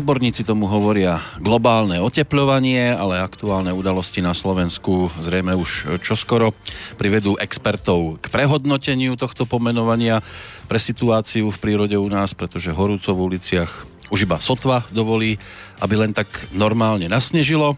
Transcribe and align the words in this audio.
Odborníci 0.00 0.48
tomu 0.48 0.64
hovoria 0.64 1.20
globálne 1.44 2.00
oteplovanie, 2.00 2.88
ale 2.88 3.20
aktuálne 3.20 3.68
udalosti 3.68 4.24
na 4.24 4.32
Slovensku 4.32 5.12
zrejme 5.20 5.52
už 5.52 6.00
čoskoro 6.00 6.56
privedú 6.96 7.36
expertov 7.36 8.16
k 8.24 8.32
prehodnoteniu 8.32 9.12
tohto 9.20 9.44
pomenovania 9.44 10.24
pre 10.72 10.80
situáciu 10.80 11.52
v 11.52 11.60
prírode 11.60 12.00
u 12.00 12.08
nás, 12.08 12.32
pretože 12.32 12.72
horúco 12.72 13.12
v 13.12 13.36
uliciach 13.36 13.68
už 14.08 14.24
iba 14.24 14.40
sotva 14.40 14.88
dovolí, 14.88 15.36
aby 15.84 16.00
len 16.00 16.16
tak 16.16 16.32
normálne 16.56 17.04
nasnežilo. 17.04 17.76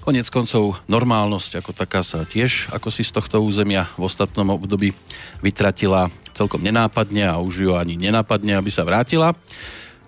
Konec 0.00 0.32
koncov 0.32 0.80
normálnosť 0.88 1.60
ako 1.60 1.76
taká 1.76 2.00
sa 2.00 2.24
tiež 2.24 2.72
ako 2.72 2.88
si 2.88 3.04
z 3.04 3.12
tohto 3.12 3.44
územia 3.44 3.92
v 4.00 4.08
ostatnom 4.08 4.48
období 4.56 4.96
vytratila 5.44 6.08
celkom 6.32 6.64
nenápadne 6.64 7.28
a 7.28 7.36
už 7.44 7.54
ju 7.68 7.70
ani 7.76 8.00
nenápadne, 8.00 8.56
aby 8.56 8.72
sa 8.72 8.88
vrátila. 8.88 9.36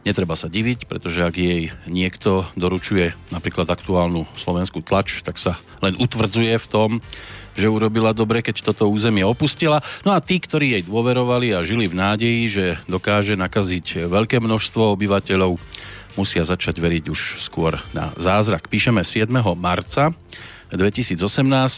Netreba 0.04 0.36
sa 0.36 0.52
diviť, 0.52 0.84
pretože 0.84 1.24
ak 1.24 1.34
jej 1.40 1.72
niekto 1.88 2.44
doručuje 2.60 3.16
napríklad 3.32 3.64
aktuálnu 3.64 4.28
slovenskú 4.36 4.84
tlač, 4.84 5.24
tak 5.24 5.40
sa 5.40 5.56
len 5.80 5.96
utvrdzuje 5.96 6.60
v 6.60 6.66
tom, 6.68 6.90
že 7.56 7.72
urobila 7.72 8.12
dobre, 8.12 8.44
keď 8.44 8.60
toto 8.68 8.92
územie 8.92 9.24
opustila. 9.24 9.80
No 10.04 10.12
a 10.12 10.20
tí, 10.20 10.36
ktorí 10.36 10.76
jej 10.76 10.84
dôverovali 10.84 11.56
a 11.56 11.64
žili 11.64 11.88
v 11.88 11.96
nádeji, 11.96 12.42
že 12.52 12.66
dokáže 12.84 13.32
nakaziť 13.32 14.04
veľké 14.12 14.44
množstvo 14.44 14.92
obyvateľov, 14.92 15.56
musia 16.20 16.44
začať 16.44 16.78
veriť 16.78 17.04
už 17.08 17.40
skôr 17.40 17.80
na 17.96 18.12
zázrak. 18.20 18.68
Píšeme 18.68 19.02
7. 19.02 19.30
marca 19.56 20.12
2018. 20.68 21.16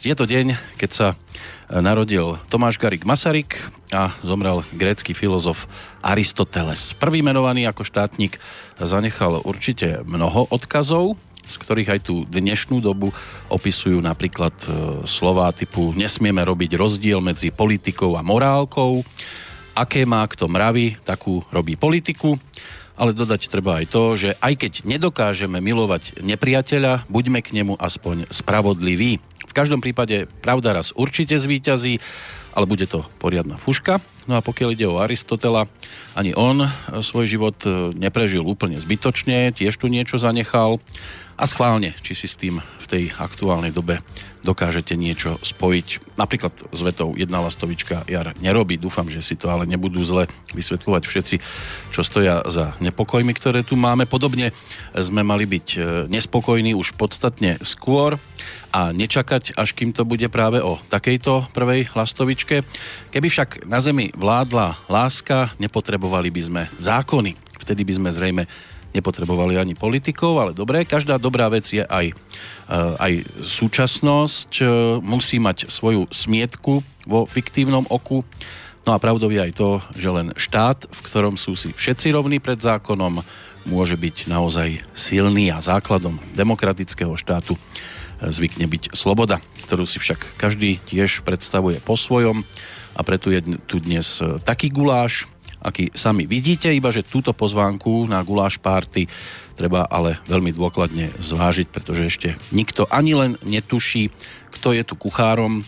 Je 0.02 0.14
to 0.16 0.24
deň, 0.26 0.58
keď 0.80 0.90
sa 0.90 1.06
narodil 1.70 2.38
Tomáš 2.46 2.78
Garik 2.78 3.02
Masaryk 3.02 3.58
a 3.90 4.14
zomrel 4.22 4.62
grécky 4.74 5.14
filozof 5.14 5.66
Aristoteles. 6.02 6.94
Prvý 6.94 7.22
menovaný 7.22 7.66
ako 7.66 7.82
štátnik 7.82 8.38
zanechal 8.78 9.42
určite 9.42 10.02
mnoho 10.06 10.46
odkazov, 10.50 11.18
z 11.46 11.54
ktorých 11.58 11.98
aj 11.98 12.00
tú 12.02 12.26
dnešnú 12.26 12.82
dobu 12.82 13.14
opisujú 13.46 14.02
napríklad 14.02 14.54
e, 14.66 14.68
slova 15.06 15.50
typu 15.54 15.94
nesmieme 15.94 16.42
robiť 16.42 16.74
rozdiel 16.74 17.22
medzi 17.22 17.54
politikou 17.54 18.18
a 18.18 18.22
morálkou, 18.26 19.06
aké 19.74 20.02
má 20.02 20.26
kto 20.26 20.50
mravy, 20.50 20.98
takú 21.06 21.42
robí 21.54 21.78
politiku, 21.78 22.34
ale 22.98 23.14
dodať 23.14 23.46
treba 23.46 23.78
aj 23.78 23.86
to, 23.92 24.02
že 24.18 24.30
aj 24.40 24.54
keď 24.58 24.72
nedokážeme 24.88 25.60
milovať 25.60 26.18
nepriateľa, 26.24 27.06
buďme 27.06 27.44
k 27.44 27.62
nemu 27.62 27.74
aspoň 27.78 28.26
spravodliví 28.32 29.22
každom 29.56 29.80
prípade 29.80 30.28
pravda 30.44 30.76
raz 30.76 30.92
určite 30.92 31.32
zvíťazí, 31.40 31.96
ale 32.52 32.68
bude 32.68 32.84
to 32.84 33.08
poriadna 33.16 33.56
fuška. 33.56 34.04
No 34.26 34.34
a 34.34 34.42
pokiaľ 34.42 34.74
ide 34.74 34.86
o 34.90 34.98
Aristotela, 34.98 35.70
ani 36.18 36.34
on 36.34 36.66
svoj 36.98 37.30
život 37.30 37.54
e, 37.62 37.94
neprežil 37.94 38.42
úplne 38.42 38.74
zbytočne, 38.74 39.54
tiež 39.54 39.78
tu 39.78 39.86
niečo 39.86 40.18
zanechal 40.18 40.82
a 41.38 41.44
schválne, 41.46 41.94
či 42.02 42.18
si 42.18 42.26
s 42.26 42.34
tým 42.34 42.58
v 42.58 42.86
tej 42.86 43.04
aktuálnej 43.14 43.70
dobe 43.70 44.02
dokážete 44.46 44.94
niečo 44.94 45.42
spojiť. 45.42 46.14
Napríklad 46.14 46.54
s 46.70 46.80
vetou 46.80 47.18
jedna 47.18 47.42
lastovička 47.42 48.06
jar 48.06 48.30
nerobí. 48.38 48.78
Dúfam, 48.78 49.10
že 49.10 49.18
si 49.18 49.34
to 49.34 49.50
ale 49.50 49.66
nebudú 49.66 50.06
zle 50.06 50.30
vysvetľovať 50.54 51.02
všetci, 51.02 51.36
čo 51.90 52.00
stoja 52.06 52.46
za 52.46 52.78
nepokojmi, 52.78 53.34
ktoré 53.34 53.66
tu 53.66 53.74
máme. 53.74 54.06
Podobne 54.06 54.54
sme 54.94 55.26
mali 55.26 55.50
byť 55.50 55.66
e, 55.74 55.78
nespokojní 56.06 56.78
už 56.78 56.94
podstatne 56.94 57.58
skôr 57.66 58.22
a 58.70 58.94
nečakať, 58.94 59.58
až 59.58 59.74
kým 59.74 59.90
to 59.90 60.06
bude 60.06 60.24
práve 60.30 60.62
o 60.62 60.78
takejto 60.88 61.50
prvej 61.50 61.90
lastovičke. 61.92 62.62
Keby 63.10 63.26
však 63.26 63.66
na 63.66 63.82
Zemi 63.82 64.14
vládla 64.16 64.80
láska, 64.88 65.52
nepotrebovali 65.60 66.32
by 66.32 66.42
sme 66.42 66.62
zákony. 66.80 67.36
Vtedy 67.60 67.84
by 67.84 67.92
sme 68.00 68.10
zrejme 68.10 68.42
nepotrebovali 68.96 69.60
ani 69.60 69.76
politikov, 69.76 70.40
ale 70.40 70.56
dobré, 70.56 70.88
každá 70.88 71.20
dobrá 71.20 71.52
vec 71.52 71.68
je 71.68 71.84
aj, 71.84 72.16
eh, 72.16 72.96
aj 72.96 73.12
súčasnosť, 73.44 74.50
eh, 74.64 74.68
musí 75.04 75.36
mať 75.36 75.68
svoju 75.68 76.08
smietku 76.08 76.80
vo 77.04 77.28
fiktívnom 77.28 77.84
oku. 77.92 78.24
No 78.88 78.96
a 78.96 79.02
pravdou 79.02 79.28
je 79.28 79.42
aj 79.42 79.52
to, 79.52 79.82
že 79.92 80.08
len 80.08 80.32
štát, 80.38 80.88
v 80.88 81.00
ktorom 81.04 81.36
sú 81.36 81.52
si 81.58 81.76
všetci 81.76 82.16
rovní 82.16 82.40
pred 82.40 82.56
zákonom, 82.56 83.20
môže 83.66 83.98
byť 83.98 84.30
naozaj 84.30 84.78
silný 84.94 85.50
a 85.50 85.58
základom 85.58 86.22
demokratického 86.32 87.12
štátu 87.20 87.52
eh, 87.52 88.32
zvykne 88.32 88.64
byť 88.64 88.96
sloboda, 88.96 89.44
ktorú 89.68 89.84
si 89.84 90.00
však 90.00 90.40
každý 90.40 90.80
tiež 90.88 91.20
predstavuje 91.20 91.84
po 91.84 92.00
svojom 92.00 92.48
a 92.96 93.00
preto 93.04 93.28
je 93.28 93.44
tu 93.68 93.76
dnes 93.76 94.24
taký 94.42 94.72
guláš, 94.72 95.28
aký 95.60 95.92
sami 95.92 96.24
vidíte, 96.24 96.72
iba 96.72 96.88
že 96.88 97.04
túto 97.04 97.36
pozvánku 97.36 98.08
na 98.08 98.24
guláš 98.24 98.56
párty 98.56 99.04
treba 99.56 99.84
ale 99.88 100.20
veľmi 100.28 100.52
dôkladne 100.52 101.16
zvážiť, 101.20 101.68
pretože 101.68 102.08
ešte 102.08 102.28
nikto 102.52 102.88
ani 102.88 103.12
len 103.12 103.32
netuší, 103.44 104.12
kto 104.56 104.72
je 104.72 104.82
tu 104.84 104.94
kuchárom 104.96 105.64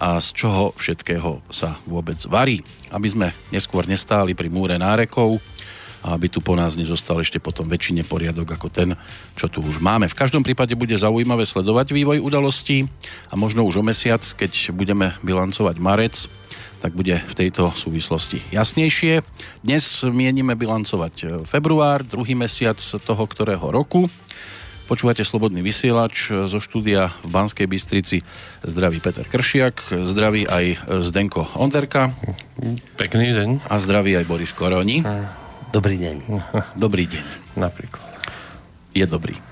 a 0.00 0.16
z 0.16 0.32
čoho 0.32 0.72
všetkého 0.80 1.44
sa 1.52 1.76
vôbec 1.84 2.16
varí. 2.24 2.64
Aby 2.88 3.08
sme 3.12 3.28
neskôr 3.52 3.84
nestáli 3.84 4.32
pri 4.32 4.48
múre 4.48 4.80
nárekov, 4.80 5.40
a 6.00 6.16
aby 6.16 6.32
tu 6.32 6.40
po 6.40 6.56
nás 6.56 6.80
nezostal 6.80 7.20
ešte 7.20 7.36
potom 7.36 7.68
väčšine 7.68 8.08
poriadok 8.08 8.56
ako 8.56 8.72
ten, 8.72 8.96
čo 9.36 9.52
tu 9.52 9.60
už 9.60 9.84
máme. 9.84 10.08
V 10.08 10.16
každom 10.16 10.40
prípade 10.40 10.72
bude 10.72 10.96
zaujímavé 10.96 11.44
sledovať 11.44 11.92
vývoj 11.92 12.24
udalostí 12.24 12.88
a 13.28 13.36
možno 13.36 13.68
už 13.68 13.80
o 13.80 13.84
mesiac, 13.84 14.24
keď 14.24 14.72
budeme 14.72 15.12
bilancovať 15.20 15.76
marec, 15.76 16.16
tak 16.80 16.96
bude 16.96 17.20
v 17.20 17.34
tejto 17.36 17.76
súvislosti 17.76 18.40
jasnejšie. 18.50 19.20
Dnes 19.60 19.84
mienime 20.08 20.56
bilancovať 20.56 21.14
e, 21.20 21.24
február, 21.44 22.00
druhý 22.02 22.32
mesiac 22.32 22.80
toho 22.80 23.24
ktorého 23.28 23.68
roku. 23.68 24.08
Počúvate 24.88 25.22
Slobodný 25.22 25.60
vysielač 25.60 26.32
e, 26.32 26.48
zo 26.48 26.58
štúdia 26.58 27.12
v 27.20 27.28
Banskej 27.28 27.68
Bystrici. 27.68 28.24
Zdraví 28.64 28.98
Peter 29.04 29.28
Kršiak, 29.28 29.92
zdraví 30.02 30.48
aj 30.48 30.88
Zdenko 31.04 31.46
Onderka. 31.60 32.16
Pekný 32.96 33.36
deň. 33.36 33.68
A 33.68 33.76
zdraví 33.76 34.16
aj 34.16 34.24
Boris 34.24 34.56
Koroni. 34.56 35.04
Dobrý 35.70 36.00
deň. 36.00 36.16
Dobrý 36.74 37.04
deň. 37.06 37.54
Napríklad. 37.60 38.08
Je 38.96 39.06
dobrý. 39.06 39.49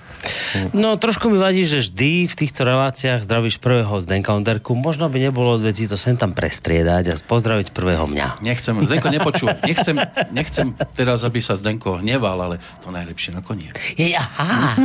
No 0.73 0.97
trošku 0.97 1.29
mi 1.29 1.39
vadí, 1.39 1.65
že 1.69 1.85
vždy 1.85 2.29
v 2.29 2.35
týchto 2.35 2.65
reláciách 2.65 3.25
zdravíš 3.25 3.61
prvého 3.61 3.93
Zdenka 4.01 4.33
Onderku. 4.33 4.73
Možno 4.75 5.09
by 5.09 5.19
nebolo 5.31 5.57
veci 5.61 5.85
to 5.85 6.01
sem 6.01 6.17
tam 6.17 6.33
prestriedať 6.33 7.13
a 7.13 7.15
pozdraviť 7.21 7.73
prvého 7.73 8.09
mňa. 8.09 8.41
Nechcem, 8.41 8.75
Zdenko 8.85 9.09
nepočúva. 9.13 9.61
Nechcem, 9.65 9.97
nechcem 10.33 10.67
teraz, 10.97 11.23
aby 11.25 11.41
sa 11.45 11.55
Zdenko 11.55 12.01
hneval, 12.01 12.39
ale 12.41 12.57
to 12.81 12.89
najlepšie 12.89 13.37
nakoniec. 13.37 13.77
Je, 13.95 14.17
aha, 14.17 14.77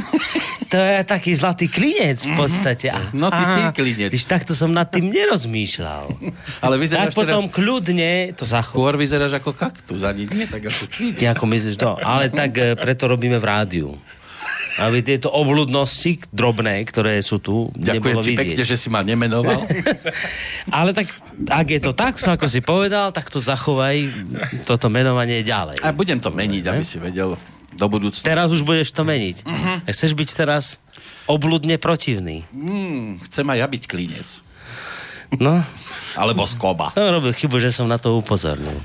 to 0.71 0.77
je 0.77 0.95
taký 1.07 1.31
zlatý 1.37 1.65
klinec 1.71 2.19
v 2.27 2.33
podstate. 2.35 2.91
Aha, 2.91 3.13
no 3.15 3.31
ty 3.31 3.43
si 3.47 3.59
klinec. 3.71 4.11
Víš, 4.11 4.27
takto 4.27 4.51
som 4.51 4.69
nad 4.71 4.89
tým 4.91 5.07
nerozmýšľal. 5.09 6.05
ale 6.65 6.75
vyzeráš 6.75 7.13
tak 7.13 7.17
potom 7.17 7.47
teraz... 7.47 7.55
kľudne 7.55 8.11
to 8.35 8.43
zachov. 8.43 8.75
Skôr 8.75 8.95
vyzeráš 8.99 9.39
ako 9.39 9.55
kaktus, 9.55 10.01
ani 10.03 10.27
nie 10.27 10.45
tak 10.49 10.67
ako 10.67 10.83
klinec. 10.91 11.17
Ty 11.19 11.25
ako 11.33 11.45
myslíš 11.47 11.75
to? 11.79 11.91
Ale 12.01 12.27
tak 12.33 12.51
eh, 12.59 12.75
preto 12.75 13.07
robíme 13.07 13.39
v 13.39 13.45
rádiu 13.45 13.89
aby 14.81 15.05
tieto 15.05 15.29
obludnosti 15.29 16.17
drobné, 16.33 16.81
ktoré 16.89 17.21
sú 17.21 17.37
tu, 17.37 17.69
Ďakujem 17.77 18.17
ti 18.25 18.33
vidieť. 18.33 18.39
pekne, 18.41 18.63
že 18.65 18.77
si 18.77 18.87
ma 18.89 19.05
nemenoval. 19.05 19.61
Ale 20.77 20.97
tak, 20.97 21.13
ak 21.45 21.67
je 21.69 21.79
to 21.81 21.93
tak, 21.93 22.17
ako 22.17 22.45
si 22.49 22.63
povedal, 22.65 23.13
tak 23.13 23.29
to 23.29 23.37
zachovaj 23.37 24.09
toto 24.65 24.89
menovanie 24.89 25.45
ďalej. 25.45 25.81
A 25.85 25.93
budem 25.93 26.17
to 26.17 26.33
meniť, 26.33 26.63
aby 26.65 26.81
si 26.81 26.97
vedel 26.97 27.37
do 27.73 27.85
budúcnosti. 27.89 28.25
Teraz 28.25 28.49
už 28.53 28.65
budeš 28.65 28.93
to 28.93 29.05
meniť. 29.05 29.45
Uh-huh. 29.45 29.77
Chceš 29.89 30.13
byť 30.13 30.29
teraz 30.33 30.77
obludne 31.25 31.77
protivný. 31.81 32.45
Mm, 32.53 33.21
chcem 33.29 33.45
aj 33.49 33.57
ja 33.57 33.67
byť 33.69 33.83
klinec. 33.89 34.29
No. 35.41 35.65
Alebo 36.13 36.45
skoba. 36.45 36.93
Som 36.93 37.09
robil 37.09 37.33
chybu, 37.33 37.57
že 37.57 37.73
som 37.73 37.89
na 37.89 37.97
to 37.97 38.13
upozornil. 38.13 38.77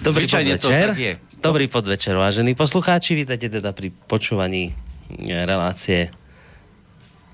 Dobrý 0.00 0.24
Zvyčajne 0.24 0.56
to 0.56 0.72
podvečer. 0.72 0.88
tak 0.96 1.00
je. 1.00 1.14
Dobrý 1.40 1.66
podvečer, 1.68 2.16
vážení 2.16 2.56
poslucháči. 2.56 3.16
Vítajte 3.16 3.52
teda 3.52 3.76
pri 3.76 3.92
počúvaní 3.92 4.72
relácie. 5.18 6.12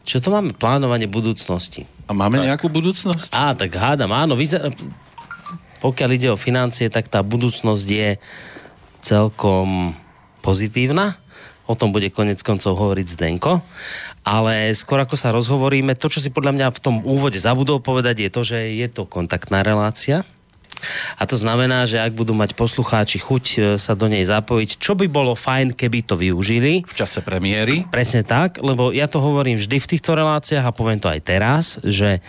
Čo 0.07 0.23
to 0.23 0.31
máme? 0.31 0.55
Plánovanie 0.55 1.11
budúcnosti. 1.11 1.83
A 2.07 2.15
máme 2.15 2.39
tak. 2.39 2.47
nejakú 2.55 2.69
budúcnosť? 2.71 3.35
Á, 3.35 3.59
tak 3.59 3.75
hádam, 3.75 4.15
áno. 4.15 4.39
Vyzer... 4.39 4.71
Pokiaľ 5.83 6.11
ide 6.15 6.29
o 6.33 6.41
financie, 6.41 6.89
tak 6.89 7.11
tá 7.11 7.21
budúcnosť 7.21 7.87
je 7.87 8.11
celkom 9.03 9.93
pozitívna. 10.41 11.19
O 11.67 11.75
tom 11.75 11.91
bude 11.91 12.15
konec 12.15 12.39
koncov 12.47 12.79
hovoriť 12.79 13.19
Zdenko. 13.19 13.59
Ale 14.23 14.71
skôr 14.79 15.03
ako 15.03 15.19
sa 15.19 15.35
rozhovoríme, 15.35 15.99
to, 15.99 16.07
čo 16.07 16.23
si 16.23 16.31
podľa 16.31 16.55
mňa 16.55 16.67
v 16.71 16.83
tom 16.83 16.97
úvode 17.03 17.39
zabudol 17.39 17.83
povedať, 17.83 18.27
je 18.27 18.31
to, 18.31 18.43
že 18.47 18.59
je 18.79 18.87
to 18.87 19.07
kontaktná 19.07 19.67
relácia. 19.67 20.23
A 21.17 21.23
to 21.25 21.37
znamená, 21.41 21.85
že 21.89 22.01
ak 22.01 22.13
budú 22.13 22.37
mať 22.37 22.55
poslucháči 22.55 23.19
chuť 23.19 23.45
e, 23.45 23.59
sa 23.81 23.97
do 23.97 24.07
nej 24.07 24.23
zapojiť, 24.23 24.77
čo 24.77 24.93
by 24.95 25.07
bolo 25.09 25.33
fajn, 25.33 25.75
keby 25.75 26.05
to 26.05 26.15
využili. 26.17 26.85
V 26.85 26.95
čase 26.95 27.25
premiéry. 27.25 27.89
Presne 27.89 28.23
tak, 28.23 28.61
lebo 28.61 28.93
ja 28.93 29.09
to 29.09 29.19
hovorím 29.21 29.57
vždy 29.57 29.77
v 29.81 29.91
týchto 29.97 30.13
reláciách 30.15 30.65
a 30.65 30.77
poviem 30.77 31.01
to 31.01 31.09
aj 31.09 31.21
teraz, 31.25 31.65
že 31.83 32.21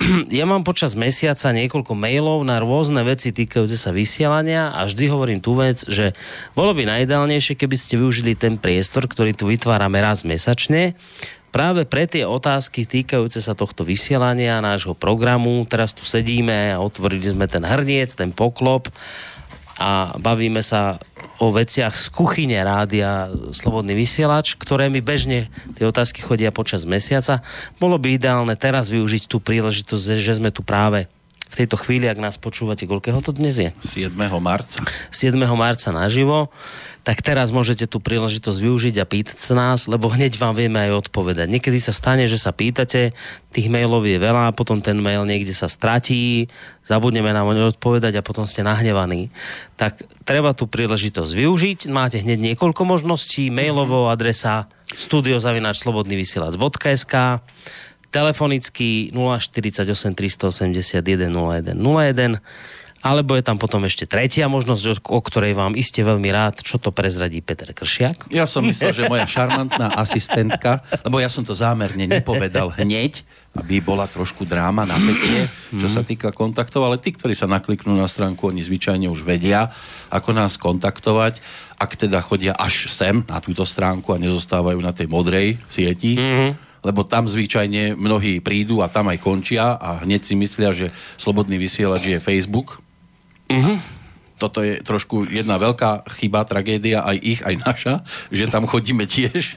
ja 0.38 0.44
mám 0.44 0.66
počas 0.66 0.98
mesiaca 0.98 1.54
niekoľko 1.54 1.94
mailov 1.94 2.42
na 2.42 2.58
rôzne 2.58 3.00
veci 3.06 3.30
týkajúce 3.30 3.78
sa 3.78 3.94
vysielania 3.94 4.74
a 4.74 4.86
vždy 4.88 5.04
hovorím 5.06 5.40
tú 5.40 5.54
vec, 5.54 5.86
že 5.86 6.12
bolo 6.52 6.74
by 6.74 6.88
najideálnejšie, 6.88 7.54
keby 7.54 7.76
ste 7.78 8.00
využili 8.00 8.34
ten 8.34 8.58
priestor, 8.58 9.06
ktorý 9.06 9.36
tu 9.36 9.46
vytvárame 9.46 10.02
raz 10.02 10.26
mesačne, 10.26 10.98
práve 11.54 11.86
pre 11.86 12.10
tie 12.10 12.26
otázky 12.26 12.82
týkajúce 12.82 13.38
sa 13.38 13.54
tohto 13.54 13.86
vysielania, 13.86 14.58
nášho 14.58 14.98
programu. 14.98 15.62
Teraz 15.70 15.94
tu 15.94 16.02
sedíme 16.02 16.74
a 16.74 16.82
otvorili 16.82 17.30
sme 17.30 17.46
ten 17.46 17.62
hrniec, 17.62 18.10
ten 18.18 18.34
poklop 18.34 18.90
a 19.78 20.18
bavíme 20.18 20.62
sa 20.66 20.98
o 21.38 21.54
veciach 21.54 21.94
z 21.94 22.06
kuchyne 22.10 22.58
rádia 22.62 23.30
Slobodný 23.54 23.94
vysielač, 23.94 24.58
ktoré 24.58 24.90
mi 24.90 24.98
bežne 24.98 25.50
tie 25.78 25.86
otázky 25.86 26.22
chodia 26.26 26.50
počas 26.50 26.82
mesiaca. 26.86 27.42
Bolo 27.78 28.02
by 28.02 28.18
ideálne 28.18 28.54
teraz 28.58 28.90
využiť 28.90 29.30
tú 29.30 29.38
príležitosť, 29.38 30.18
že 30.18 30.38
sme 30.42 30.50
tu 30.50 30.66
práve 30.66 31.06
v 31.54 31.62
tejto 31.62 31.78
chvíli, 31.78 32.10
ak 32.10 32.18
nás 32.18 32.34
počúvate, 32.34 32.82
koľkého 32.82 33.22
to 33.22 33.30
dnes 33.30 33.54
je? 33.54 33.70
7. 33.78 34.10
marca. 34.42 34.82
7. 35.14 35.38
marca 35.54 35.94
naživo 35.94 36.50
tak 37.04 37.20
teraz 37.20 37.52
môžete 37.52 37.84
tú 37.84 38.00
príležitosť 38.00 38.64
využiť 38.64 38.96
a 38.96 39.04
pýtať 39.04 39.36
sa 39.36 39.52
nás, 39.52 39.84
lebo 39.84 40.08
hneď 40.08 40.40
vám 40.40 40.56
vieme 40.56 40.88
aj 40.88 41.04
odpovedať. 41.04 41.52
Niekedy 41.52 41.76
sa 41.76 41.92
stane, 41.92 42.24
že 42.24 42.40
sa 42.40 42.56
pýtate, 42.56 43.12
tých 43.52 43.68
mailov 43.68 44.08
je 44.08 44.16
veľa, 44.16 44.56
potom 44.56 44.80
ten 44.80 44.96
mail 44.96 45.28
niekde 45.28 45.52
sa 45.52 45.68
stratí, 45.68 46.48
zabudneme 46.88 47.28
nám 47.28 47.52
odpovedať 47.52 48.16
a 48.16 48.24
potom 48.24 48.48
ste 48.48 48.64
nahnevaní. 48.64 49.28
Tak 49.76 50.00
treba 50.24 50.56
tú 50.56 50.64
príležitosť 50.64 51.36
využiť. 51.36 51.92
Máte 51.92 52.24
hneď 52.24 52.56
niekoľko 52.56 52.88
možností. 52.88 53.52
Mailovou 53.52 54.08
adresa 54.08 54.72
studiozavinačslobodnyvysielac.sk 54.96 57.44
telefonicky 58.14 59.10
048 59.10 60.14
381 60.14 61.26
0101 61.28 62.38
alebo 63.04 63.36
je 63.36 63.44
tam 63.44 63.60
potom 63.60 63.84
ešte 63.84 64.08
tretia 64.08 64.48
možnosť, 64.48 65.04
o 65.12 65.20
ktorej 65.20 65.52
vám 65.52 65.76
iste 65.76 66.00
veľmi 66.00 66.32
rád, 66.32 66.64
čo 66.64 66.80
to 66.80 66.88
prezradí 66.88 67.44
Peter 67.44 67.68
Kršiak. 67.68 68.32
Ja 68.32 68.48
som 68.48 68.64
myslel, 68.64 68.96
že 68.96 69.04
moja 69.04 69.28
šarmantná 69.28 69.92
asistentka, 69.92 70.80
lebo 71.04 71.20
ja 71.20 71.28
som 71.28 71.44
to 71.44 71.52
zámerne 71.52 72.08
nepovedal 72.08 72.72
hneď, 72.80 73.20
aby 73.52 73.84
bola 73.84 74.08
trošku 74.08 74.48
dráma 74.48 74.88
na 74.88 74.96
pekne, 74.96 75.52
čo 75.76 75.92
sa 75.92 76.00
týka 76.00 76.32
kontaktov, 76.32 76.88
ale 76.88 76.96
tí, 76.96 77.12
ktorí 77.12 77.36
sa 77.36 77.44
nakliknú 77.44 77.92
na 77.92 78.08
stránku, 78.08 78.48
oni 78.48 78.64
zvyčajne 78.64 79.06
už 79.12 79.20
vedia, 79.20 79.68
ako 80.08 80.32
nás 80.32 80.56
kontaktovať, 80.56 81.44
ak 81.76 81.90
teda 82.00 82.24
chodia 82.24 82.56
až 82.56 82.88
sem 82.88 83.20
na 83.28 83.38
túto 83.44 83.68
stránku 83.68 84.16
a 84.16 84.18
nezostávajú 84.18 84.80
na 84.80 84.96
tej 84.96 85.12
modrej 85.12 85.60
sieti. 85.68 86.16
Mm-hmm 86.16 86.72
lebo 86.84 87.00
tam 87.00 87.24
zvyčajne 87.24 87.96
mnohí 87.96 88.44
prídu 88.44 88.84
a 88.84 88.92
tam 88.92 89.08
aj 89.08 89.16
končia 89.24 89.72
a 89.80 90.04
hneď 90.04 90.20
si 90.20 90.36
myslia, 90.36 90.76
že 90.76 90.92
slobodný 91.16 91.56
vysielač 91.56 92.12
je 92.12 92.20
Facebook 92.20 92.83
Uh-huh. 93.50 93.78
Toto 94.34 94.66
je 94.66 94.82
trošku 94.82 95.30
jedna 95.30 95.56
veľká 95.62 96.04
chyba, 96.18 96.42
tragédia, 96.42 97.06
aj 97.06 97.16
ich, 97.22 97.40
aj 97.46 97.54
naša, 97.62 97.94
že 98.34 98.50
tam 98.50 98.66
chodíme 98.66 99.06
tiež 99.06 99.56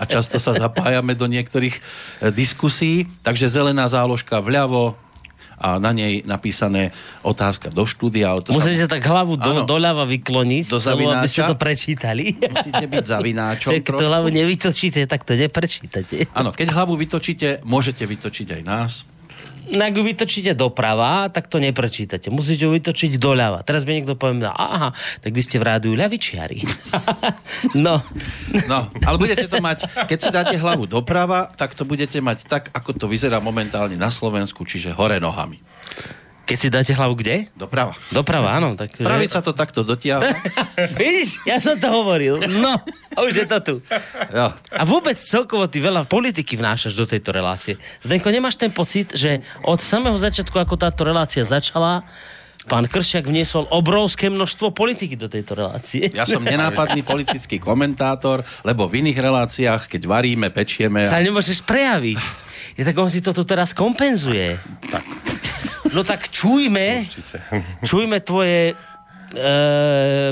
a 0.00 0.04
často 0.06 0.38
sa 0.38 0.54
zapájame 0.54 1.18
do 1.18 1.26
niektorých 1.26 1.76
e, 1.76 1.82
diskusí. 2.30 3.10
Takže 3.26 3.50
zelená 3.50 3.90
záložka 3.90 4.38
vľavo, 4.38 4.94
a 5.58 5.78
na 5.78 5.94
nej 5.94 6.26
napísané 6.26 6.90
otázka 7.22 7.70
do 7.70 7.86
štúdia. 7.86 8.34
Ale 8.34 8.42
to 8.42 8.52
Musíte 8.52 8.86
sa... 8.86 8.98
tak 8.98 9.02
hlavu 9.06 9.38
do, 9.38 9.64
doľava 9.64 10.04
vykloniť, 10.04 10.64
do 10.66 10.80
zavináča. 10.82 11.20
aby 11.22 11.28
ste 11.30 11.42
to 11.46 11.56
prečítali. 11.56 12.24
Musíte 12.36 12.84
byť 12.84 13.04
zavináčom. 13.06 13.70
Keď 13.78 13.82
to 13.86 14.06
hlavu 14.06 14.28
nevytočíte, 14.34 15.00
tak 15.06 15.22
to 15.22 15.38
neprečítate. 15.38 16.26
Áno, 16.34 16.50
keď 16.50 16.68
hlavu 16.74 16.98
vytočíte, 16.98 17.62
môžete 17.62 18.04
vytočiť 18.04 18.60
aj 18.60 18.62
nás. 18.66 18.92
No, 19.64 19.80
ak 19.80 19.96
ju 19.96 20.04
vytočíte 20.04 20.52
doprava, 20.52 21.32
tak 21.32 21.48
to 21.48 21.56
neprečítate. 21.56 22.28
Musíte 22.28 22.68
ju 22.68 22.76
vytočiť 22.76 23.16
doľava. 23.16 23.64
Teraz 23.64 23.88
by 23.88 23.96
niekto 23.96 24.12
povedal, 24.12 24.52
aha, 24.52 24.92
tak 25.24 25.32
vy 25.32 25.40
ste 25.40 25.56
v 25.56 25.64
rádiu 25.64 25.96
ľavičiari. 25.96 26.60
no. 27.84 28.04
No, 28.68 28.78
ale 28.92 29.16
budete 29.16 29.48
to 29.48 29.64
mať, 29.64 29.88
keď 30.04 30.18
si 30.20 30.28
dáte 30.28 30.56
hlavu 30.60 30.84
doprava, 30.84 31.48
tak 31.56 31.72
to 31.72 31.88
budete 31.88 32.20
mať 32.20 32.44
tak, 32.44 32.64
ako 32.76 32.92
to 32.92 33.06
vyzerá 33.08 33.40
momentálne 33.40 33.96
na 33.96 34.12
Slovensku, 34.12 34.68
čiže 34.68 34.92
hore 34.92 35.16
nohami. 35.16 35.56
Keď 36.44 36.58
si 36.60 36.68
dáte 36.68 36.92
hlavu 36.92 37.16
kde? 37.16 37.48
Doprava. 37.56 37.96
Doprava, 38.12 38.52
áno. 38.60 38.76
Tak, 38.76 39.00
Pravica 39.00 39.40
to 39.40 39.56
takto 39.56 39.80
dotiahla. 39.80 40.28
Vidíš, 41.00 41.40
ja 41.48 41.56
som 41.56 41.80
to 41.80 41.88
hovoril. 41.88 42.36
No, 42.44 42.76
a 43.16 43.18
už 43.24 43.44
je 43.44 43.46
to 43.48 43.58
tu. 43.64 43.74
Jo. 44.28 44.52
A 44.52 44.82
vôbec 44.84 45.16
celkovo 45.16 45.64
ty 45.72 45.80
veľa 45.80 46.04
politiky 46.04 46.60
vnášaš 46.60 47.00
do 47.00 47.08
tejto 47.08 47.32
relácie. 47.32 47.80
Zdenko, 48.04 48.28
nemáš 48.28 48.60
ten 48.60 48.68
pocit, 48.68 49.16
že 49.16 49.40
od 49.64 49.80
samého 49.80 50.20
začiatku, 50.20 50.52
ako 50.60 50.76
táto 50.76 51.08
relácia 51.08 51.40
začala, 51.48 52.04
pán 52.68 52.92
Kršiak 52.92 53.24
vniesol 53.24 53.64
obrovské 53.72 54.28
množstvo 54.28 54.76
politiky 54.76 55.16
do 55.16 55.32
tejto 55.32 55.56
relácie. 55.56 56.12
Ja 56.12 56.28
som 56.28 56.44
nenápadný 56.44 57.00
politický 57.00 57.56
komentátor, 57.56 58.44
lebo 58.68 58.84
v 58.84 59.00
iných 59.00 59.16
reláciách, 59.16 59.88
keď 59.88 60.02
varíme, 60.04 60.52
pečieme... 60.52 61.08
Sa 61.08 61.24
nemôžeš 61.24 61.64
prejaviť. 61.64 62.20
Je 62.74 62.82
tak 62.84 62.96
on 63.00 63.08
si 63.08 63.24
to 63.24 63.32
tu 63.32 63.48
teraz 63.48 63.72
kompenzuje. 63.72 64.60
Tak. 64.92 65.04
No 65.94 66.02
tak 66.02 66.26
čujme, 66.28 67.06
čujme 67.88 68.18
tvoje 68.20 68.74
e, 68.74 68.74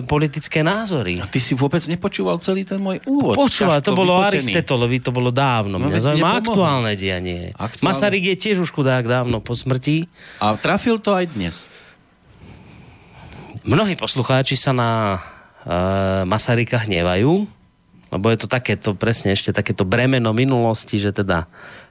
politické 0.02 0.66
názory. 0.66 1.22
A 1.22 1.26
ty 1.30 1.38
si 1.38 1.54
vôbec 1.54 1.80
nepočúval 1.86 2.42
celý 2.42 2.66
ten 2.66 2.82
môj 2.82 2.98
úvod. 3.06 3.38
Počúval, 3.38 3.78
to 3.78 3.94
bolo 3.94 4.18
vypotený. 4.18 4.42
Aristotelovi, 4.42 4.98
to 4.98 5.14
bolo 5.14 5.30
dávno. 5.30 5.78
No, 5.78 5.86
Mňa 5.86 6.02
zaujíma 6.02 6.42
aktuálne 6.42 6.92
dianie. 6.98 7.54
Aktuálne. 7.54 7.86
Masaryk 7.86 8.24
je 8.34 8.36
tiež 8.36 8.56
už 8.58 8.74
chudák 8.74 9.06
dávno 9.06 9.38
po 9.38 9.54
smrti. 9.54 10.10
A 10.42 10.58
trafil 10.58 10.98
to 10.98 11.14
aj 11.14 11.30
dnes. 11.30 11.70
Mnohí 13.62 13.94
poslucháči 13.94 14.58
sa 14.58 14.74
na 14.74 14.90
e, 15.14 15.18
Masaryka 16.26 16.82
hnevajú, 16.82 17.46
lebo 18.12 18.26
je 18.28 18.38
to 18.42 18.48
takéto, 18.50 18.98
presne 18.98 19.32
ešte 19.32 19.54
takéto 19.54 19.86
bremeno 19.86 20.34
minulosti, 20.34 20.98
že 20.98 21.14
teda 21.14 21.46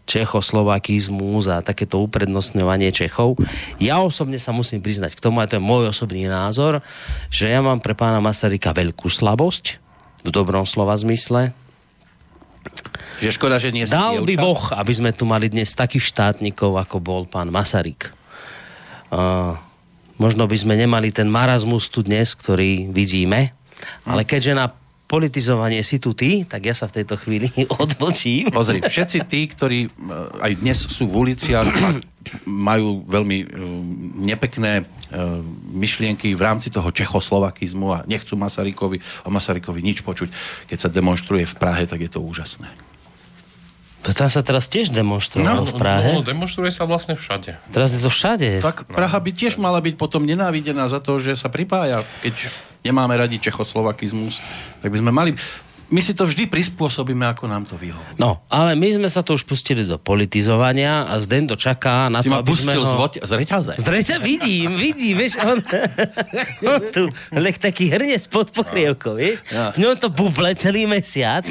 čechoslovakizmus 0.06 1.48
a 1.48 1.64
takéto 1.64 2.02
uprednostňovanie 2.04 2.92
Čechov. 2.92 3.40
Ja 3.78 4.02
osobne 4.02 4.42
sa 4.42 4.52
musím 4.52 4.84
priznať 4.84 5.16
k 5.16 5.24
tomu, 5.24 5.40
a 5.40 5.48
to 5.48 5.58
je 5.58 5.64
môj 5.64 5.94
osobný 5.94 6.28
názor, 6.28 6.84
že 7.32 7.48
ja 7.48 7.64
mám 7.64 7.80
pre 7.80 7.96
pána 7.96 8.20
Masaryka 8.20 8.76
veľkú 8.76 9.08
slabosť, 9.08 9.80
v 10.22 10.30
dobrom 10.30 10.66
slova 10.68 10.94
zmysle. 10.98 11.54
Že 13.22 13.38
škoda, 13.38 13.58
že 13.58 13.74
nie 13.74 13.90
Dal 13.90 14.22
by 14.22 14.36
Boh, 14.38 14.62
aby 14.74 14.94
sme 14.94 15.12
tu 15.14 15.26
mali 15.26 15.50
dnes 15.50 15.74
takých 15.74 16.14
štátnikov, 16.14 16.78
ako 16.78 16.98
bol 17.02 17.22
pán 17.26 17.50
Masaryk. 17.50 18.14
Uh, 19.10 19.58
možno 20.22 20.46
by 20.46 20.58
sme 20.58 20.78
nemali 20.78 21.10
ten 21.10 21.26
marazmus 21.26 21.90
tu 21.90 22.06
dnes, 22.06 22.34
ktorý 22.38 22.94
vidíme, 22.94 23.54
ale 24.06 24.24
keďže 24.26 24.54
na 24.54 24.70
politizovanie 25.12 25.84
si 25.84 26.00
tu 26.00 26.16
ty, 26.16 26.48
tak 26.48 26.64
ja 26.64 26.72
sa 26.72 26.88
v 26.88 27.04
tejto 27.04 27.20
chvíli 27.20 27.52
odmlčím. 27.84 28.48
Pozri, 28.48 28.80
všetci 28.80 29.28
tí, 29.28 29.44
ktorí 29.52 29.80
e, 29.84 29.90
aj 30.40 30.52
dnes 30.64 30.80
sú 30.88 31.12
v 31.12 31.28
uliciach, 31.28 31.68
majú 32.48 33.04
veľmi 33.04 33.38
e, 33.44 33.46
nepekné 34.24 34.72
e, 34.80 34.84
myšlienky 35.76 36.32
v 36.32 36.42
rámci 36.42 36.72
toho 36.72 36.88
čechoslovakizmu 36.88 37.88
a 37.92 38.00
nechcú 38.08 38.40
Masarykovi, 38.40 39.04
o 39.28 39.30
Masarykovi 39.30 39.84
nič 39.84 40.00
počuť. 40.00 40.32
Keď 40.72 40.78
sa 40.80 40.88
demonstruje 40.88 41.44
v 41.44 41.58
Prahe, 41.60 41.84
tak 41.84 42.00
je 42.00 42.12
to 42.16 42.24
úžasné. 42.24 42.91
To 44.02 44.10
tam 44.18 44.34
sa 44.34 44.42
teraz 44.42 44.66
tiež 44.66 44.90
demonstrovalo 44.90 45.62
no, 45.62 45.70
v 45.70 45.74
Prahe. 45.78 46.12
No, 46.18 46.26
demonstruje 46.26 46.74
sa 46.74 46.90
vlastne 46.90 47.14
všade. 47.14 47.54
Teraz 47.70 47.94
je 47.94 48.02
to 48.02 48.10
všade. 48.10 48.66
Tak 48.66 48.90
Praha 48.90 49.18
by 49.22 49.30
tiež 49.30 49.62
mala 49.62 49.78
byť 49.78 49.94
potom 49.94 50.26
nenávidená 50.26 50.90
za 50.90 50.98
to, 50.98 51.22
že 51.22 51.38
sa 51.38 51.54
pripája, 51.54 52.02
keď 52.26 52.50
nemáme 52.82 53.14
radi 53.14 53.38
čechoslovakizmus, 53.38 54.42
tak 54.82 54.90
by 54.90 54.98
sme 54.98 55.14
mali 55.14 55.32
my 55.92 56.00
si 56.00 56.16
to 56.16 56.24
vždy 56.24 56.48
prispôsobíme, 56.48 57.28
ako 57.28 57.52
nám 57.52 57.68
to 57.68 57.76
vyhovuje. 57.76 58.16
No, 58.16 58.40
ale 58.48 58.80
my 58.80 58.96
sme 58.96 59.12
sa 59.12 59.20
to 59.20 59.36
už 59.36 59.44
pustili 59.44 59.84
do 59.84 60.00
politizovania 60.00 61.04
a 61.04 61.20
Zdendo 61.20 61.60
čaká 61.60 62.08
na 62.08 62.24
si 62.24 62.32
to, 62.32 62.40
aby 62.40 62.56
sme 62.56 62.80
ho... 62.80 62.88
Z, 62.88 63.28
z 63.28 63.32
reťaze. 63.36 63.74
Z 63.76 63.88
reťaze, 63.92 64.24
vidím, 64.24 64.80
vidím, 64.80 65.20
vieš, 65.20 65.36
on, 65.44 65.60
on 66.72 66.82
tu, 66.96 67.12
lek 67.36 67.60
taký 67.60 67.92
hrnec 67.92 68.24
pod 68.32 68.56
pokrievkou, 68.56 69.20
vieš. 69.20 69.44
No. 69.52 69.92
No 69.92 70.00
to 70.00 70.08
buble 70.08 70.56
celý 70.56 70.88
mesiac 70.88 71.44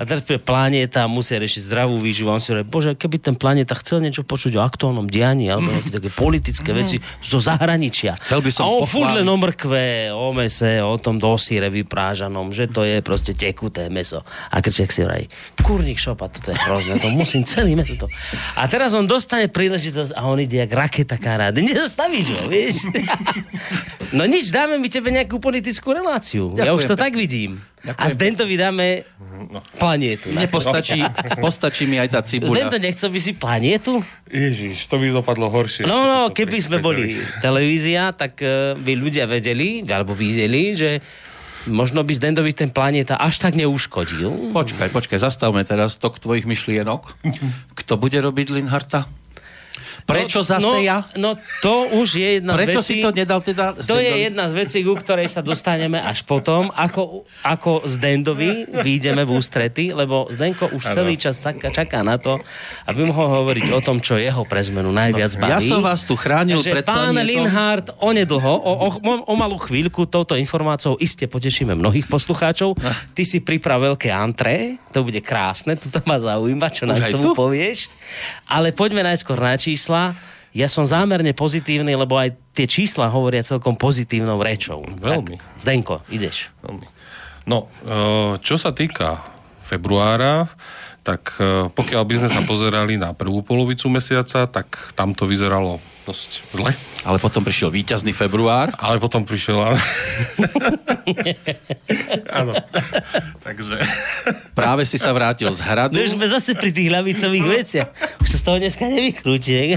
a 0.00 0.02
teraz 0.08 0.24
pre 0.24 0.40
planéta 0.40 1.04
musia 1.04 1.36
riešiť 1.36 1.68
zdravú 1.68 2.00
výživu 2.00 2.32
on 2.32 2.40
si 2.40 2.56
hovorí, 2.56 2.64
bože, 2.64 2.96
keby 2.96 3.20
ten 3.20 3.36
planéta 3.36 3.76
chcel 3.76 4.00
niečo 4.00 4.24
počuť 4.24 4.56
o 4.56 4.64
aktuálnom 4.64 5.12
dianí 5.12 5.52
alebo 5.52 5.68
nejaké 5.68 5.92
také 5.92 6.08
politické 6.08 6.72
mm. 6.72 6.76
veci 6.80 6.96
zo 7.20 7.36
zahraničia. 7.36 8.16
Chcel 8.24 8.40
by 8.40 8.48
som 8.48 8.64
a 8.64 8.68
on 8.80 8.88
furt 8.88 9.12
len 9.12 9.28
o 9.28 9.36
mrkve, 9.36 10.08
o 10.16 10.32
mese, 10.32 10.80
o 10.80 10.96
tom 10.96 11.20
dosíre 11.20 11.68
vyprážanom, 11.68 12.48
že 12.48 12.64
to 12.72 12.88
je 12.88 13.04
proste 13.04 13.36
tekut 13.36 13.73
kruté 13.74 13.90
meso. 13.90 14.22
A 14.54 14.62
Krčiak 14.62 14.94
si 14.94 15.02
vraj, 15.02 15.26
kurník 15.66 15.98
šopa, 15.98 16.30
toto 16.30 16.54
je 16.54 16.58
hrozné, 16.62 17.02
to 17.02 17.10
musím 17.10 17.42
celý 17.42 17.74
meso 17.74 17.98
to. 17.98 18.06
A 18.54 18.70
teraz 18.70 18.94
on 18.94 19.10
dostane 19.10 19.50
príležitosť 19.50 20.14
a 20.14 20.30
on 20.30 20.38
ide 20.38 20.62
jak 20.62 20.70
raketa 20.70 21.18
karády. 21.18 21.58
Nezastavíš 21.74 22.26
ho, 22.30 22.42
vieš? 22.46 22.86
No 24.14 24.30
nič, 24.30 24.54
dáme 24.54 24.78
mi 24.78 24.86
tebe 24.86 25.10
nejakú 25.10 25.42
politickú 25.42 25.90
reláciu. 25.90 26.54
Ďakujem. 26.54 26.70
Ja 26.70 26.78
už 26.78 26.86
to 26.86 26.94
tak 26.94 27.18
vidím. 27.18 27.58
Ďakujem. 27.82 27.98
A 27.98 28.04
z 28.06 28.14
Dentovi 28.14 28.54
dáme 28.54 28.86
no. 29.50 29.58
planietu. 29.74 30.30
Mne 30.30 30.46
postačí, 30.46 31.02
postačí 31.42 31.90
mi 31.90 31.98
aj 31.98 32.14
tá 32.14 32.20
cibuľa. 32.22 32.54
Zdento, 32.54 32.78
nechcel 32.78 33.10
by 33.10 33.18
si 33.18 33.32
planietu? 33.34 34.06
Ježiš, 34.30 34.86
to 34.86 35.02
by 35.02 35.10
dopadlo 35.10 35.50
horšie. 35.50 35.90
No, 35.90 36.06
no, 36.06 36.30
keby 36.30 36.62
sme 36.62 36.78
boli 36.78 37.18
televízia, 37.42 38.14
tak 38.14 38.38
uh, 38.38 38.78
by 38.78 38.92
ľudia 38.94 39.26
vedeli, 39.26 39.82
alebo 39.82 40.14
videli, 40.14 40.78
že 40.78 41.02
možno 41.68 42.04
by 42.04 42.12
Zdendovi 42.14 42.52
ten 42.52 42.70
planéta 42.70 43.16
až 43.16 43.40
tak 43.40 43.56
neuškodil. 43.56 44.52
Počkaj, 44.52 44.88
počkaj, 44.92 45.18
zastavme 45.20 45.64
teraz 45.64 45.96
tok 45.96 46.20
tvojich 46.20 46.44
myšlienok. 46.44 47.16
Kto 47.78 47.96
bude 47.96 48.18
robiť 48.20 48.52
Linharta? 48.52 49.08
Prečo 50.04 50.44
no, 50.44 50.48
zase 50.52 50.68
no, 50.68 50.84
ja? 50.84 51.08
No 51.16 51.32
to 51.64 51.88
už 51.96 52.20
je 52.20 52.28
jedna 52.38 52.60
Prečo 52.60 52.84
z 52.84 52.92
vecí... 52.92 52.94
si 53.00 53.04
to 53.04 53.10
nedal 53.16 53.40
teda... 53.40 53.72
To 53.88 53.96
je 53.96 54.28
jedna 54.28 54.52
z 54.52 54.54
vecí, 54.60 54.84
ku 54.84 54.92
ktorej 55.00 55.32
sa 55.32 55.40
dostaneme 55.40 55.96
až 55.96 56.28
potom, 56.28 56.68
ako, 56.76 57.24
ako 57.40 57.88
z 57.88 57.96
Dendovi 57.96 58.68
výjdeme 58.84 59.24
v 59.24 59.32
ústrety, 59.32 59.96
lebo 59.96 60.28
Zdenko 60.28 60.68
už 60.76 60.92
ano. 60.92 60.94
celý 61.00 61.16
čas 61.16 61.40
čaká, 61.40 62.04
na 62.04 62.20
to, 62.20 62.36
aby 62.84 63.00
mohol 63.08 63.48
hovoriť 63.48 63.72
o 63.72 63.80
tom, 63.80 63.96
čo 64.04 64.20
jeho 64.20 64.44
pre 64.44 64.60
zmenu 64.68 64.92
najviac 64.92 65.40
no, 65.40 65.48
baví. 65.48 65.52
Ja 65.56 65.60
som 65.64 65.80
vás 65.80 66.04
tu 66.04 66.20
chránil 66.20 66.60
Takže 66.60 66.72
pred 66.76 66.84
pán 66.84 67.16
planietom. 67.16 67.24
Linhardt 67.24 67.88
onedlho, 67.96 68.54
o, 68.60 68.72
o, 68.76 68.88
o, 69.00 69.12
o 69.24 69.34
malú 69.40 69.56
chvíľku 69.56 70.04
touto 70.04 70.36
informáciou 70.36 71.00
iste 71.00 71.24
potešíme 71.24 71.72
mnohých 71.72 72.12
poslucháčov. 72.12 72.76
Ty 73.16 73.22
si 73.24 73.40
priprav 73.40 73.80
veľké 73.80 74.12
antré, 74.12 74.76
to 74.92 75.00
bude 75.00 75.24
krásne, 75.24 75.80
to 75.80 75.88
ma 76.04 76.20
zaujíma, 76.20 76.68
čo 76.68 76.84
nám 76.84 77.00
tomu 77.08 77.32
tu? 77.32 77.40
povieš. 77.40 77.88
Ale 78.44 78.76
poďme 78.76 79.00
najskôr 79.00 79.40
na 79.40 79.56
čísla 79.56 79.93
čísla. 79.94 80.32
Ja 80.54 80.70
som 80.70 80.86
zámerne 80.86 81.34
pozitívny, 81.34 81.98
lebo 81.98 82.14
aj 82.14 82.30
tie 82.54 82.70
čísla 82.70 83.10
hovoria 83.10 83.42
celkom 83.42 83.74
pozitívnou 83.74 84.38
rečou. 84.38 84.86
Veľmi. 84.86 85.34
Tak, 85.34 85.58
Zdenko, 85.58 85.96
ideš. 86.14 86.54
Veľmi. 86.62 86.86
No, 87.50 87.66
e, 87.82 87.98
čo 88.38 88.54
sa 88.54 88.70
týka 88.70 89.18
februára, 89.66 90.46
tak 91.02 91.34
e, 91.42 91.66
pokiaľ 91.74 92.02
by 92.06 92.14
sme 92.22 92.30
sa 92.30 92.46
pozerali 92.46 92.94
na 92.94 93.10
prvú 93.10 93.42
polovicu 93.42 93.90
mesiaca, 93.90 94.46
tak 94.46 94.94
tam 94.94 95.10
to 95.10 95.26
vyzeralo 95.26 95.82
dosť 96.04 96.44
zle. 96.52 96.70
Ale 97.04 97.16
potom 97.16 97.40
prišiel 97.40 97.72
víťazný 97.72 98.12
február. 98.12 98.76
Ale 98.76 99.00
potom 99.00 99.24
prišiel... 99.24 99.56
Áno. 102.40 102.52
Takže... 103.40 103.76
Práve 104.52 104.84
si 104.84 105.00
sa 105.00 105.10
vrátil 105.16 105.48
z 105.52 105.60
hradu. 105.64 105.96
No 105.96 106.04
už 106.04 106.16
sme 106.16 106.28
zase 106.28 106.52
pri 106.52 106.70
tých 106.70 106.88
hlavicových 106.92 107.46
veciach. 107.48 107.88
Už 108.20 108.28
sa 108.28 108.38
z 108.38 108.44
toho 108.44 108.56
dneska 108.60 108.84
nevykrúti. 108.86 109.76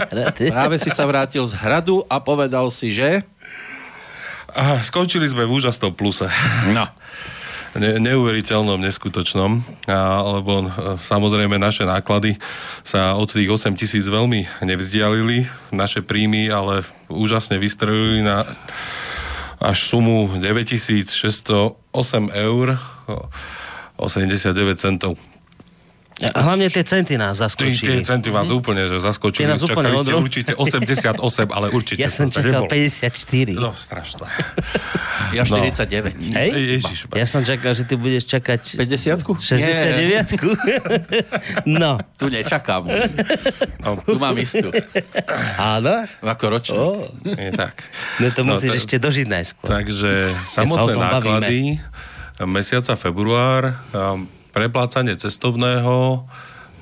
Práve 0.51 0.75
si 0.77 0.91
sa 0.91 1.07
vrátil 1.07 1.43
z 1.47 1.55
hradu 1.55 2.03
a 2.11 2.19
povedal 2.19 2.67
si, 2.69 2.91
že... 2.91 3.23
A 4.57 4.81
skončili 4.81 5.27
sme 5.29 5.45
v 5.45 5.53
úžasnom 5.63 5.93
pluse. 5.93 6.27
No 6.73 6.89
ne, 7.75 7.99
neuveriteľnom, 7.99 8.79
neskutočnom, 8.79 9.65
a, 9.89 10.23
lebo 10.39 10.63
e, 10.63 10.67
samozrejme 11.03 11.59
naše 11.59 11.83
náklady 11.83 12.39
sa 12.87 13.19
od 13.19 13.27
tých 13.27 13.51
8 13.51 13.75
tisíc 13.75 14.07
veľmi 14.07 14.63
nevzdialili, 14.63 15.49
naše 15.75 15.99
príjmy 15.99 16.47
ale 16.47 16.87
úžasne 17.11 17.59
vystrojili 17.59 18.23
na 18.23 18.47
až 19.57 19.89
sumu 19.89 20.29
9608 20.37 21.89
eur 22.31 22.77
89 23.97 24.77
centov. 24.77 25.17
A 26.17 26.39
hlavne 26.41 26.65
tie 26.73 26.81
centy 26.81 27.13
nás 27.13 27.37
zaskočili. 27.37 27.77
Tie, 27.77 28.01
tie 28.01 28.09
centy 28.09 28.33
vás 28.33 28.49
mm-hmm. 28.49 28.57
úplne 28.57 28.89
že 28.89 28.97
zaskočili. 28.97 29.45
Tie 29.45 29.49
nás 29.53 29.61
úplne 29.61 29.93
Čakali 29.93 30.01
ste 30.01 30.13
určite 30.17 30.51
88, 30.57 31.21
ale 31.53 31.67
určite 31.69 32.01
Ja 32.01 32.09
som 32.09 32.25
čakal 32.33 32.65
54. 32.65 33.53
No, 33.53 33.77
strašné. 33.77 34.25
Ja 35.37 35.45
49. 35.45 36.17
No. 36.17 36.33
Hej? 36.33 36.49
Ježiš, 36.81 37.11
ja 37.13 37.27
som 37.29 37.45
čakal, 37.45 37.77
že 37.77 37.85
ty 37.85 37.93
budeš 37.99 38.25
čakať... 38.33 38.81
50 38.81 39.27
69 39.27 40.41
No. 41.69 42.01
Tu 42.17 42.25
nečakám. 42.33 42.89
No. 43.85 44.01
Tu 44.01 44.17
mám 44.17 44.33
istú. 44.41 44.73
Áno? 45.59 46.01
Ako 46.23 46.45
ročník. 46.49 46.79
Oh. 46.79 47.05
Je 47.27 47.53
tak. 47.53 47.85
No 48.17 48.33
to 48.33 48.41
musíš 48.41 48.71
no, 48.73 48.79
ešte 48.81 48.95
dožiť 48.97 49.27
najskôr. 49.29 49.67
Takže 49.69 50.33
samotné 50.47 50.93
náklady 50.97 51.77
bavíme. 51.77 52.49
mesiaca 52.49 52.95
február 52.97 53.77
um, 53.93 54.25
preplácanie 54.57 55.13
cestovného 55.13 56.25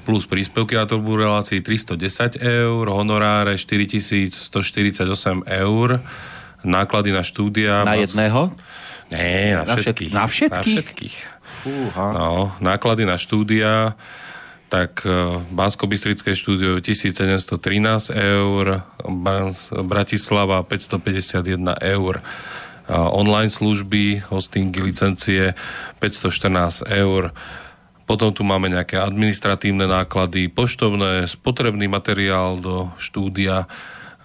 plus 0.07 0.23
príspevky 0.23 0.79
na 0.79 0.87
tvorbu 0.87 1.27
relácií 1.27 1.59
310 1.59 2.39
eur, 2.39 2.87
honoráre 2.87 3.59
4148 3.59 5.03
eur, 5.43 5.99
náklady 6.63 7.11
na 7.11 7.19
štúdia... 7.25 7.83
Na 7.83 7.99
jedného? 7.99 8.53
Nie, 9.11 9.59
na, 9.59 9.67
na 9.67 9.75
všetkých. 9.75 10.11
Na 10.15 10.25
všetkých? 10.29 10.55
Na 10.55 10.81
všetkých. 10.87 11.15
Fúha. 11.65 12.05
No, 12.15 12.55
náklady 12.63 13.03
na 13.03 13.19
štúdia 13.19 13.99
tak 14.65 15.05
e, 15.05 15.39
Bansko-Bystrické 15.53 16.33
štúdio 16.33 16.81
1713 16.81 17.59
eur, 18.17 18.81
Bratislava 19.85 20.63
551 20.65 21.75
eur 21.85 22.23
online 22.89 23.49
služby, 23.49 24.29
hostingy, 24.29 24.77
licencie 24.81 25.57
514 25.99 26.85
eur. 26.85 27.33
Potom 28.05 28.29
tu 28.29 28.45
máme 28.45 28.69
nejaké 28.69 29.01
administratívne 29.01 29.89
náklady, 29.89 30.49
poštovné, 30.49 31.25
spotrebný 31.25 31.89
materiál 31.89 32.61
do 32.61 32.93
štúdia, 33.01 33.65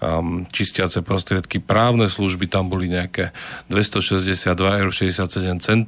um, 0.01 0.45
čistiace 0.53 1.01
prostriedky, 1.01 1.57
právne 1.57 2.05
služby, 2.05 2.45
tam 2.45 2.69
boli 2.69 2.89
nejaké 2.89 3.33
262,67 3.73 4.53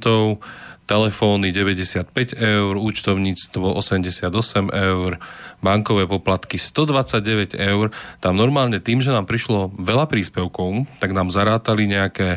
eur 0.02 0.42
telefóny 0.84 1.48
95 1.48 2.36
eur, 2.36 2.76
účtovníctvo 2.76 3.72
88 3.80 4.68
eur, 4.68 5.16
bankové 5.64 6.04
poplatky 6.04 6.60
129 6.60 7.56
eur. 7.56 7.88
Tam 8.20 8.36
normálne 8.36 8.76
tým, 8.84 9.00
že 9.00 9.08
nám 9.08 9.24
prišlo 9.24 9.72
veľa 9.80 10.04
príspevkov, 10.04 10.84
tak 11.00 11.16
nám 11.16 11.32
zarátali 11.32 11.88
nejaké 11.88 12.36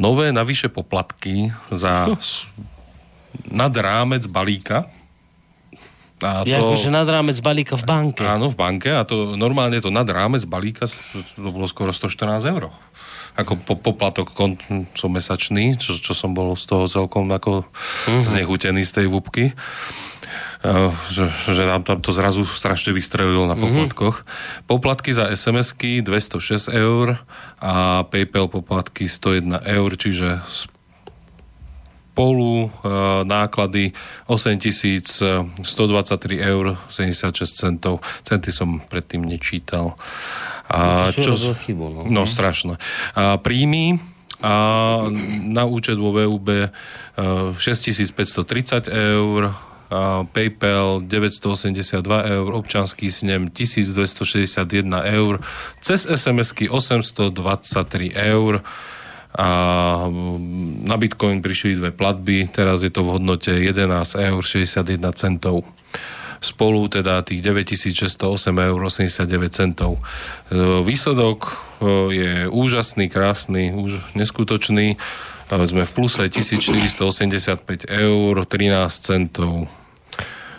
nové 0.00 0.32
navyše 0.32 0.72
poplatky 0.72 1.52
za 1.68 2.08
nad 3.50 3.74
rámec 3.74 4.26
balíka. 4.26 4.90
A 6.24 6.46
to, 6.46 6.54
akože 6.54 6.88
nad 6.88 7.04
rámec 7.04 7.36
balíka 7.42 7.76
v 7.76 7.84
banke. 7.84 8.24
Áno, 8.24 8.48
v 8.48 8.56
banke 8.56 8.88
a 8.88 9.04
to 9.04 9.36
normálne 9.36 9.76
to 9.82 9.92
nad 9.92 10.06
rámec 10.08 10.46
balíka 10.48 10.88
to, 10.88 11.50
bolo 11.50 11.68
skoro 11.68 11.92
114 11.92 12.40
eur. 12.48 12.72
Ako 13.34 13.58
po, 13.58 13.74
poplatok 13.74 14.30
som 14.94 15.10
mesačný, 15.10 15.74
čo, 15.74 15.98
čo 15.98 16.14
som 16.14 16.32
bol 16.32 16.54
z 16.54 16.70
toho 16.70 16.86
celkom 16.86 17.26
ako 17.34 17.66
uh-huh. 17.66 18.22
znechutený 18.22 18.86
z 18.86 19.02
tej 19.02 19.06
vúbky. 19.10 19.52
Uh, 20.64 20.96
že, 21.12 21.28
že 21.28 21.68
nám 21.68 21.84
tam 21.84 22.00
to 22.00 22.08
zrazu 22.08 22.48
strašne 22.48 22.96
vystrelilo 22.96 23.44
na 23.44 23.52
mhm. 23.52 23.62
poplatkoch. 23.68 24.16
Uh-huh. 24.24 24.64
Poplatky 24.64 25.12
za 25.12 25.28
SMS-ky 25.28 26.00
206 26.00 26.72
eur 26.72 27.20
a 27.60 28.06
PayPal 28.08 28.48
poplatky 28.48 29.10
101 29.10 29.60
eur, 29.60 29.90
čiže 29.98 30.40
spolu 32.14 32.70
e, 32.70 33.26
náklady 33.26 33.90
8123 34.30 36.38
eur 36.38 36.78
76 36.86 37.58
centov. 37.58 37.98
Centy 38.22 38.54
som 38.54 38.78
predtým 38.78 39.26
nečítal. 39.26 39.98
A 40.70 41.10
čo, 41.10 41.34
chybu, 41.34 41.86
no. 41.90 42.06
no 42.06 42.22
strašné. 42.22 42.78
A 43.18 43.34
príjmy 43.42 43.98
a 44.44 44.54
na 45.42 45.64
účet 45.66 45.98
vo 45.98 46.14
VUB 46.14 46.70
6530 47.58 48.86
e, 48.86 48.94
eur, 49.18 49.50
PayPal 50.34 51.06
982 51.06 52.30
eur, 52.30 52.50
občanský 52.54 53.10
snem 53.10 53.50
1261 53.50 55.02
eur, 55.18 55.42
cez 55.78 56.06
SMS-ky 56.08 56.70
823 56.70 58.14
eur, 58.16 58.62
a 59.34 59.48
na 60.86 60.94
Bitcoin 60.94 61.42
prišli 61.42 61.82
dve 61.82 61.90
platby, 61.90 62.54
teraz 62.54 62.86
je 62.86 62.90
to 62.94 63.02
v 63.02 63.18
hodnote 63.18 63.50
11 63.50 63.74
eur 64.14 64.42
61 64.42 64.86
centov 65.18 65.66
spolu 66.44 66.92
teda 66.92 67.24
tých 67.24 67.40
9608 67.40 68.52
eur 68.52 68.78
89 68.84 69.48
centov. 69.48 69.96
E, 69.96 70.00
výsledok 70.84 71.48
e, 71.48 71.52
je 72.12 72.32
úžasný, 72.52 73.08
krásny, 73.08 73.72
už 73.72 73.96
neskutočný. 74.12 74.94
E, 74.94 74.96
sme 75.48 75.88
v 75.88 75.92
pluse 75.96 76.20
1485 76.28 77.88
eur 77.88 78.34
13 78.44 78.92
centov. 78.92 79.72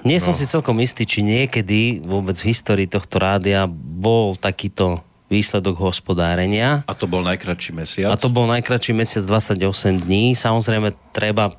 Nie 0.06 0.22
som 0.22 0.34
no. 0.34 0.38
si 0.38 0.46
celkom 0.50 0.78
istý, 0.82 1.06
či 1.06 1.22
niekedy 1.22 2.02
vôbec 2.02 2.38
v 2.38 2.50
histórii 2.54 2.90
tohto 2.90 3.22
rádia 3.22 3.70
bol 3.70 4.38
takýto 4.38 5.06
výsledok 5.26 5.82
hospodárenia. 5.82 6.86
A 6.86 6.94
to 6.94 7.10
bol 7.10 7.26
najkračší 7.26 7.72
mesiac? 7.74 8.14
A 8.14 8.20
to 8.20 8.30
bol 8.30 8.46
najkračší 8.46 8.94
mesiac 8.94 9.26
28 9.26 10.06
dní. 10.06 10.38
Samozrejme, 10.38 10.94
treba 11.10 11.54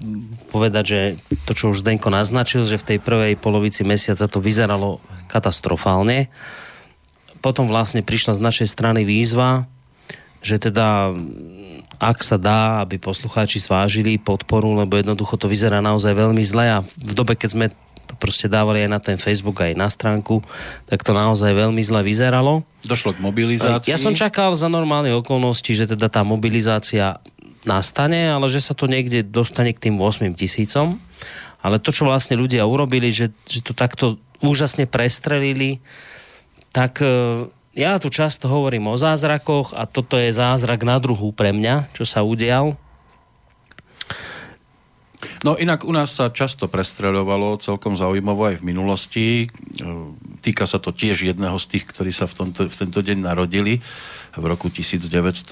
povedať, 0.54 0.84
že 0.86 1.00
to, 1.44 1.52
čo 1.52 1.74
už 1.74 1.82
Zdenko 1.82 2.06
naznačil, 2.06 2.62
že 2.62 2.78
v 2.78 2.94
tej 2.94 2.98
prvej 3.02 3.34
polovici 3.34 3.82
mesiaca 3.82 4.30
to 4.30 4.38
vyzeralo 4.38 5.02
katastrofálne. 5.26 6.30
Potom 7.42 7.66
vlastne 7.66 8.06
prišla 8.06 8.38
z 8.38 8.44
našej 8.44 8.68
strany 8.70 9.02
výzva, 9.02 9.66
že 10.46 10.62
teda 10.62 11.10
ak 11.96 12.20
sa 12.20 12.36
dá, 12.36 12.84
aby 12.84 13.00
poslucháči 13.00 13.56
svážili 13.56 14.20
podporu, 14.20 14.76
lebo 14.76 15.00
jednoducho 15.00 15.40
to 15.40 15.48
vyzerá 15.48 15.80
naozaj 15.80 16.12
veľmi 16.12 16.44
zle 16.44 16.64
a 16.68 16.78
v 16.84 17.12
dobe, 17.16 17.32
keď 17.34 17.50
sme 17.50 17.66
to 18.06 18.14
proste 18.14 18.46
dávali 18.46 18.86
aj 18.86 18.90
na 18.90 19.00
ten 19.02 19.18
Facebook, 19.18 19.58
aj 19.60 19.74
na 19.74 19.90
stránku, 19.90 20.40
tak 20.86 21.02
to 21.02 21.10
naozaj 21.10 21.50
veľmi 21.50 21.82
zle 21.82 22.06
vyzeralo. 22.06 22.62
Došlo 22.86 23.18
k 23.18 23.20
mobilizácii? 23.20 23.90
Ja 23.90 23.98
som 23.98 24.14
čakal 24.14 24.54
za 24.54 24.70
normálne 24.70 25.10
okolnosti, 25.12 25.68
že 25.74 25.90
teda 25.90 26.06
tá 26.06 26.22
mobilizácia 26.22 27.18
nastane, 27.66 28.30
ale 28.30 28.46
že 28.46 28.62
sa 28.62 28.72
to 28.72 28.86
niekde 28.86 29.26
dostane 29.26 29.74
k 29.74 29.90
tým 29.90 29.98
8 29.98 30.32
tisícom. 30.38 31.02
Ale 31.60 31.82
to, 31.82 31.90
čo 31.90 32.06
vlastne 32.06 32.38
ľudia 32.38 32.62
urobili, 32.62 33.10
že, 33.10 33.34
že 33.42 33.58
to 33.58 33.74
takto 33.74 34.22
úžasne 34.38 34.86
prestrelili, 34.86 35.82
tak 36.70 37.02
e, 37.02 37.50
ja 37.74 37.98
tu 37.98 38.06
často 38.06 38.46
hovorím 38.46 38.86
o 38.86 38.96
zázrakoch 38.96 39.74
a 39.74 39.84
toto 39.90 40.14
je 40.14 40.30
zázrak 40.30 40.86
na 40.86 41.02
druhu 41.02 41.34
pre 41.34 41.50
mňa, 41.50 41.90
čo 41.90 42.06
sa 42.06 42.22
udial. 42.22 42.78
No 45.44 45.56
inak 45.56 45.84
u 45.84 45.92
nás 45.92 46.12
sa 46.12 46.28
často 46.28 46.68
prestreľovalo, 46.68 47.60
celkom 47.60 47.96
zaujímavo 47.96 48.52
aj 48.52 48.60
v 48.60 48.66
minulosti. 48.66 49.26
E, 49.44 49.46
týka 50.44 50.68
sa 50.68 50.76
to 50.76 50.92
tiež 50.92 51.24
jedného 51.24 51.56
z 51.56 51.66
tých, 51.76 51.84
ktorí 51.88 52.12
sa 52.12 52.28
v, 52.28 52.34
tomto, 52.36 52.68
v 52.68 52.76
tento 52.76 53.00
deň 53.00 53.18
narodili. 53.24 53.80
V 54.36 54.44
roku 54.44 54.68
1904 54.68 55.48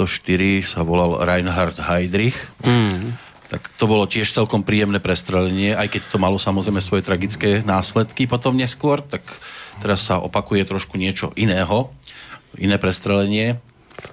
sa 0.61 0.85
volal 0.85 1.25
Reinhard 1.25 1.81
Heydrich. 1.81 2.37
Mm. 2.61 3.17
Tak 3.49 3.71
to 3.77 3.85
bolo 3.89 4.05
tiež 4.05 4.29
celkom 4.29 4.65
príjemné 4.65 5.01
prestrelenie, 5.01 5.77
aj 5.77 5.89
keď 5.93 6.03
to 6.11 6.19
malo 6.21 6.41
samozrejme 6.41 6.81
svoje 6.81 7.05
tragické 7.05 7.61
následky 7.63 8.25
potom 8.25 8.57
neskôr, 8.57 9.05
tak 9.05 9.23
teraz 9.79 10.05
sa 10.05 10.19
opakuje 10.19 10.65
trošku 10.65 10.97
niečo 10.97 11.31
iného, 11.37 11.93
iné 12.57 12.81
prestrelenie 12.81 13.61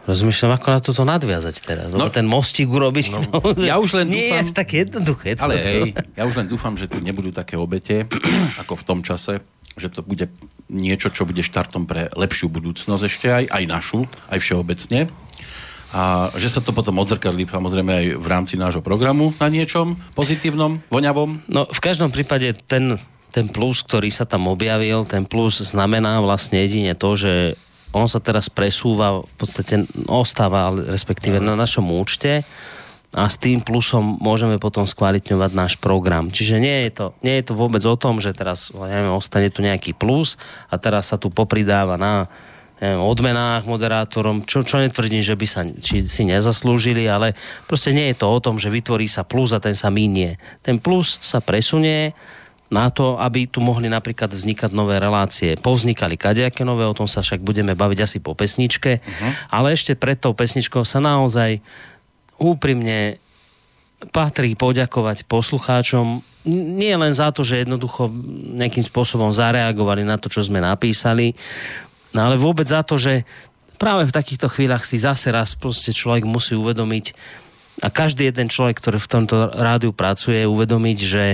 Rozmýšľam, 0.09 0.57
ako 0.57 0.67
na 0.73 0.79
toto 0.81 1.01
nadviazať 1.05 1.55
teraz. 1.61 1.89
No, 1.93 2.09
ten 2.09 2.25
mostík 2.25 2.69
urobiť. 2.69 3.05
No, 3.13 3.19
to, 3.21 3.61
ja 3.61 3.77
už 3.77 4.01
len 4.01 4.09
nie 4.09 4.33
dúfam, 4.33 4.37
je 4.37 4.43
až 4.45 4.51
tak 4.53 4.69
jednoduché. 4.73 5.29
Ale 5.37 5.55
hej, 5.57 5.81
ja 6.17 6.23
už 6.25 6.35
len 6.41 6.47
dúfam, 6.49 6.73
že 6.73 6.89
tu 6.89 6.97
nebudú 6.97 7.29
také 7.29 7.53
obete, 7.53 8.09
ako 8.61 8.81
v 8.81 8.83
tom 8.83 8.99
čase, 9.05 9.45
že 9.77 9.87
to 9.93 10.01
bude 10.01 10.29
niečo, 10.71 11.11
čo 11.11 11.27
bude 11.27 11.43
štartom 11.43 11.85
pre 11.85 12.07
lepšiu 12.15 12.47
budúcnosť 12.49 13.03
ešte 13.03 13.27
aj, 13.29 13.45
aj 13.51 13.63
našu, 13.67 13.99
aj 14.31 14.39
všeobecne. 14.39 15.11
A 15.91 16.31
že 16.39 16.47
sa 16.47 16.63
to 16.63 16.71
potom 16.71 17.03
odzrkadlí 17.03 17.43
samozrejme 17.51 17.91
aj 17.91 18.05
v 18.15 18.27
rámci 18.31 18.55
nášho 18.55 18.79
programu 18.79 19.35
na 19.43 19.51
niečom 19.51 19.99
pozitívnom, 20.15 20.79
voňavom. 20.87 21.43
No 21.51 21.67
v 21.67 21.79
každom 21.83 22.15
prípade 22.15 22.55
ten, 22.63 22.95
ten 23.35 23.51
plus, 23.51 23.83
ktorý 23.83 24.07
sa 24.07 24.23
tam 24.23 24.47
objavil, 24.47 25.03
ten 25.03 25.27
plus 25.27 25.59
znamená 25.59 26.23
vlastne 26.23 26.63
jedine 26.63 26.95
to, 26.95 27.19
že 27.19 27.33
on 27.91 28.07
sa 28.07 28.23
teraz 28.23 28.47
presúva, 28.47 29.23
v 29.23 29.35
podstate 29.35 29.87
ostáva, 30.07 30.71
respektíve 30.71 31.43
na 31.43 31.59
našom 31.59 31.87
účte 31.91 32.47
a 33.11 33.27
s 33.27 33.35
tým 33.35 33.59
plusom 33.59 34.15
môžeme 34.23 34.55
potom 34.55 34.87
skvalitňovať 34.87 35.51
náš 35.51 35.73
program. 35.75 36.31
Čiže 36.31 36.63
nie 36.63 36.87
je 36.87 36.91
to, 36.95 37.05
nie 37.19 37.35
je 37.39 37.51
to 37.51 37.53
vôbec 37.59 37.83
o 37.83 37.99
tom, 37.99 38.23
že 38.23 38.31
teraz 38.31 38.71
neviem, 38.71 39.11
ostane 39.11 39.51
tu 39.51 39.59
nejaký 39.59 39.91
plus 39.91 40.39
a 40.71 40.79
teraz 40.79 41.11
sa 41.11 41.19
tu 41.19 41.27
popridáva 41.27 41.99
na 41.99 42.31
neviem, 42.79 43.03
odmenách 43.03 43.67
moderátorom, 43.67 44.47
čo, 44.47 44.63
čo 44.63 44.79
netvrdím, 44.79 45.19
že 45.19 45.35
by 45.35 45.47
sa 45.47 45.61
či, 45.67 46.07
si 46.07 46.23
nezaslúžili, 46.23 47.03
ale 47.11 47.35
proste 47.67 47.91
nie 47.91 48.15
je 48.15 48.23
to 48.23 48.31
o 48.31 48.39
tom, 48.39 48.55
že 48.55 48.71
vytvorí 48.71 49.11
sa 49.11 49.27
plus 49.27 49.51
a 49.51 49.59
ten 49.59 49.75
sa 49.75 49.91
minie. 49.91 50.39
Ten 50.63 50.79
plus 50.79 51.19
sa 51.19 51.43
presunie 51.43 52.15
na 52.71 52.87
to, 52.87 53.19
aby 53.19 53.51
tu 53.51 53.59
mohli 53.59 53.91
napríklad 53.91 54.31
vznikať 54.31 54.71
nové 54.71 54.95
relácie. 54.95 55.59
Povznikali 55.59 56.15
kadejaké 56.15 56.63
nové, 56.63 56.87
o 56.87 56.95
tom 56.95 57.05
sa 57.05 57.19
však 57.19 57.43
budeme 57.43 57.75
baviť 57.75 57.99
asi 57.99 58.17
po 58.23 58.31
pesničke, 58.31 59.03
uh-huh. 59.03 59.31
ale 59.51 59.75
ešte 59.75 59.99
pred 59.99 60.15
tou 60.15 60.31
pesničkou 60.31 60.87
sa 60.87 61.03
naozaj 61.03 61.59
úprimne 62.39 63.19
patrí 64.15 64.55
poďakovať 64.55 65.27
poslucháčom 65.27 66.23
nie 66.49 66.93
len 66.97 67.13
za 67.13 67.29
to, 67.29 67.45
že 67.45 67.61
jednoducho 67.61 68.09
nejakým 68.57 68.81
spôsobom 68.81 69.29
zareagovali 69.29 70.01
na 70.01 70.17
to, 70.17 70.25
čo 70.25 70.41
sme 70.41 70.57
napísali, 70.57 71.37
no 72.17 72.25
ale 72.25 72.41
vôbec 72.41 72.65
za 72.65 72.81
to, 72.81 72.97
že 72.97 73.29
práve 73.77 74.09
v 74.09 74.15
takýchto 74.15 74.49
chvíľach 74.49 74.81
si 74.81 74.97
zase 74.97 75.29
raz 75.29 75.53
proste 75.53 75.93
človek 75.93 76.25
musí 76.25 76.57
uvedomiť 76.57 77.13
a 77.85 77.93
každý 77.93 78.29
jeden 78.29 78.49
človek, 78.49 78.77
ktorý 78.81 78.97
v 78.97 79.11
tomto 79.11 79.53
rádiu 79.53 79.93
pracuje, 79.93 80.49
uvedomiť, 80.49 80.97
že 80.97 81.25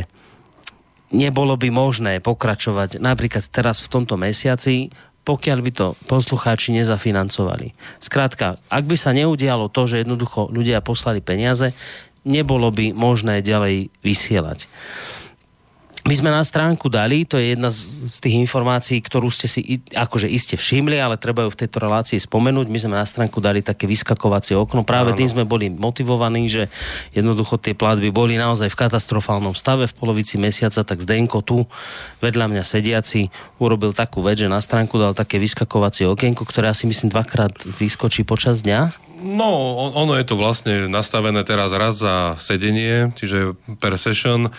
nebolo 1.11 1.55
by 1.55 1.69
možné 1.71 2.19
pokračovať 2.19 2.99
napríklad 2.99 3.45
teraz 3.47 3.79
v 3.83 3.91
tomto 3.91 4.15
mesiaci, 4.19 4.91
pokiaľ 5.27 5.59
by 5.59 5.71
to 5.75 5.87
poslucháči 6.07 6.71
nezafinancovali. 6.71 7.75
Skrátka, 7.99 8.63
ak 8.71 8.83
by 8.87 8.95
sa 8.95 9.11
neudialo 9.11 9.67
to, 9.67 9.83
že 9.83 10.07
jednoducho 10.07 10.47
ľudia 10.47 10.79
poslali 10.79 11.19
peniaze, 11.19 11.75
nebolo 12.23 12.71
by 12.71 12.95
možné 12.95 13.43
ďalej 13.43 13.91
vysielať. 14.03 14.71
My 16.07 16.15
sme 16.15 16.31
na 16.31 16.39
stránku 16.39 16.87
dali, 16.87 17.27
to 17.27 17.35
je 17.35 17.51
jedna 17.51 17.67
z, 17.67 18.07
z 18.07 18.17
tých 18.23 18.39
informácií, 18.39 19.03
ktorú 19.03 19.27
ste 19.27 19.51
si 19.51 19.83
akože 19.91 20.31
iste 20.31 20.55
všimli, 20.55 20.95
ale 20.95 21.19
treba 21.19 21.43
ju 21.43 21.51
v 21.51 21.59
tejto 21.59 21.83
relácii 21.83 22.15
spomenúť. 22.15 22.71
My 22.71 22.79
sme 22.79 22.95
na 22.95 23.03
stránku 23.03 23.43
dali 23.43 23.59
také 23.59 23.91
vyskakovacie 23.91 24.55
okno. 24.55 24.87
Práve 24.87 25.11
tým 25.19 25.27
sme 25.27 25.43
boli 25.43 25.67
motivovaní, 25.67 26.47
že 26.47 26.71
jednoducho 27.11 27.59
tie 27.59 27.75
platby 27.75 28.15
boli 28.15 28.39
naozaj 28.39 28.71
v 28.71 28.79
katastrofálnom 28.87 29.51
stave 29.51 29.91
v 29.91 29.97
polovici 29.99 30.39
mesiaca, 30.39 30.79
tak 30.87 31.03
Zdenko 31.03 31.43
tu 31.43 31.67
vedľa 32.23 32.55
mňa 32.55 32.63
sediaci 32.63 33.27
urobil 33.59 33.91
takú 33.91 34.23
vec, 34.23 34.39
že 34.39 34.47
na 34.47 34.63
stránku 34.63 34.95
dal 34.95 35.11
také 35.11 35.43
vyskakovacie 35.43 36.07
okienko, 36.07 36.47
ktoré 36.47 36.71
asi 36.71 36.87
myslím 36.87 37.11
dvakrát 37.11 37.51
vyskočí 37.83 38.23
počas 38.23 38.63
dňa 38.63 39.06
No, 39.17 39.49
ono 39.97 40.13
je 40.13 40.25
to 40.29 40.37
vlastne 40.37 40.85
nastavené 40.85 41.41
teraz 41.41 41.73
raz 41.73 41.97
za 41.97 42.37
sedenie, 42.37 43.09
čiže 43.17 43.57
per 43.81 43.97
session. 43.97 44.53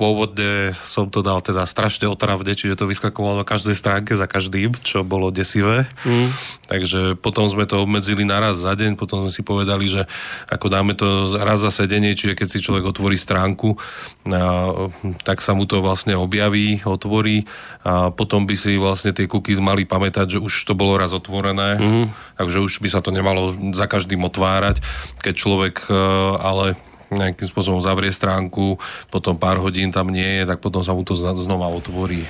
Pôvodne 0.00 0.72
som 0.80 1.12
to 1.12 1.20
dal 1.20 1.44
teda 1.44 1.68
strašne 1.68 2.08
otravde, 2.08 2.56
čiže 2.56 2.80
to 2.80 2.88
vyskakovalo 2.88 3.44
na 3.44 3.46
každej 3.46 3.76
stránke 3.76 4.16
za 4.16 4.24
každým, 4.24 4.72
čo 4.80 5.04
bolo 5.04 5.28
desivé. 5.28 5.84
Mm. 6.08 6.32
Takže 6.70 7.20
potom 7.20 7.50
sme 7.52 7.68
to 7.68 7.84
obmedzili 7.84 8.24
na 8.24 8.40
raz 8.40 8.64
za 8.64 8.72
deň, 8.72 8.96
potom 8.96 9.26
sme 9.26 9.32
si 9.34 9.42
povedali, 9.44 9.92
že 9.92 10.08
ako 10.48 10.66
dáme 10.70 10.96
to 10.96 11.36
raz 11.36 11.60
za 11.60 11.68
sedenie, 11.68 12.16
čiže 12.16 12.38
keď 12.38 12.48
si 12.48 12.64
človek 12.64 12.86
otvorí 12.88 13.20
stránku, 13.20 13.76
tak 15.26 15.44
sa 15.44 15.52
mu 15.52 15.66
to 15.66 15.82
vlastne 15.84 16.16
objaví, 16.16 16.80
otvorí 16.86 17.44
a 17.82 18.14
potom 18.14 18.46
by 18.46 18.54
si 18.54 18.78
vlastne 18.78 19.10
tie 19.10 19.26
cookies 19.26 19.58
mali 19.58 19.82
pamätať, 19.82 20.36
že 20.36 20.38
už 20.38 20.64
to 20.64 20.72
bolo 20.78 20.96
raz 20.96 21.10
otvorené, 21.10 21.76
mm. 21.76 22.06
takže 22.38 22.62
už 22.62 22.78
by 22.80 22.88
sa 22.88 23.02
to 23.02 23.10
nemalo 23.10 23.49
za 23.72 23.86
každým 23.86 24.22
otvárať. 24.26 24.82
Keď 25.20 25.34
človek 25.34 25.74
e, 25.88 25.94
ale 26.38 26.78
nejakým 27.10 27.50
spôsobom 27.50 27.82
zavrie 27.82 28.14
stránku, 28.14 28.78
potom 29.10 29.34
pár 29.34 29.58
hodín 29.58 29.90
tam 29.90 30.14
nie 30.14 30.40
je, 30.40 30.42
tak 30.46 30.62
potom 30.62 30.78
sa 30.86 30.94
mu 30.94 31.02
to 31.02 31.18
znova 31.18 31.66
otvorí. 31.66 32.22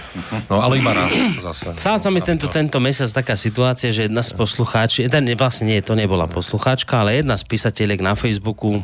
No 0.48 0.64
ale 0.64 0.80
iba 0.80 0.96
raz 0.96 1.12
zase. 1.36 1.76
Stala 1.76 2.00
sa 2.00 2.08
mi 2.08 2.24
tento, 2.24 2.48
tento 2.48 2.80
mesiac 2.80 3.12
taká 3.12 3.36
situácia, 3.36 3.92
že 3.92 4.08
jedna 4.08 4.24
z 4.24 4.32
poslucháči, 4.32 5.12
ten 5.12 5.28
vlastne 5.36 5.68
nie, 5.68 5.84
to 5.84 5.92
nebola 5.92 6.24
poslucháčka, 6.24 7.04
ale 7.04 7.20
jedna 7.20 7.36
z 7.36 7.44
písateľiek 7.44 8.00
na 8.00 8.16
Facebooku 8.16 8.80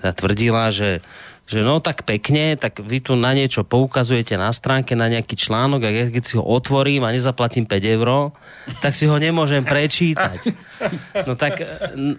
tvrdila, 0.00 0.72
že 0.72 1.04
že 1.46 1.62
no 1.62 1.78
tak 1.78 2.02
pekne, 2.02 2.58
tak 2.58 2.82
vy 2.82 2.98
tu 2.98 3.14
na 3.14 3.30
niečo 3.30 3.62
poukazujete 3.62 4.34
na 4.34 4.50
stránke, 4.50 4.98
na 4.98 5.06
nejaký 5.06 5.38
článok 5.38 5.80
a 5.86 5.90
keď 6.10 6.22
si 6.26 6.34
ho 6.34 6.42
otvorím 6.42 7.06
a 7.06 7.14
nezaplatím 7.14 7.70
5 7.70 7.94
eur, 7.94 8.34
tak 8.82 8.98
si 8.98 9.06
ho 9.06 9.14
nemôžem 9.14 9.62
prečítať. 9.62 10.50
No 11.22 11.38
tak 11.38 11.62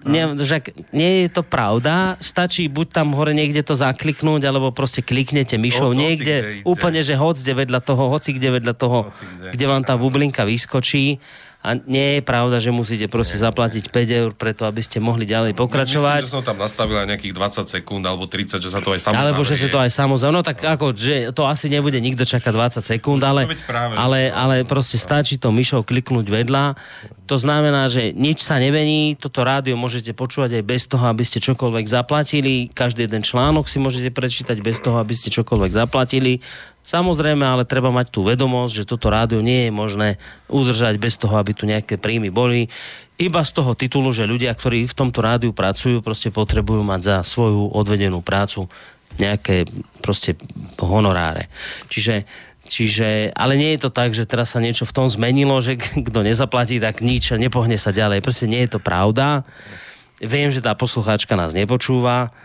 nie, 0.08 0.24
že 0.40 0.72
nie 0.96 1.28
je 1.28 1.30
to 1.30 1.44
pravda, 1.44 2.16
stačí 2.24 2.72
buď 2.72 2.88
tam 3.04 3.12
hore 3.20 3.36
niekde 3.36 3.68
to 3.68 3.76
zakliknúť, 3.76 4.48
alebo 4.48 4.72
proste 4.72 5.04
kliknete 5.04 5.60
myšou 5.60 5.92
hoci, 5.92 6.00
niekde, 6.00 6.36
hoci, 6.40 6.64
úplne, 6.64 7.04
že 7.04 7.20
hoci 7.20 7.44
kde 7.44 7.54
vedľa 7.68 7.80
toho, 7.84 8.04
hoci 8.08 8.30
kde 8.32 8.50
vedľa 8.58 8.74
toho, 8.80 9.12
kde. 9.12 9.52
kde 9.54 9.66
vám 9.68 9.84
tá 9.84 10.00
bublinka 10.00 10.48
vyskočí 10.48 11.20
a 11.68 11.76
nie 11.84 12.20
je 12.20 12.22
pravda, 12.24 12.64
že 12.64 12.72
musíte 12.72 13.12
proste 13.12 13.36
zaplatiť 13.36 13.92
5 13.92 14.20
eur 14.24 14.32
preto, 14.32 14.64
aby 14.64 14.80
ste 14.80 15.04
mohli 15.04 15.28
ďalej 15.28 15.52
pokračovať. 15.52 16.24
Myslím, 16.24 16.32
že 16.32 16.38
som 16.40 16.48
tam 16.48 16.64
nastavila 16.64 17.04
nejakých 17.04 17.36
20 17.36 17.68
sekúnd 17.68 18.04
alebo 18.08 18.24
30, 18.24 18.64
že 18.64 18.72
sa 18.72 18.80
to 18.80 18.96
aj 18.96 19.04
samozrejme. 19.04 19.28
Alebo 19.28 19.42
že 19.44 19.56
sa 19.60 19.68
to 19.68 19.80
aj 19.84 19.92
samozrejme. 19.92 20.32
No 20.32 20.48
tak 20.48 20.64
ako, 20.64 20.96
že 20.96 21.36
to 21.36 21.44
asi 21.44 21.68
nebude 21.68 22.00
nikto 22.00 22.24
čakať 22.24 22.80
20 22.80 22.88
sekúnd, 22.96 23.20
ale, 23.20 23.52
ale, 24.00 24.32
ale 24.32 24.56
proste 24.64 24.96
stačí 24.96 25.36
to 25.36 25.52
myšou 25.52 25.84
kliknúť 25.84 26.24
vedľa. 26.32 26.80
To 27.28 27.36
znamená, 27.36 27.92
že 27.92 28.16
nič 28.16 28.40
sa 28.40 28.56
nevení, 28.56 29.20
toto 29.20 29.44
rádio 29.44 29.76
môžete 29.76 30.16
počúvať 30.16 30.60
aj 30.60 30.64
bez 30.64 30.88
toho, 30.88 31.12
aby 31.12 31.28
ste 31.28 31.44
čokoľvek 31.44 31.86
zaplatili. 31.86 32.72
Každý 32.72 33.04
jeden 33.04 33.20
článok 33.20 33.68
si 33.68 33.84
môžete 33.84 34.16
prečítať 34.16 34.56
bez 34.64 34.80
toho, 34.80 34.96
aby 34.96 35.12
ste 35.12 35.28
čokoľvek 35.28 35.76
zaplatili. 35.76 36.40
Samozrejme, 36.88 37.44
ale 37.44 37.68
treba 37.68 37.92
mať 37.92 38.16
tú 38.16 38.24
vedomosť, 38.24 38.72
že 38.72 38.88
toto 38.88 39.12
rádio 39.12 39.44
nie 39.44 39.68
je 39.68 39.72
možné 39.76 40.10
udržať 40.48 40.96
bez 40.96 41.20
toho, 41.20 41.36
aby 41.36 41.52
tu 41.52 41.68
nejaké 41.68 42.00
príjmy 42.00 42.32
boli. 42.32 42.72
Iba 43.20 43.44
z 43.44 43.52
toho 43.60 43.76
titulu, 43.76 44.16
že 44.16 44.24
ľudia, 44.24 44.56
ktorí 44.56 44.88
v 44.88 44.96
tomto 44.96 45.20
rádiu 45.20 45.52
pracujú, 45.52 46.00
proste 46.00 46.32
potrebujú 46.32 46.88
mať 46.88 47.02
za 47.04 47.16
svoju 47.28 47.76
odvedenú 47.76 48.24
prácu 48.24 48.72
nejaké 49.20 49.68
proste 50.00 50.40
honoráre. 50.80 51.52
Čiže 51.92 52.24
Čiže, 52.68 53.32
ale 53.32 53.56
nie 53.56 53.74
je 53.76 53.88
to 53.88 53.92
tak, 53.92 54.12
že 54.12 54.28
teraz 54.28 54.54
sa 54.54 54.60
niečo 54.60 54.84
v 54.84 54.96
tom 54.96 55.08
zmenilo, 55.08 55.56
že 55.64 55.80
kto 55.80 56.20
nezaplatí, 56.22 56.84
tak 56.84 57.00
nič, 57.00 57.32
nepohne 57.40 57.80
sa 57.80 57.96
ďalej. 57.96 58.20
Proste 58.20 58.46
nie 58.46 58.68
je 58.68 58.78
to 58.78 58.80
pravda. 58.84 59.48
viem, 60.20 60.52
že 60.52 60.60
tá 60.60 60.76
poslucháčka 60.76 61.40
nás 61.40 61.56
nepočúva, 61.56 62.36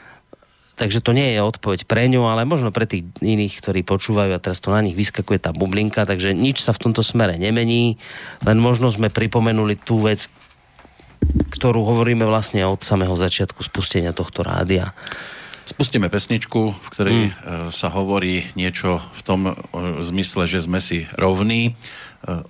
takže 0.78 1.02
to 1.04 1.12
nie 1.12 1.35
je 1.37 1.40
odpoveď 1.42 1.85
pre 1.85 2.06
ňu, 2.08 2.24
ale 2.30 2.46
možno 2.48 2.70
pre 2.70 2.87
tých 2.87 3.04
iných, 3.20 3.58
ktorí 3.61 3.80
počúvajú 3.82 4.32
a 4.32 4.42
teraz 4.42 4.62
to 4.62 4.70
na 4.70 4.80
nich 4.80 4.96
vyskakuje 4.96 5.42
tá 5.42 5.50
bublinka, 5.50 6.06
takže 6.06 6.32
nič 6.32 6.62
sa 6.62 6.72
v 6.72 6.88
tomto 6.88 7.02
smere 7.04 7.37
nemení, 7.37 7.98
len 8.46 8.58
možno 8.62 8.88
sme 8.88 9.12
pripomenuli 9.12 9.76
tú 9.76 10.04
vec, 10.04 10.30
ktorú 11.22 11.87
hovoríme 11.87 12.26
vlastne 12.26 12.66
od 12.66 12.82
samého 12.82 13.14
začiatku 13.14 13.62
spustenia 13.62 14.11
tohto 14.14 14.42
rádia. 14.42 14.90
Spustíme 15.62 16.11
pesničku, 16.11 16.75
v 16.75 16.88
ktorej 16.90 17.20
hmm. 17.31 17.70
sa 17.70 17.87
hovorí 17.87 18.51
niečo 18.59 18.98
v 19.14 19.20
tom 19.22 19.40
e, 19.46 19.53
zmysle, 20.03 20.51
že 20.51 20.59
sme 20.59 20.83
si 20.83 21.07
rovní. 21.14 21.70
E, 21.70 21.72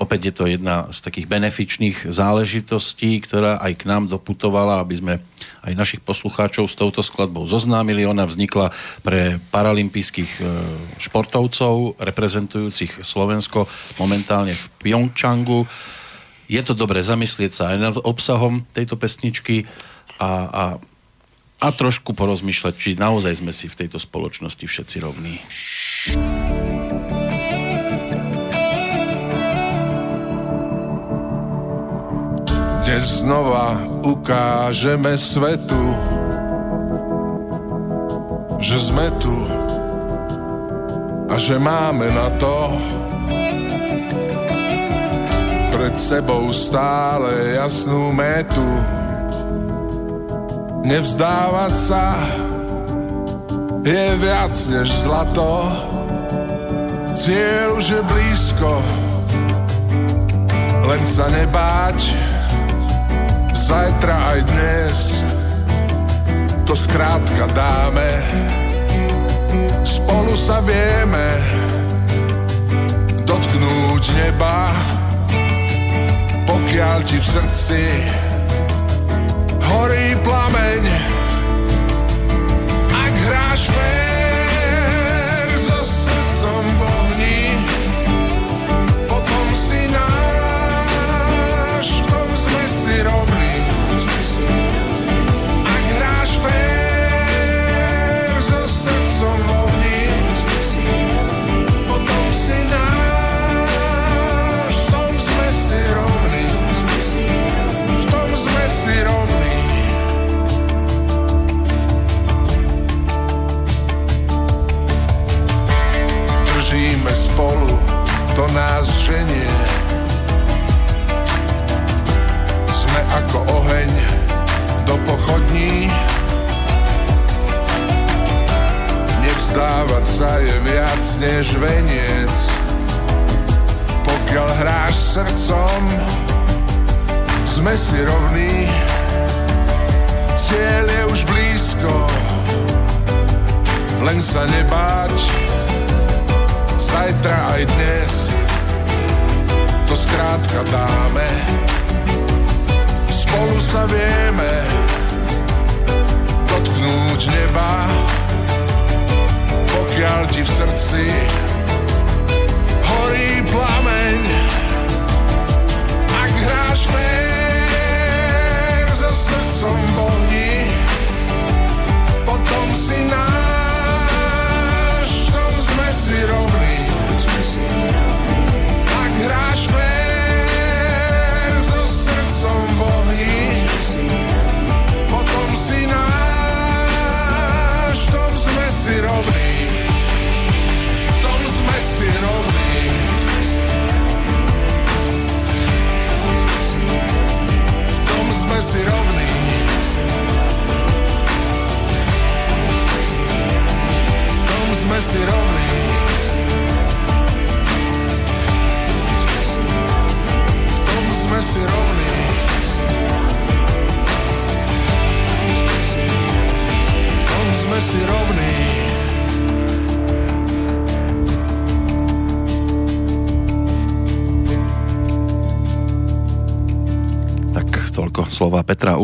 opäť 0.00 0.32
je 0.32 0.32
to 0.32 0.44
jedna 0.48 0.88
z 0.88 0.98
takých 1.04 1.28
benefičných 1.28 2.08
záležitostí, 2.08 3.20
ktorá 3.20 3.60
aj 3.60 3.84
k 3.84 3.84
nám 3.84 4.08
doputovala, 4.08 4.80
aby 4.80 4.94
sme 4.96 5.14
aj 5.60 5.72
našich 5.76 6.00
poslucháčov 6.00 6.72
s 6.72 6.74
touto 6.74 7.04
skladbou 7.04 7.44
zoznámili. 7.44 8.08
Ona 8.08 8.24
vznikla 8.24 8.72
pre 9.04 9.36
paralympijských 9.52 10.42
športovcov, 10.96 12.00
reprezentujúcich 12.00 13.04
Slovensko 13.04 13.68
momentálne 14.00 14.56
v 14.56 14.64
Pyeongchangu. 14.80 15.68
Je 16.48 16.60
to 16.64 16.72
dobré 16.74 17.04
zamyslieť 17.04 17.52
sa 17.52 17.64
aj 17.72 17.78
nad 17.78 17.96
obsahom 18.02 18.64
tejto 18.74 18.98
pesničky 18.98 19.68
a, 20.18 20.30
a 20.50 20.62
a 21.62 21.70
trošku 21.70 22.10
porozmýšľať, 22.18 22.74
či 22.74 22.90
naozaj 22.98 23.38
sme 23.38 23.54
si 23.54 23.70
v 23.70 23.86
tejto 23.86 24.02
spoločnosti 24.02 24.66
všetci 24.66 24.96
rovní. 24.98 25.38
Dnes 32.82 33.04
znova 33.22 33.78
ukážeme 34.02 35.14
svetu, 35.14 35.82
že 38.58 38.76
sme 38.82 39.06
tu 39.22 39.36
a 41.30 41.34
že 41.38 41.56
máme 41.62 42.10
na 42.10 42.28
to 42.42 42.58
pred 45.72 45.94
sebou 45.94 46.50
stále 46.50 47.54
jasnú 47.54 48.10
metu 48.12 48.66
Nevzdávať 50.82 51.74
sa 51.78 52.18
je 53.86 54.04
viac 54.18 54.54
než 54.66 54.90
zlato. 55.06 55.70
Cieľ 57.14 57.78
už 57.78 57.86
je 57.86 58.02
blízko, 58.02 58.82
len 60.90 61.02
sa 61.06 61.30
nebáť. 61.30 61.98
Zajtra 63.54 64.16
aj 64.34 64.40
dnes 64.42 64.96
to 66.66 66.74
skrátka 66.74 67.46
dáme. 67.54 68.10
Spolu 69.86 70.34
sa 70.34 70.58
vieme 70.66 71.38
dotknúť 73.22 74.04
neba, 74.18 74.66
pokiaľ 76.42 76.98
ti 77.06 77.22
v 77.22 77.26
srdci 77.38 77.82
horí 79.70 80.16
plameň. 80.22 80.82
Ak 82.90 83.14
hráš 83.26 83.62
fér 83.70 84.21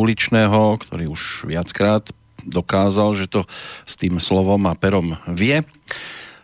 Uličného, 0.09 0.81
ktorý 0.81 1.13
už 1.13 1.45
viackrát 1.45 2.01
dokázal, 2.41 3.13
že 3.13 3.29
to 3.29 3.45
s 3.85 3.93
tým 3.93 4.17
slovom 4.17 4.65
a 4.65 4.73
perom 4.73 5.21
vie. 5.29 5.69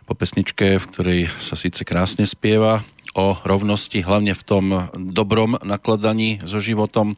Po 0.05 0.13
pesničke, 0.13 0.77
v 0.77 0.85
ktorej 0.93 1.21
sa 1.41 1.57
síce 1.57 1.81
krásne 1.81 2.29
spieva, 2.29 2.85
o 3.17 3.33
rovnosti, 3.41 4.05
hlavne 4.05 4.37
v 4.37 4.43
tom 4.45 4.65
dobrom 4.93 5.57
nakladaní 5.65 6.45
so 6.45 6.61
životom. 6.61 7.17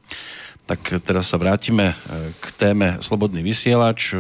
Tak 0.72 1.04
teraz 1.04 1.28
sa 1.28 1.36
vrátime 1.36 1.92
e, 1.92 1.96
k 2.40 2.46
téme 2.56 3.04
Slobodný 3.04 3.44
vysielač. 3.44 4.16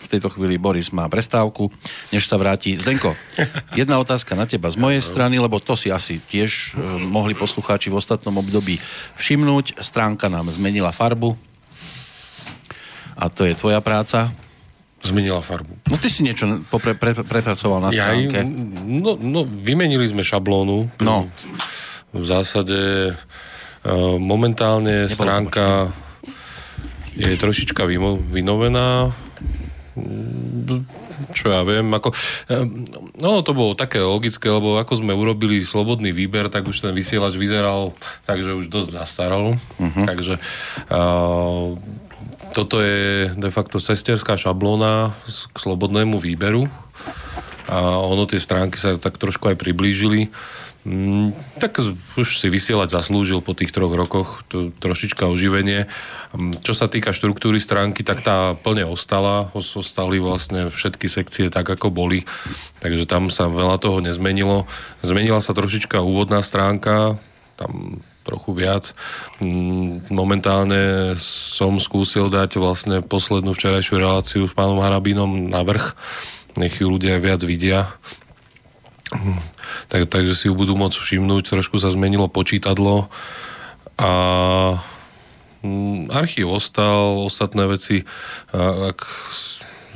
V 0.00 0.06
tejto 0.08 0.32
chvíli 0.32 0.56
Boris 0.56 0.88
má 0.96 1.04
prestávku, 1.12 1.68
než 2.08 2.24
sa 2.24 2.40
vráti. 2.40 2.72
Zdenko, 2.72 3.12
jedna 3.84 4.00
otázka 4.00 4.32
na 4.32 4.48
teba 4.48 4.72
z 4.72 4.80
mojej 4.80 5.04
strany, 5.04 5.36
lebo 5.36 5.60
to 5.60 5.76
si 5.76 5.92
asi 5.92 6.24
tiež 6.24 6.72
e, 6.72 7.04
mohli 7.04 7.36
poslucháči 7.36 7.92
v 7.92 8.00
ostatnom 8.00 8.40
období 8.40 8.80
všimnúť. 9.20 9.76
Stránka 9.84 10.32
nám 10.32 10.48
zmenila 10.48 10.88
farbu 10.88 11.36
a 13.16 13.32
to 13.32 13.48
je 13.48 13.56
tvoja 13.56 13.80
práca 13.80 14.30
zmenila 15.00 15.40
farbu. 15.44 15.76
No 15.88 15.96
ty 16.00 16.08
si 16.08 16.24
niečo 16.24 16.48
popre, 16.68 16.96
pre, 16.96 17.14
prepracoval 17.14 17.88
na 17.88 17.90
stránke. 17.92 18.42
Ja, 18.42 18.48
no, 18.84 19.14
no, 19.16 19.44
vymenili 19.44 20.04
sme 20.08 20.24
šablónu. 20.24 20.88
No. 21.00 21.28
V 22.16 22.24
zásade 22.24 23.12
uh, 23.12 24.16
momentálne 24.16 25.06
Nebolo 25.06 25.14
stránka 25.14 25.92
je 27.16 27.32
trošička 27.38 27.88
vynovená. 28.32 29.12
Čo 31.32 31.48
ja 31.48 31.64
viem, 31.64 31.88
ako... 31.88 32.12
No, 33.16 33.40
to 33.40 33.56
bolo 33.56 33.72
také 33.72 34.04
logické, 34.04 34.52
lebo 34.52 34.76
ako 34.76 35.00
sme 35.00 35.16
urobili 35.16 35.64
slobodný 35.64 36.12
výber, 36.12 36.52
tak 36.52 36.68
už 36.68 36.84
ten 36.84 36.92
vysielač 36.92 37.40
vyzeral 37.40 37.96
tak, 38.28 38.44
že 38.44 38.52
už 38.52 38.68
dosť 38.68 39.00
zastaral. 39.00 39.56
Uh-huh. 39.56 40.04
Takže 40.04 40.36
uh, 40.92 41.72
toto 42.56 42.80
je 42.80 43.28
de 43.36 43.50
facto 43.52 43.76
sesterská 43.76 44.40
šablóna 44.40 45.12
k 45.28 45.56
slobodnému 45.60 46.16
výberu 46.16 46.72
a 47.68 48.00
ono 48.00 48.24
tie 48.24 48.40
stránky 48.40 48.80
sa 48.80 48.96
tak 48.96 49.20
trošku 49.20 49.52
aj 49.52 49.60
priblížili. 49.60 50.32
Mm, 50.86 51.34
tak 51.58 51.82
už 52.14 52.38
si 52.38 52.46
vysielať 52.46 52.94
zaslúžil 52.94 53.42
po 53.42 53.58
tých 53.58 53.74
troch 53.74 53.90
rokoch 53.90 54.46
to, 54.46 54.70
trošička 54.78 55.26
oživenie. 55.26 55.90
Mm, 56.30 56.62
čo 56.62 56.78
sa 56.78 56.86
týka 56.86 57.10
štruktúry 57.10 57.58
stránky, 57.58 58.06
tak 58.06 58.22
tá 58.22 58.54
plne 58.54 58.86
ostala. 58.86 59.50
Ostali 59.52 60.22
vlastne 60.22 60.70
všetky 60.70 61.10
sekcie 61.10 61.50
tak, 61.50 61.66
ako 61.66 61.90
boli. 61.90 62.22
Takže 62.78 63.02
tam 63.10 63.34
sa 63.34 63.50
veľa 63.50 63.82
toho 63.82 63.98
nezmenilo. 63.98 64.70
Zmenila 65.02 65.42
sa 65.42 65.58
trošička 65.58 65.98
úvodná 65.98 66.38
stránka, 66.46 67.18
tam 67.58 67.98
trochu 68.26 68.50
viac. 68.58 68.90
Mm, 69.38 70.10
momentálne 70.10 71.14
som 71.16 71.78
skúsil 71.78 72.26
dať 72.26 72.58
vlastne 72.58 73.06
poslednú 73.06 73.54
včerajšiu 73.54 73.94
reláciu 74.02 74.42
s 74.44 74.52
pánom 74.52 74.82
Harabinom 74.82 75.46
na 75.46 75.62
vrch. 75.62 75.94
Nech 76.58 76.82
ju 76.82 76.90
ľudia 76.90 77.22
viac 77.22 77.46
vidia 77.46 77.94
tak, 79.86 80.10
takže 80.10 80.34
si 80.34 80.44
ju 80.50 80.54
budú 80.58 80.74
môcť 80.74 80.98
všimnúť. 80.98 81.54
Trošku 81.54 81.78
sa 81.78 81.94
zmenilo 81.94 82.26
počítadlo 82.26 83.06
a 83.96 84.10
mm, 85.62 86.10
archív 86.10 86.50
ostal, 86.52 87.22
ostatné 87.22 87.70
veci, 87.70 88.02
ak 88.52 89.06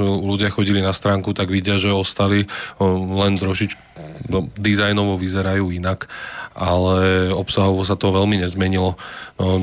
ľudia 0.00 0.48
chodili 0.48 0.80
na 0.80 0.94
stránku, 0.94 1.36
tak 1.36 1.52
vidia, 1.52 1.76
že 1.76 1.92
ostali 1.92 2.48
len 2.80 3.36
trošičku 3.36 3.89
no, 4.28 4.50
dizajnovo 4.58 5.16
vyzerajú 5.16 5.72
inak, 5.72 6.10
ale 6.52 7.30
obsahovo 7.32 7.80
sa 7.86 7.96
to 7.96 8.12
veľmi 8.12 8.42
nezmenilo. 8.42 8.98
No, 9.40 9.56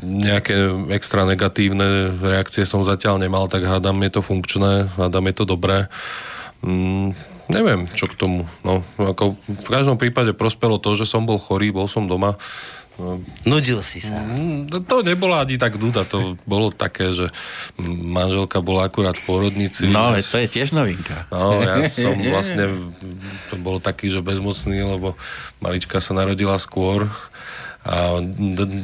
nejaké 0.00 0.54
extra 0.94 1.26
negatívne 1.26 2.14
reakcie 2.22 2.64
som 2.64 2.80
zatiaľ 2.86 3.20
nemal, 3.20 3.50
tak 3.50 3.66
hádam 3.66 4.00
je 4.06 4.10
to 4.14 4.22
funkčné, 4.22 4.88
hádam 4.96 5.28
je 5.28 5.34
to 5.36 5.44
dobré. 5.44 5.90
Mm, 6.64 7.12
Neviem, 7.50 7.90
čo 7.98 8.06
k 8.06 8.14
tomu. 8.14 8.46
No, 8.62 8.86
ako 8.94 9.34
v 9.42 9.68
každom 9.68 9.98
prípade 9.98 10.30
prospelo 10.30 10.78
to, 10.78 10.94
že 10.94 11.02
som 11.02 11.26
bol 11.26 11.34
chorý, 11.34 11.74
bol 11.74 11.90
som 11.90 12.06
doma. 12.06 12.38
Nudil 13.48 13.80
si 13.80 14.04
sa. 14.04 14.16
Mm, 14.16 14.68
to 14.84 15.00
nebola 15.00 15.42
ani 15.42 15.56
tak 15.56 15.80
nuda, 15.80 16.04
to 16.04 16.36
bolo 16.44 16.70
také, 16.70 17.10
že 17.10 17.26
manželka 17.80 18.60
bola 18.60 18.86
akurát 18.86 19.16
v 19.16 19.24
porodnici. 19.24 19.88
No, 19.88 20.12
ale 20.12 20.24
to 20.24 20.38
je 20.38 20.48
tiež 20.48 20.76
novinka. 20.76 21.26
No, 21.32 21.60
ja 21.64 21.82
som 21.88 22.14
vlastne, 22.20 22.92
to 23.48 23.54
bol 23.60 23.80
taký, 23.80 24.12
že 24.12 24.24
bezmocný, 24.24 24.84
lebo 24.84 25.16
malička 25.58 25.98
sa 25.98 26.12
narodila 26.12 26.60
skôr 26.60 27.08
a 27.80 28.20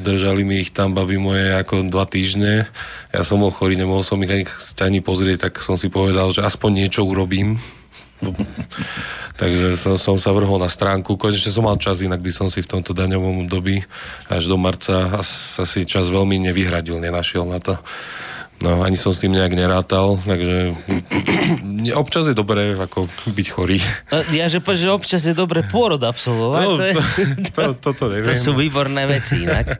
držali 0.00 0.40
mi 0.40 0.64
ich 0.64 0.72
tam 0.72 0.96
baby 0.96 1.20
moje 1.20 1.52
ako 1.52 1.92
dva 1.92 2.08
týždne. 2.08 2.64
Ja 3.12 3.22
som 3.28 3.44
bol 3.44 3.52
chorý, 3.52 3.76
nemohol 3.76 4.00
som 4.00 4.16
ich 4.24 4.32
ani, 4.32 4.44
ani 4.80 5.00
pozrieť, 5.04 5.48
tak 5.48 5.60
som 5.60 5.76
si 5.76 5.92
povedal, 5.92 6.32
že 6.32 6.40
aspoň 6.40 6.84
niečo 6.84 7.04
urobím. 7.04 7.60
Takže 9.40 9.76
som, 9.76 9.94
som 10.00 10.16
sa 10.16 10.32
vrhol 10.32 10.56
na 10.56 10.70
stránku. 10.70 11.20
Konečne 11.20 11.52
som 11.52 11.68
mal 11.68 11.76
čas, 11.76 12.00
inak 12.00 12.24
by 12.24 12.32
som 12.32 12.48
si 12.48 12.64
v 12.64 12.70
tomto 12.70 12.96
daňovom 12.96 13.44
dobi 13.46 13.84
až 14.32 14.48
do 14.48 14.56
marca 14.56 15.20
asi 15.20 15.84
čas 15.84 16.08
veľmi 16.08 16.40
nevyhradil, 16.48 16.96
nenašiel 16.96 17.44
na 17.44 17.60
to. 17.60 17.76
No, 18.56 18.80
ani 18.80 18.96
som 18.96 19.12
s 19.12 19.20
tým 19.20 19.36
nejak 19.36 19.52
nerátal, 19.52 20.16
takže 20.24 20.72
občas 21.92 22.24
je 22.24 22.32
dobré 22.32 22.72
ako 22.72 23.04
byť 23.28 23.46
chorý. 23.52 23.76
Ja, 24.32 24.48
že 24.48 24.64
že 24.64 24.88
občas 24.88 25.28
je 25.28 25.36
dobré 25.36 25.60
pôrod 25.60 26.00
absolvovať. 26.00 26.64
No, 26.64 26.80
to, 26.80 26.84
je, 26.88 26.94
to, 27.52 27.62
to, 27.76 27.90
to 27.92 28.04
neviem. 28.16 28.32
To 28.32 28.40
sú 28.40 28.56
výborné 28.56 29.04
veci 29.04 29.44
inak. 29.44 29.76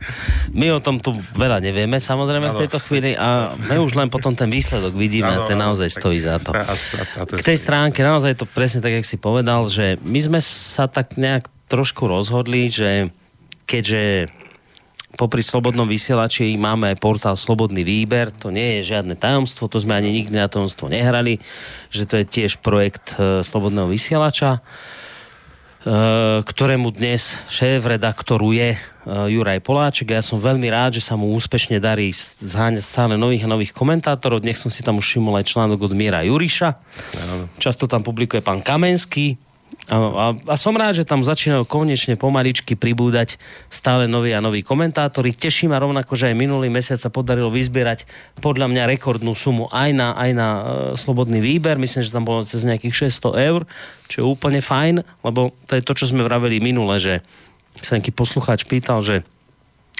My 0.52 0.76
o 0.76 0.80
tom 0.84 1.00
tu 1.00 1.16
veľa 1.16 1.64
nevieme 1.64 1.96
samozrejme 1.96 2.52
ano, 2.52 2.54
v 2.54 2.60
tejto 2.68 2.78
chvíli 2.84 3.16
a 3.16 3.56
my 3.56 3.80
už 3.80 3.96
len 3.96 4.12
potom 4.12 4.36
ten 4.36 4.52
výsledok 4.52 4.92
vidíme 4.92 5.32
ano, 5.32 5.44
a 5.44 5.48
ten 5.48 5.56
naozaj 5.56 5.88
tak, 5.90 5.96
stojí 5.96 6.18
za 6.20 6.36
to. 6.36 6.52
A, 6.52 6.68
a, 6.68 6.74
a 6.76 7.22
to 7.24 7.40
K 7.40 7.42
tej 7.42 7.56
stránke 7.56 8.04
naozaj 8.04 8.36
to 8.36 8.44
presne 8.44 8.84
tak, 8.84 8.92
jak 8.92 9.08
si 9.08 9.16
povedal, 9.16 9.64
že 9.72 9.96
my 10.04 10.20
sme 10.20 10.40
sa 10.44 10.84
tak 10.84 11.16
nejak 11.16 11.48
trošku 11.72 12.04
rozhodli, 12.04 12.68
že 12.68 13.08
keďže 13.64 14.28
popri 15.16 15.40
Slobodnom 15.40 15.88
vysielači 15.88 16.54
máme 16.60 16.92
portál 17.00 17.34
Slobodný 17.34 17.82
výber, 17.82 18.28
to 18.28 18.52
nie 18.52 18.78
je 18.80 18.92
žiadne 18.94 19.16
tajomstvo, 19.16 19.66
to 19.66 19.80
sme 19.80 19.96
ani 19.96 20.12
nikdy 20.12 20.36
na 20.36 20.46
tajomstvo 20.46 20.92
nehrali, 20.92 21.40
že 21.88 22.04
to 22.04 22.20
je 22.20 22.28
tiež 22.28 22.60
projekt 22.60 23.16
e, 23.16 23.40
Slobodného 23.40 23.88
vysielača, 23.88 24.60
e, 24.60 26.44
ktorému 26.44 26.92
dnes 26.92 27.40
šéf-redaktoruje 27.48 28.66
e, 28.68 28.78
Juraj 29.08 29.64
Poláček. 29.64 30.12
Ja 30.12 30.20
som 30.20 30.36
veľmi 30.36 30.68
rád, 30.68 31.00
že 31.00 31.02
sa 31.08 31.16
mu 31.16 31.32
úspešne 31.32 31.80
darí 31.80 32.12
zháňať 32.12 32.84
stále 32.84 33.14
nových 33.16 33.48
a 33.48 33.52
nových 33.56 33.72
komentátorov. 33.72 34.44
Dnes 34.44 34.60
som 34.60 34.68
si 34.68 34.84
tam 34.84 35.00
už 35.00 35.08
všimol 35.16 35.40
aj 35.40 35.48
článok 35.48 35.80
od 35.88 35.96
Miera 35.96 36.20
Juriša. 36.20 36.76
Často 37.56 37.88
tam 37.88 38.04
publikuje 38.04 38.44
pán 38.44 38.60
Kamenský, 38.60 39.45
a, 39.86 39.96
a, 40.02 40.26
a 40.34 40.54
som 40.58 40.74
rád, 40.74 40.98
že 40.98 41.06
tam 41.06 41.22
začínajú 41.22 41.62
konečne 41.62 42.18
pomaličky 42.18 42.74
pribúdať 42.74 43.38
stále 43.70 44.10
noví 44.10 44.34
a 44.34 44.42
noví 44.42 44.66
komentátori. 44.66 45.30
Teší 45.30 45.70
ma 45.70 45.78
rovnako, 45.78 46.18
že 46.18 46.34
aj 46.34 46.34
minulý 46.34 46.66
mesiac 46.66 46.98
sa 46.98 47.06
podarilo 47.06 47.54
vyzbierať 47.54 48.02
podľa 48.42 48.66
mňa 48.66 48.82
rekordnú 48.90 49.38
sumu 49.38 49.70
aj 49.70 49.90
na, 49.94 50.08
aj 50.18 50.30
na 50.34 50.48
uh, 50.50 50.62
slobodný 50.98 51.38
výber. 51.38 51.78
Myslím, 51.78 52.02
že 52.02 52.10
tam 52.10 52.26
bolo 52.26 52.42
cez 52.42 52.66
nejakých 52.66 53.14
600 53.14 53.46
eur, 53.46 53.62
čo 54.10 54.16
je 54.22 54.26
úplne 54.26 54.58
fajn, 54.58 55.06
lebo 55.22 55.54
to 55.70 55.78
je 55.78 55.86
to, 55.86 55.92
čo 55.94 56.10
sme 56.10 56.26
vraveli 56.26 56.58
minule, 56.58 56.98
že 56.98 57.22
sa 57.78 57.94
nejaký 57.94 58.10
poslucháč 58.10 58.66
pýtal, 58.66 59.06
že 59.06 59.22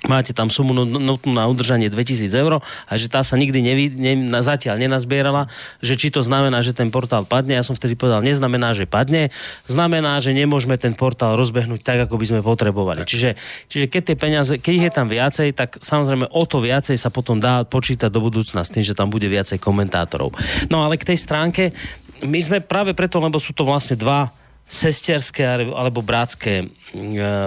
máte 0.05 0.37
tam 0.37 0.53
sumu 0.53 0.77
nutnú 0.77 1.33
na 1.33 1.49
udržanie 1.49 1.89
2000 1.89 2.29
eur 2.37 2.61
a 2.61 2.93
že 3.01 3.09
tá 3.09 3.25
sa 3.25 3.41
nikdy 3.41 3.59
neví, 3.65 3.85
ne, 3.89 4.29
zatiaľ 4.45 4.77
nenazbierala, 4.77 5.49
že 5.81 5.97
či 5.97 6.13
to 6.13 6.21
znamená, 6.21 6.61
že 6.61 6.77
ten 6.77 6.93
portál 6.93 7.25
padne. 7.25 7.57
Ja 7.57 7.65
som 7.65 7.73
vtedy 7.73 7.97
povedal, 7.97 8.21
neznamená, 8.21 8.77
že 8.77 8.85
padne, 8.85 9.33
znamená, 9.65 10.21
že 10.21 10.37
nemôžeme 10.37 10.77
ten 10.77 10.93
portál 10.93 11.41
rozbehnúť 11.41 11.81
tak, 11.81 11.99
ako 12.05 12.21
by 12.21 12.27
sme 12.29 12.41
potrebovali. 12.45 13.09
Čiže, 13.09 13.41
čiže 13.73 13.87
keď 13.89 14.03
tie 14.13 14.17
peniaze, 14.21 14.53
keď 14.61 14.73
ich 14.77 14.85
je 14.85 14.93
tam 14.93 15.09
viacej, 15.09 15.49
tak 15.57 15.81
samozrejme 15.81 16.29
o 16.29 16.43
to 16.45 16.61
viacej 16.61 17.01
sa 17.01 17.09
potom 17.09 17.41
dá 17.41 17.65
počítať 17.65 18.13
do 18.13 18.21
budúcna 18.21 18.63
s 18.63 18.73
tým, 18.73 18.85
že 18.85 18.93
tam 18.93 19.09
bude 19.09 19.27
viacej 19.27 19.57
komentátorov. 19.57 20.37
No 20.69 20.85
ale 20.85 21.01
k 21.01 21.09
tej 21.09 21.19
stránke, 21.19 21.73
my 22.21 22.39
sme 22.41 22.59
práve 22.61 22.93
preto, 22.93 23.17
lebo 23.17 23.41
sú 23.41 23.57
to 23.57 23.65
vlastne 23.65 23.97
dva 23.97 24.33
sesterské 24.67 25.47
alebo 25.71 26.03
bratské 26.03 26.67
e, 26.67 26.67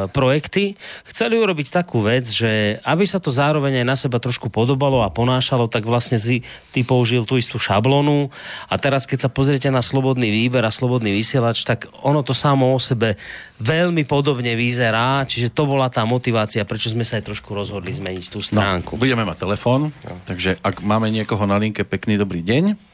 projekty. 0.07 0.79
Chceli 1.03 1.35
urobiť 1.35 1.67
takú 1.67 1.99
vec, 1.99 2.31
že 2.31 2.79
aby 2.87 3.03
sa 3.03 3.19
to 3.19 3.27
zároveň 3.27 3.83
aj 3.83 3.85
na 3.85 3.95
seba 3.99 4.23
trošku 4.23 4.47
podobalo 4.47 5.03
a 5.03 5.11
ponášalo, 5.11 5.67
tak 5.67 5.83
vlastne 5.83 6.15
si 6.15 6.47
ty 6.71 6.87
použil 6.87 7.27
tú 7.27 7.35
istú 7.35 7.59
šablonu 7.59 8.31
a 8.71 8.75
teraz 8.79 9.03
keď 9.03 9.27
sa 9.27 9.29
pozriete 9.29 9.67
na 9.67 9.83
slobodný 9.83 10.31
výber 10.31 10.63
a 10.63 10.71
slobodný 10.71 11.11
vysielač, 11.11 11.67
tak 11.67 11.91
ono 12.07 12.23
to 12.23 12.31
samo 12.31 12.71
o 12.71 12.79
sebe 12.79 13.19
veľmi 13.59 14.07
podobne 14.07 14.55
vyzerá, 14.55 15.27
čiže 15.27 15.51
to 15.51 15.67
bola 15.67 15.91
tá 15.91 16.07
motivácia, 16.07 16.63
prečo 16.63 16.95
sme 16.95 17.03
sa 17.03 17.19
aj 17.19 17.27
trošku 17.27 17.51
rozhodli 17.51 17.91
zmeniť 17.91 18.25
tú 18.31 18.39
stránku. 18.39 18.95
No, 18.95 18.99
budeme 19.03 19.27
mať 19.27 19.43
telefón, 19.43 19.91
takže 20.23 20.55
ak 20.63 20.79
máme 20.87 21.11
niekoho 21.11 21.43
na 21.43 21.59
linke, 21.59 21.83
pekný 21.83 22.15
dobrý 22.15 22.39
deň. 22.47 22.88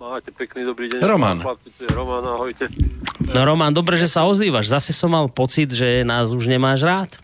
Máte 0.00 0.32
pekný 0.32 0.64
dobrý 0.64 0.88
deň. 0.96 1.04
Roman. 1.04 1.44
Roman, 1.92 2.24
ahojte. 2.24 2.72
No 3.36 3.44
Roman, 3.44 3.68
dobre, 3.68 4.00
že 4.00 4.08
sa 4.08 4.24
ozývaš. 4.24 4.72
Zase 4.72 4.96
som 4.96 5.12
mal 5.12 5.28
pocit, 5.28 5.68
že 5.68 6.00
nás 6.08 6.32
už 6.32 6.48
nemáš 6.48 6.80
rád. 6.80 7.20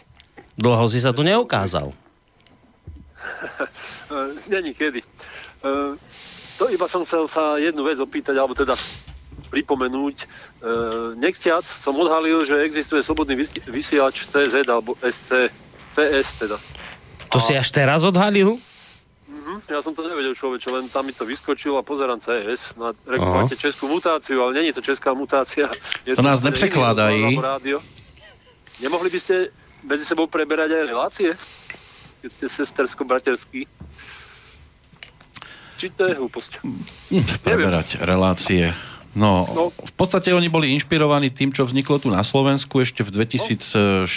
Dlho 0.60 0.84
si 0.84 1.00
sa 1.00 1.16
tu 1.16 1.24
neukázal. 1.24 1.96
Není 4.52 4.76
kedy. 4.76 5.00
E, 5.00 5.06
to 6.60 6.68
iba 6.68 6.84
som 6.84 7.00
chcel 7.00 7.24
sa 7.32 7.56
jednu 7.56 7.80
vec 7.80 7.96
opýtať, 7.96 8.36
alebo 8.36 8.52
teda 8.52 8.76
pripomenúť. 9.48 10.16
E, 10.20 10.26
nechciac 11.16 11.64
som 11.64 11.96
odhalil, 11.96 12.44
že 12.44 12.60
existuje 12.60 13.00
slobodný 13.00 13.40
vysielač 13.72 14.28
CZ 14.28 14.68
alebo 14.68 15.00
SC, 15.00 15.48
CS 15.96 16.28
teda. 16.36 16.60
To 17.32 17.40
A... 17.40 17.44
si 17.44 17.56
až 17.56 17.72
teraz 17.72 18.04
odhalil? 18.04 18.60
Uh-huh. 19.57 19.73
Ja 19.73 19.81
som 19.81 19.97
to 19.97 20.05
nevedel 20.05 20.37
človeče, 20.37 20.69
len 20.69 20.85
tam 20.92 21.09
mi 21.09 21.16
to 21.16 21.25
vyskočilo 21.25 21.81
a 21.81 21.83
pozerám 21.83 22.21
CS. 22.21 22.77
Na, 22.77 22.92
reku, 23.09 23.25
máte 23.25 23.57
českú 23.57 23.88
mutáciu, 23.88 24.45
ale 24.45 24.61
není 24.61 24.71
to 24.77 24.85
česká 24.85 25.16
mutácia. 25.16 25.73
Je 26.07 26.12
to, 26.12 26.21
to 26.21 26.29
nás 26.29 26.45
nepřekládají. 26.45 27.40
Nemohli 28.77 29.09
by 29.09 29.19
ste 29.21 29.35
medzi 29.88 30.05
sebou 30.05 30.29
preberať 30.29 30.77
aj 30.77 30.85
relácie? 30.85 31.31
Keď 32.21 32.31
ste 32.33 32.47
sestersko-braterský? 32.53 33.64
Či 35.77 35.87
to 35.92 36.09
je 36.09 36.14
hlúposť? 36.16 36.64
Hm, 36.64 37.25
preberať 37.45 38.01
Neviem. 38.01 38.09
relácie. 38.09 38.64
No, 39.16 39.49
no, 39.49 39.64
v 39.73 39.95
podstate 39.97 40.37
oni 40.37 40.53
boli 40.53 40.77
inšpirovaní 40.77 41.33
tým, 41.33 41.49
čo 41.49 41.64
vzniklo 41.64 41.97
tu 41.97 42.12
na 42.12 42.21
Slovensku. 42.21 42.85
Ešte 42.85 43.01
v 43.01 43.25
2013 43.25 44.12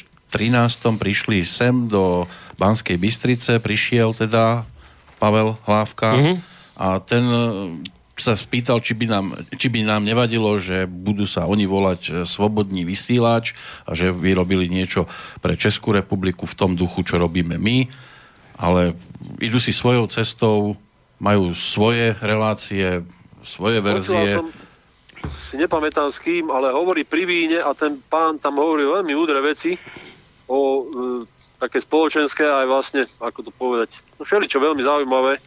prišli 1.00 1.48
sem 1.48 1.88
do 1.88 2.28
Banskej 2.60 3.00
Bystrice, 3.00 3.64
prišiel 3.64 4.12
teda 4.12 4.68
Pavel 5.20 5.60
Hlávka 5.68 6.10
uh-huh. 6.16 6.36
a 6.80 7.04
ten 7.04 7.24
sa 8.20 8.36
spýtal, 8.36 8.84
či 8.84 8.94
by, 8.94 9.06
nám, 9.08 9.26
či 9.56 9.72
by 9.72 9.88
nám 9.88 10.04
nevadilo, 10.04 10.60
že 10.60 10.84
budú 10.86 11.24
sa 11.24 11.48
oni 11.48 11.64
volať 11.64 12.02
e, 12.04 12.12
Svobodný 12.28 12.84
vysílač 12.84 13.56
a 13.88 13.96
že 13.96 14.12
vyrobili 14.12 14.68
niečo 14.68 15.08
pre 15.40 15.56
Českú 15.56 15.96
republiku 15.96 16.44
v 16.44 16.58
tom 16.60 16.72
duchu, 16.76 17.08
čo 17.08 17.16
robíme 17.16 17.56
my, 17.56 17.88
ale 18.60 18.94
idú 19.40 19.58
si 19.58 19.72
svojou 19.72 20.06
cestou, 20.12 20.76
majú 21.20 21.56
svoje 21.56 22.16
relácie, 22.20 23.04
svoje 23.44 23.80
verzie. 23.80 24.36
Som, 24.36 24.52
si 25.28 25.60
nepamätám 25.60 26.12
s 26.12 26.20
kým, 26.24 26.48
ale 26.48 26.72
hovorí 26.72 27.04
pri 27.04 27.28
víne 27.28 27.60
a 27.60 27.76
ten 27.76 28.00
pán 28.08 28.40
tam 28.40 28.56
hovorí 28.56 28.88
veľmi 28.88 29.14
údre 29.16 29.40
veci 29.44 29.76
o 30.48 30.60
e, 30.60 30.84
také 31.60 31.84
spoločenské 31.84 32.48
aj 32.48 32.66
vlastne, 32.66 33.02
ako 33.20 33.40
to 33.46 33.52
povedať, 33.52 34.00
no 34.16 34.24
všeličo 34.24 34.64
veľmi 34.64 34.80
zaujímavé 34.80 35.44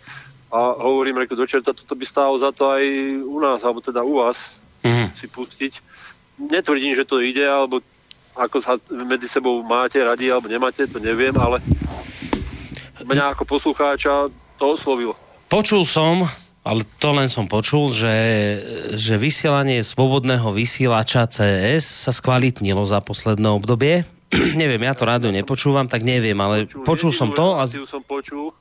a 0.52 0.76
hovorím, 0.76 1.24
reku, 1.24 1.32
do 1.32 1.48
čerta, 1.48 1.72
toto 1.72 1.96
by 1.96 2.04
stálo 2.04 2.36
za 2.36 2.52
to 2.52 2.68
aj 2.68 2.84
u 3.24 3.38
nás, 3.40 3.64
alebo 3.64 3.80
teda 3.80 4.04
u 4.04 4.20
vás 4.20 4.52
mm. 4.84 5.16
si 5.16 5.24
pustiť. 5.24 5.80
Netvrdím, 6.36 6.92
že 6.92 7.08
to 7.08 7.24
ide, 7.24 7.48
alebo 7.48 7.80
ako 8.36 8.60
sa 8.60 8.76
medzi 8.92 9.32
sebou 9.32 9.64
máte 9.64 9.96
radi, 10.04 10.28
alebo 10.28 10.52
nemáte, 10.52 10.84
to 10.84 11.00
neviem, 11.00 11.32
ale 11.40 11.64
mňa 13.00 13.32
ako 13.32 13.48
poslucháča 13.48 14.28
to 14.60 14.64
oslovilo. 14.76 15.16
Počul 15.48 15.88
som, 15.88 16.28
ale 16.62 16.84
to 17.00 17.16
len 17.16 17.32
som 17.32 17.48
počul, 17.48 17.92
že, 17.92 18.16
že 18.96 19.16
vysielanie 19.16 19.80
svobodného 19.80 20.52
vysielača 20.52 21.28
CS 21.28 21.84
sa 21.84 22.12
skvalitnilo 22.12 22.84
za 22.84 23.00
posledné 23.00 23.48
obdobie. 23.48 24.04
neviem, 24.60 24.82
ja 24.82 24.96
to 24.96 25.04
rádio 25.04 25.30
nepočúvam, 25.30 25.86
tak 25.86 26.02
neviem, 26.02 26.36
ale 26.40 26.64
počul, 26.64 26.84
počul 26.84 27.12
som 27.12 27.28
to. 27.32 27.56
A... 27.60 27.68
som 27.68 28.02
počul 28.04 28.56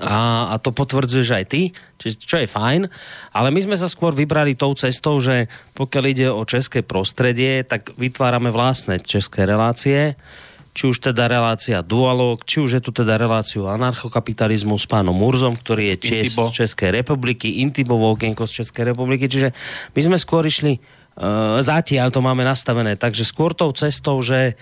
a, 0.00 0.48
a 0.48 0.54
to 0.56 0.72
potvrdzuješ 0.72 1.28
aj 1.36 1.44
ty, 1.52 1.62
či, 2.00 2.16
čo 2.16 2.40
je 2.40 2.48
fajn. 2.48 2.88
Ale 3.36 3.52
my 3.52 3.60
sme 3.60 3.76
sa 3.76 3.90
skôr 3.90 4.16
vybrali 4.16 4.56
tou 4.56 4.72
cestou, 4.72 5.20
že 5.20 5.52
pokiaľ 5.76 6.04
ide 6.08 6.28
o 6.32 6.40
české 6.48 6.80
prostredie, 6.80 7.60
tak 7.66 7.92
vytvárame 8.00 8.48
vlastné 8.48 9.04
české 9.04 9.44
relácie, 9.44 10.16
či 10.72 10.88
už 10.88 11.12
teda 11.12 11.28
relácia 11.28 11.84
Dualog, 11.84 12.48
či 12.48 12.64
už 12.64 12.80
je 12.80 12.82
tu 12.88 12.96
teda 12.96 13.20
reláciu 13.20 13.68
anarchokapitalizmu 13.68 14.80
s 14.80 14.88
pánom 14.88 15.12
Murzom, 15.12 15.52
ktorý 15.52 15.92
je 15.92 15.96
tiež 16.08 16.32
z 16.32 16.64
Českej 16.64 16.96
republiky, 16.96 17.60
Intibo 17.60 18.00
Volkenko 18.00 18.48
z 18.48 18.64
Českej 18.64 18.96
republiky, 18.96 19.28
čiže 19.28 19.52
my 19.92 20.00
sme 20.00 20.16
skôr 20.16 20.48
išli 20.48 20.80
zatiaľ 21.60 22.08
to 22.08 22.20
máme 22.24 22.42
nastavené, 22.42 22.96
takže 22.96 23.28
skôr 23.28 23.52
tou 23.52 23.72
cestou, 23.76 24.20
že 24.24 24.56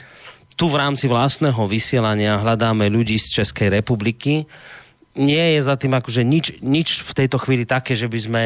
tu 0.58 0.68
v 0.68 0.76
rámci 0.76 1.08
vlastného 1.08 1.62
vysielania 1.64 2.36
hľadáme 2.36 2.90
ľudí 2.90 3.16
z 3.16 3.40
Českej 3.40 3.70
republiky, 3.70 4.44
nie 5.18 5.58
je 5.58 5.60
za 5.66 5.74
tým 5.74 5.90
akože 5.90 6.22
nič, 6.22 6.62
nič 6.62 7.02
v 7.02 7.12
tejto 7.12 7.42
chvíli 7.42 7.66
také, 7.66 7.98
že 7.98 8.06
by 8.06 8.18
sme 8.18 8.44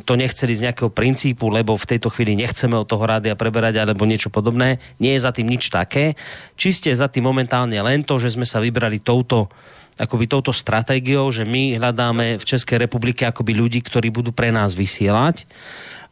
to 0.00 0.16
nechceli 0.16 0.56
z 0.56 0.64
nejakého 0.68 0.88
princípu, 0.88 1.52
lebo 1.52 1.76
v 1.76 1.88
tejto 1.92 2.08
chvíli 2.08 2.32
nechceme 2.40 2.72
od 2.72 2.88
toho 2.88 3.04
rádia 3.04 3.36
preberať 3.36 3.84
alebo 3.84 4.08
niečo 4.08 4.32
podobné. 4.32 4.80
Nie 4.96 5.20
je 5.20 5.24
za 5.28 5.32
tým 5.36 5.44
nič 5.44 5.68
také. 5.68 6.16
Čiste 6.56 6.88
je 6.88 6.96
za 6.96 7.12
tým 7.12 7.28
momentálne 7.28 7.76
len 7.84 8.00
to, 8.00 8.16
že 8.16 8.32
sme 8.32 8.48
sa 8.48 8.64
vybrali 8.64 9.04
touto 9.04 9.52
akoby 9.96 10.28
touto 10.28 10.52
stratégiou, 10.52 11.32
že 11.32 11.48
my 11.48 11.80
hľadáme 11.80 12.36
v 12.36 12.44
Českej 12.44 12.84
republike 12.84 13.24
akoby 13.24 13.56
ľudí, 13.56 13.80
ktorí 13.80 14.12
budú 14.12 14.28
pre 14.28 14.52
nás 14.52 14.76
vysielať. 14.76 15.48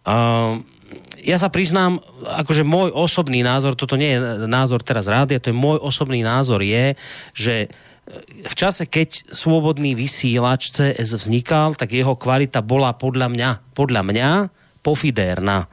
Uh, 0.05 0.65
ja 1.25 1.41
sa 1.41 1.49
priznám, 1.49 2.03
akože 2.25 2.67
môj 2.67 2.93
osobný 2.93 3.41
názor, 3.41 3.79
toto 3.79 3.97
nie 3.97 4.17
je 4.17 4.45
názor 4.45 4.85
teraz 4.85 5.09
rádia, 5.09 5.41
to 5.41 5.51
je 5.51 5.57
môj 5.57 5.81
osobný 5.81 6.21
názor 6.21 6.61
je, 6.61 6.95
že 7.33 7.55
v 8.45 8.55
čase, 8.55 8.85
keď 8.85 9.33
slobodný 9.33 9.97
vysílač 9.97 10.69
CS 10.69 11.17
vznikal, 11.17 11.73
tak 11.73 11.97
jeho 11.97 12.13
kvalita 12.13 12.61
bola 12.61 12.93
podľa 12.93 13.33
mňa, 13.33 13.51
podľa 13.73 14.03
mňa 14.05 14.29
pofidérna. 14.85 15.65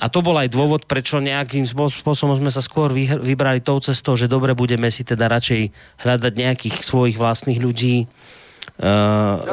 A 0.00 0.06
to 0.08 0.24
bol 0.24 0.38
aj 0.38 0.48
dôvod, 0.48 0.88
prečo 0.88 1.20
nejakým 1.20 1.66
spôsobom 1.68 2.38
sme 2.38 2.48
sa 2.48 2.64
skôr 2.64 2.94
vybrali 2.94 3.60
tou 3.60 3.76
cestou, 3.84 4.16
že 4.16 4.30
dobre 4.30 4.56
budeme 4.56 4.88
si 4.88 5.04
teda 5.04 5.28
radšej 5.28 5.74
hľadať 6.00 6.32
nejakých 6.32 6.76
svojich 6.80 7.20
vlastných 7.20 7.60
ľudí 7.60 8.08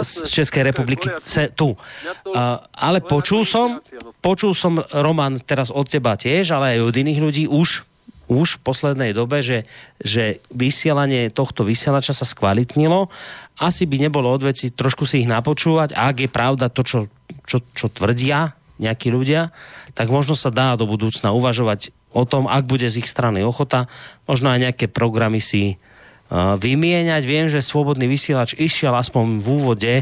z 0.02 0.12
Českej 0.32 0.64
republiky 0.72 1.12
ce, 1.20 1.52
tu. 1.52 1.76
Ale 2.72 3.04
počul 3.04 3.44
som, 3.44 3.84
počul 4.24 4.56
som, 4.56 4.80
Roman, 4.96 5.36
teraz 5.44 5.68
od 5.68 5.84
teba 5.92 6.16
tiež, 6.16 6.56
ale 6.56 6.80
aj 6.80 6.88
od 6.88 6.96
iných 6.96 7.20
ľudí 7.20 7.46
už 7.52 7.84
už 8.28 8.60
v 8.60 8.64
poslednej 8.64 9.16
dobe, 9.16 9.40
že, 9.40 9.64
že 10.04 10.44
vysielanie 10.52 11.32
tohto 11.32 11.64
vysielača 11.64 12.12
sa 12.12 12.28
skvalitnilo. 12.28 13.08
Asi 13.56 13.88
by 13.88 14.04
nebolo 14.04 14.28
odveci 14.28 14.76
trošku 14.76 15.08
si 15.08 15.24
ich 15.24 15.32
napočúvať, 15.32 15.96
a 15.96 16.12
ak 16.12 16.28
je 16.28 16.30
pravda 16.30 16.68
to, 16.68 16.84
čo, 16.84 17.00
čo, 17.48 17.64
čo 17.72 17.88
tvrdia 17.88 18.52
nejakí 18.84 19.10
ľudia, 19.10 19.56
tak 19.96 20.12
možno 20.12 20.36
sa 20.36 20.52
dá 20.52 20.76
do 20.76 20.86
budúcna 20.86 21.32
uvažovať 21.32 21.96
o 22.12 22.28
tom, 22.28 22.52
ak 22.52 22.68
bude 22.68 22.86
z 22.92 23.00
ich 23.00 23.10
strany 23.10 23.42
ochota, 23.48 23.88
možno 24.28 24.52
aj 24.52 24.70
nejaké 24.70 24.86
programy 24.92 25.40
si 25.40 25.80
vymieňať. 26.34 27.24
Viem, 27.24 27.48
že 27.48 27.64
Slobodný 27.64 28.08
vysielač 28.08 28.56
išiel 28.58 28.92
aspoň 28.96 29.40
v 29.40 29.48
úvode 29.48 29.94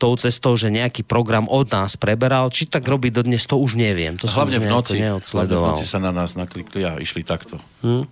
tou 0.00 0.16
cestou, 0.16 0.56
že 0.56 0.72
nejaký 0.72 1.04
program 1.04 1.44
od 1.44 1.68
nás 1.68 1.94
preberal. 2.00 2.48
Či 2.48 2.72
tak 2.72 2.88
robí 2.88 3.12
dodnes, 3.12 3.44
to 3.44 3.60
už 3.60 3.76
neviem. 3.76 4.16
To 4.16 4.26
hlavne 4.26 4.56
v 4.56 4.66
noci. 4.66 4.96
Hlavne 4.96 5.56
v 5.60 5.66
noci 5.76 5.84
sa 5.84 6.00
na 6.00 6.08
nás 6.08 6.34
naklikli 6.34 6.88
a 6.88 6.96
išli 6.96 7.20
takto. 7.20 7.60
Hm? 7.84 8.08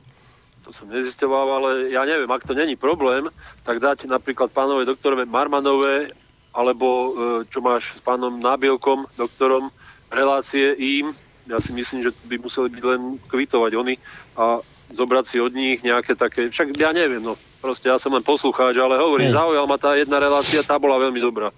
To 0.69 0.71
som 0.71 0.93
nezistoval, 0.93 1.49
ale 1.49 1.71
ja 1.89 2.05
neviem, 2.05 2.29
ak 2.29 2.45
to 2.45 2.53
není 2.53 2.77
problém, 2.77 3.33
tak 3.65 3.81
dáte 3.81 4.05
napríklad 4.05 4.53
pánovi 4.53 4.85
doktorove 4.85 5.25
Marmanové 5.25 6.13
alebo 6.53 6.87
e, 6.87 7.09
čo 7.49 7.65
máš 7.65 7.97
s 7.97 8.01
pánom 8.05 8.37
Nábielkom, 8.37 9.09
doktorom, 9.17 9.73
relácie 10.13 10.77
im. 10.77 11.17
Ja 11.49 11.57
si 11.57 11.73
myslím, 11.73 12.05
že 12.05 12.13
by 12.29 12.37
museli 12.37 12.69
byť 12.69 12.85
len 12.85 13.17
kvitovať 13.33 13.73
oni 13.81 13.97
a 14.37 14.61
zobrať 14.93 15.25
si 15.29 15.37
od 15.41 15.53
nich 15.53 15.85
nejaké 15.85 16.17
také, 16.17 16.49
však 16.49 16.73
ja 16.77 16.93
neviem, 16.97 17.21
no 17.21 17.37
proste 17.61 17.93
ja 17.93 18.01
som 18.01 18.15
len 18.15 18.25
poslucháč, 18.25 18.77
ale 18.81 18.97
hovorím, 18.97 19.33
zaujal 19.33 19.67
ma 19.69 19.77
tá 19.77 19.95
jedna 19.99 20.17
relácia, 20.23 20.65
tá 20.65 20.81
bola 20.81 20.97
veľmi 20.97 21.21
dobrá. 21.21 21.53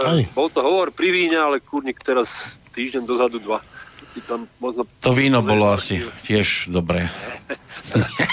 Aj. 0.00 0.24
Bol 0.32 0.48
to 0.48 0.64
hovor 0.64 0.88
pri 0.88 1.12
víne, 1.12 1.36
ale 1.36 1.60
kurník 1.60 2.00
teraz 2.00 2.56
týždeň 2.72 3.04
dozadu 3.04 3.36
dva. 3.38 3.60
Tam 4.28 4.44
možno... 4.60 4.84
To 5.00 5.16
víno 5.16 5.40
bolo 5.40 5.72
asi 5.72 6.04
tiež 6.28 6.68
dobré. 6.68 7.08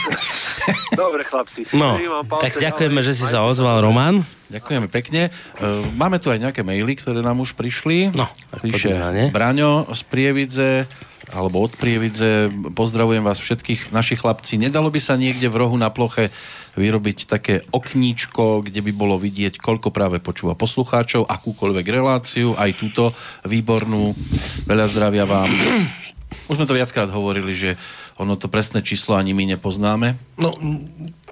Dobre, 0.91 1.24
chlapci. 1.24 1.65
No, 1.72 1.95
tak 2.43 2.60
ďakujeme, 2.60 3.00
že 3.00 3.15
si 3.15 3.24
sa 3.24 3.48
ozval, 3.48 3.80
Roman. 3.80 4.22
Ďakujeme 4.52 4.88
pekne. 4.91 5.32
E, 5.32 5.65
máme 5.95 6.19
tu 6.19 6.30
aj 6.30 6.41
nejaké 6.41 6.62
maily, 6.67 7.00
ktoré 7.00 7.24
nám 7.24 7.39
už 7.39 7.56
prišli. 7.56 8.12
No, 8.12 8.28
Píše 8.60 8.91
Braňo 9.32 9.88
z 9.95 10.02
Prievidze 10.12 10.69
alebo 11.34 11.62
od 11.62 11.74
Prievidze. 11.78 12.50
Pozdravujem 12.74 13.22
vás 13.22 13.38
všetkých, 13.38 13.94
naši 13.94 14.18
chlapci. 14.18 14.58
Nedalo 14.58 14.89
by 14.89 15.00
sa 15.02 15.15
niekde 15.15 15.50
v 15.50 15.60
rohu 15.62 15.78
na 15.78 15.94
ploche 15.94 16.34
vyrobiť 16.78 17.30
také 17.30 17.65
okníčko, 17.70 18.65
kde 18.65 18.80
by 18.86 18.92
bolo 18.94 19.15
vidieť, 19.18 19.58
koľko 19.58 19.89
práve 19.94 20.18
počúva 20.22 20.58
poslucháčov, 20.58 21.28
akúkoľvek 21.28 21.86
reláciu, 21.89 22.54
aj 22.58 22.78
túto 22.78 23.12
výbornú. 23.46 24.15
Veľa 24.65 24.86
zdravia 24.89 25.26
vám. 25.26 25.50
Už 26.50 26.58
sme 26.58 26.70
to 26.70 26.78
viackrát 26.78 27.10
hovorili, 27.10 27.54
že 27.54 27.78
ono 28.18 28.36
to 28.36 28.52
presné 28.52 28.84
číslo 28.84 29.15
ani 29.15 29.34
my 29.34 29.56
nepoznáme. 29.56 30.17
No, 30.38 30.54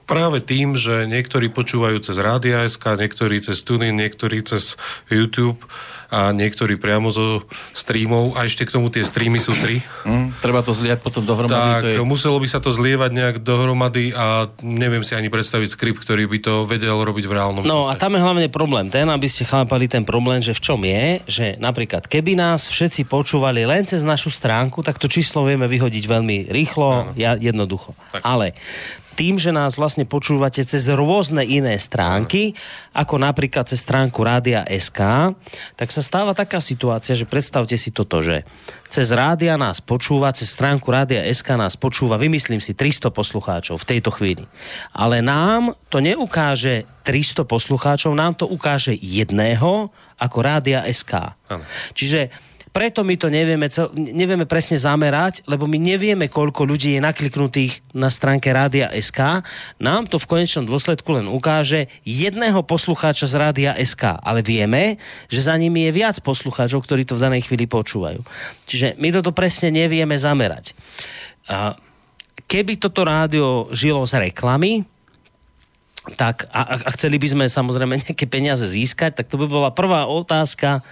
práve 0.08 0.39
tým, 0.39 0.80
že 0.80 1.04
niektorí 1.06 1.52
počúvajú 1.52 2.00
cez 2.00 2.16
Rádia.sk, 2.16 2.95
niektorí 2.95 3.43
cez 3.43 3.60
TuneIn, 3.62 4.00
niektorí 4.00 4.39
cez 4.41 4.80
YouTube, 5.12 5.60
a 6.08 6.32
niektorí 6.32 6.80
priamo 6.80 7.12
zo 7.12 7.43
streamov 7.76 8.39
a 8.39 8.47
ešte 8.47 8.64
k 8.64 8.74
tomu 8.80 8.88
tie 8.88 9.03
streamy 9.03 9.43
sú 9.43 9.55
tri. 9.60 9.84
Mm, 10.08 10.32
treba 10.39 10.64
to 10.64 10.72
zliať 10.72 11.03
potom 11.03 11.28
dohromady. 11.28 11.55
Tak, 11.55 11.84
je... 11.84 12.03
muselo 12.08 12.39
by 12.39 12.47
sa 12.47 12.60
to 12.64 12.72
zlievať 12.72 13.12
nejak 13.12 13.36
dohromady 13.43 14.16
a 14.16 14.47
neviem 14.64 15.03
si 15.03 15.20
ani 15.20 15.28
predstaviť 15.28 15.70
skript, 15.76 15.99
ktorý 15.99 16.32
by 16.32 16.39
to 16.39 16.53
vedel 16.64 17.03
robiť 17.03 17.26
v 17.28 17.34
reálnom 17.36 17.64
no, 17.68 17.84
čase. 17.84 17.95
A 17.95 17.99
tam 17.99 18.16
je 18.16 18.22
hlavne 18.24 18.47
problém 18.47 18.88
ten, 18.88 19.08
aby 19.12 19.28
ste 19.28 19.43
chápali 19.43 19.91
ten 19.91 20.08
problém, 20.08 20.39
že 20.39 20.55
v 20.55 20.62
čom 20.64 20.80
je, 20.80 21.20
že 21.28 21.45
napríklad 21.60 22.08
keby 22.08 22.39
nás 22.39 22.72
všetci 22.72 23.03
počúvali 23.12 23.68
len 23.68 23.84
cez 23.84 24.08
našu 24.08 24.32
stránku, 24.32 24.80
tak 24.80 24.95
to 24.97 25.12
číslo 25.12 25.43
vieme 25.43 25.68
vyhodiť 25.68 26.03
veľmi 26.08 26.38
rýchlo, 26.47 27.12
ja, 27.20 27.36
jednoducho. 27.36 27.91
Tak. 28.16 28.24
Ale 28.24 28.55
tým, 29.18 29.41
že 29.41 29.49
nás 29.49 29.82
vlastne 29.82 30.05
počúvate 30.05 30.62
cez 30.62 30.86
rôzne 30.93 31.41
iné 31.41 31.74
stránky, 31.82 32.53
ako 32.93 33.18
napríklad 33.18 33.66
cez 33.66 33.82
stránku 33.82 34.22
Rádia 34.22 34.62
SK, 34.70 35.34
tak 35.74 35.89
sa 35.89 35.97
stáva 36.02 36.34
taká 36.34 36.58
situácia, 36.64 37.14
že 37.14 37.30
predstavte 37.30 37.78
si 37.78 37.93
toto, 37.93 38.24
že 38.24 38.48
cez 38.88 39.12
rádia 39.12 39.60
nás 39.60 39.84
počúva, 39.84 40.32
cez 40.32 40.48
stránku 40.52 40.88
Rádia 40.88 41.24
SK 41.28 41.60
nás 41.60 41.76
počúva, 41.76 42.16
vymyslím 42.16 42.64
si, 42.64 42.72
300 42.74 43.12
poslucháčov 43.12 43.84
v 43.84 43.89
tejto 43.95 44.10
chvíli. 44.16 44.48
Ale 44.95 45.20
nám 45.20 45.76
to 45.91 46.00
neukáže 46.00 46.88
300 47.04 47.43
poslucháčov, 47.43 48.16
nám 48.16 48.36
to 48.39 48.48
ukáže 48.48 48.95
jedného 48.95 49.91
ako 50.18 50.38
Rádia 50.41 50.84
SK. 50.88 51.38
Ano. 51.52 51.64
Čiže 51.93 52.34
preto 52.78 53.01
my 53.01 53.17
to 53.17 53.34
nevieme, 53.34 53.65
nevieme 53.97 54.45
presne 54.45 54.78
zamerať, 54.78 55.41
lebo 55.49 55.65
my 55.65 55.82
nevieme, 55.82 56.30
koľko 56.30 56.61
ľudí 56.61 56.93
je 56.93 57.01
nakliknutých 57.01 57.82
na 57.97 58.13
stránke 58.13 58.53
Rádia 58.53 58.93
SK. 58.93 59.41
Nám 59.82 60.05
to 60.05 60.21
v 60.21 60.30
konečnom 60.30 60.69
dôsledku 60.69 61.09
len 61.17 61.25
ukáže 61.25 61.89
jedného 62.05 62.61
poslucháča 62.61 63.25
z 63.25 63.34
Rádia 63.34 63.73
SK, 63.82 64.21
ale 64.21 64.45
vieme, 64.45 65.01
že 65.25 65.49
za 65.49 65.57
nimi 65.57 65.89
je 65.89 65.97
viac 65.97 66.21
poslucháčov, 66.21 66.86
ktorí 66.86 67.01
to 67.01 67.17
v 67.17 67.25
danej 67.25 67.49
chvíli 67.49 67.65
počúvajú. 67.65 68.21
Čiže 68.69 68.93
my 69.01 69.09
toto 69.09 69.34
presne 69.34 69.73
nevieme 69.73 70.13
zamerať. 70.13 70.78
Keby 72.45 72.78
toto 72.78 73.09
rádio 73.09 73.73
žilo 73.73 74.05
z 74.05 74.30
reklamy, 74.30 74.86
tak 76.13 76.45
a, 76.53 76.78
a 76.78 76.89
chceli 76.93 77.17
by 77.17 77.25
sme 77.25 77.45
samozrejme 77.49 77.97
nejaké 78.05 78.30
peniaze 78.30 78.69
získať, 78.69 79.17
tak 79.17 79.34
to 79.34 79.41
by 79.41 79.49
bola 79.49 79.73
prvá 79.73 80.05
otázka 80.05 80.86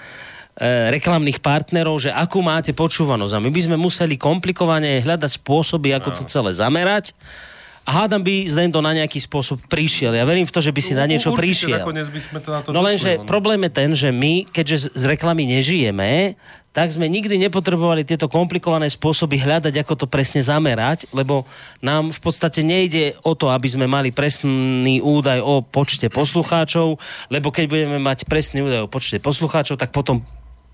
reklamných 0.55 1.43
partnerov, 1.43 1.99
že 1.99 2.15
akú 2.15 2.39
máte 2.39 2.71
počúvanosť. 2.71 3.33
A 3.35 3.43
my 3.43 3.51
by 3.51 3.61
sme 3.67 3.75
museli 3.75 4.15
komplikovane 4.15 5.03
hľadať 5.03 5.43
spôsoby, 5.43 5.91
ako 5.91 6.15
to 6.15 6.23
celé 6.31 6.55
zamerať. 6.55 7.11
A 7.85 8.01
hádam 8.01 8.25
by 8.25 8.49
Zdendo 8.49 8.81
na 8.81 8.97
nejaký 8.97 9.21
spôsob 9.21 9.61
prišiel. 9.69 10.17
Ja 10.17 10.25
verím 10.25 10.49
v 10.49 10.53
to, 10.55 10.57
že 10.57 10.73
by 10.73 10.81
si 10.81 10.97
na 10.97 11.05
niečo 11.05 11.29
Určite, 11.29 11.69
prišiel. 11.69 11.85
by 11.85 12.21
sme 12.23 12.39
to 12.41 12.49
na 12.49 12.59
to 12.65 12.73
No 12.73 12.81
lenže 12.81 13.21
no. 13.21 13.29
problém 13.29 13.61
je 13.61 13.71
ten, 13.77 13.89
že 13.93 14.09
my, 14.09 14.49
keďže 14.49 14.89
z- 14.89 14.91
z 14.97 15.03
reklamy 15.05 15.45
nežijeme, 15.45 16.33
tak 16.73 16.89
sme 16.91 17.05
nikdy 17.07 17.37
nepotrebovali 17.45 18.01
tieto 18.03 18.25
komplikované 18.25 18.89
spôsoby 18.89 19.37
hľadať, 19.37 19.85
ako 19.85 19.93
to 20.01 20.05
presne 20.09 20.41
zamerať, 20.41 21.07
lebo 21.13 21.45
nám 21.79 22.09
v 22.11 22.19
podstate 22.19 22.65
nejde 22.65 23.15
o 23.21 23.31
to, 23.37 23.47
aby 23.53 23.69
sme 23.69 23.85
mali 23.87 24.09
presný 24.11 24.99
údaj 24.99 25.39
o 25.45 25.61
počte 25.61 26.09
poslucháčov, 26.09 26.99
lebo 27.29 27.47
keď 27.53 27.65
budeme 27.69 28.01
mať 28.01 28.25
presný 28.27 28.65
údaj 28.65 28.81
o 28.81 28.91
počte 28.91 29.21
poslucháčov, 29.21 29.77
tak 29.79 29.93
potom 29.93 30.25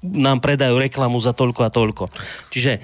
nám 0.02 0.42
predajú 0.42 0.82
reklamu 0.82 1.22
za 1.22 1.32
toľko 1.32 1.62
a 1.66 1.70
toľko. 1.70 2.04
Čiže 2.50 2.82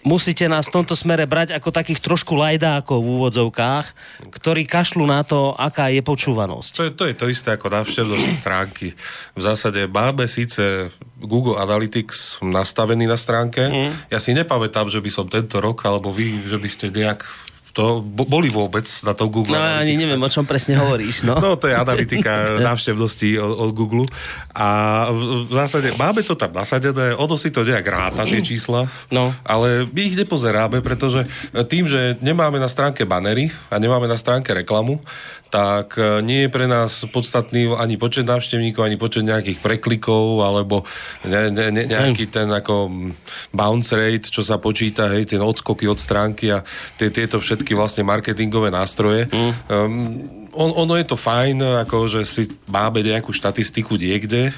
musíte 0.00 0.48
nás 0.48 0.68
v 0.68 0.80
tomto 0.80 0.96
smere 0.96 1.28
brať 1.28 1.52
ako 1.52 1.68
takých 1.74 2.00
trošku 2.00 2.32
lajdákov 2.32 3.04
v 3.04 3.10
úvodzovkách, 3.20 3.86
ktorí 4.32 4.64
kašľú 4.64 5.04
na 5.04 5.20
to, 5.26 5.52
aká 5.52 5.92
je 5.92 6.00
počúvanosť. 6.00 6.72
To 6.72 6.82
je, 6.86 6.90
to 6.94 7.04
je 7.10 7.14
to 7.16 7.26
isté 7.28 7.52
ako 7.52 7.68
návštevnosť 7.68 8.26
stránky. 8.40 8.96
V 9.36 9.40
zásade 9.44 9.84
máme 9.90 10.24
síce 10.24 10.88
Google 11.20 11.60
Analytics 11.60 12.40
nastavený 12.40 13.04
na 13.04 13.20
stránke. 13.20 13.68
Mm. 13.68 13.92
Ja 14.08 14.18
si 14.22 14.32
nepamätám, 14.32 14.88
že 14.88 15.04
by 15.04 15.10
som 15.12 15.26
tento 15.28 15.60
rok, 15.60 15.84
alebo 15.84 16.08
vy, 16.08 16.48
že 16.48 16.56
by 16.56 16.68
ste 16.70 16.88
nejak 16.88 17.49
to 17.70 18.00
bo- 18.00 18.24
boli 18.24 18.46
vôbec 18.46 18.82
na 19.02 19.12
tom 19.12 19.28
Google 19.28 19.52
No 19.52 19.60
ja 19.60 19.78
ani 19.78 19.94
neviem, 19.94 20.18
o 20.18 20.26
čom 20.26 20.42
presne 20.42 20.74
hovoríš. 20.74 21.22
No. 21.22 21.38
No, 21.42 21.54
to 21.54 21.66
je 21.66 21.74
analytika 21.74 22.30
návštevnosti 22.68 23.36
od, 23.36 23.54
od 23.58 23.70
Google. 23.72 24.04
A 24.50 24.68
v 25.08 25.50
zásade 25.50 25.94
máme 25.94 26.20
to 26.20 26.34
tam 26.34 26.50
nasadené, 26.50 27.14
ono 27.14 27.34
si 27.34 27.48
to 27.48 27.62
nejak 27.62 27.82
ráta, 27.82 28.22
tie 28.22 28.40
čísla, 28.40 28.90
No. 29.08 29.30
ale 29.42 29.86
my 29.86 30.00
ich 30.02 30.14
nepozeráme, 30.14 30.78
pretože 30.80 31.24
tým, 31.64 31.86
že 31.86 32.18
nemáme 32.18 32.56
na 32.56 32.66
stránke 32.66 33.02
banery 33.02 33.48
a 33.66 33.76
nemáme 33.76 34.04
na 34.04 34.14
stránke 34.14 34.50
reklamu, 34.50 35.00
tak 35.50 35.98
e, 35.98 36.22
nie 36.22 36.46
je 36.46 36.54
pre 36.54 36.70
nás 36.70 37.04
podstatný 37.10 37.74
ani 37.74 37.98
počet 37.98 38.24
návštevníkov, 38.24 38.86
ani 38.86 38.96
počet 38.96 39.26
nejakých 39.26 39.58
preklikov, 39.58 40.46
alebo 40.46 40.86
ne, 41.26 41.50
ne, 41.50 41.74
ne, 41.74 41.82
nejaký 41.90 42.30
ten 42.30 42.46
ako 42.46 42.86
mm, 42.86 43.10
bounce 43.50 43.92
rate, 43.98 44.30
čo 44.30 44.46
sa 44.46 44.62
počíta, 44.62 45.10
hej, 45.10 45.26
tie 45.26 45.42
odskoky 45.42 45.90
od 45.90 45.98
stránky 45.98 46.54
a 46.54 46.62
tie, 46.94 47.10
tieto 47.10 47.42
všetky 47.42 47.74
vlastne 47.74 48.06
marketingové 48.06 48.70
nástroje. 48.70 49.26
Mm. 49.26 49.52
Um, 49.66 49.94
on, 50.54 50.70
ono 50.74 50.94
je 50.96 51.06
to 51.06 51.16
fajn, 51.16 51.86
ako 51.86 52.06
že 52.10 52.20
si 52.26 52.42
máme 52.66 53.02
nejakú 53.02 53.30
štatistiku 53.34 53.98
niekde, 53.98 54.50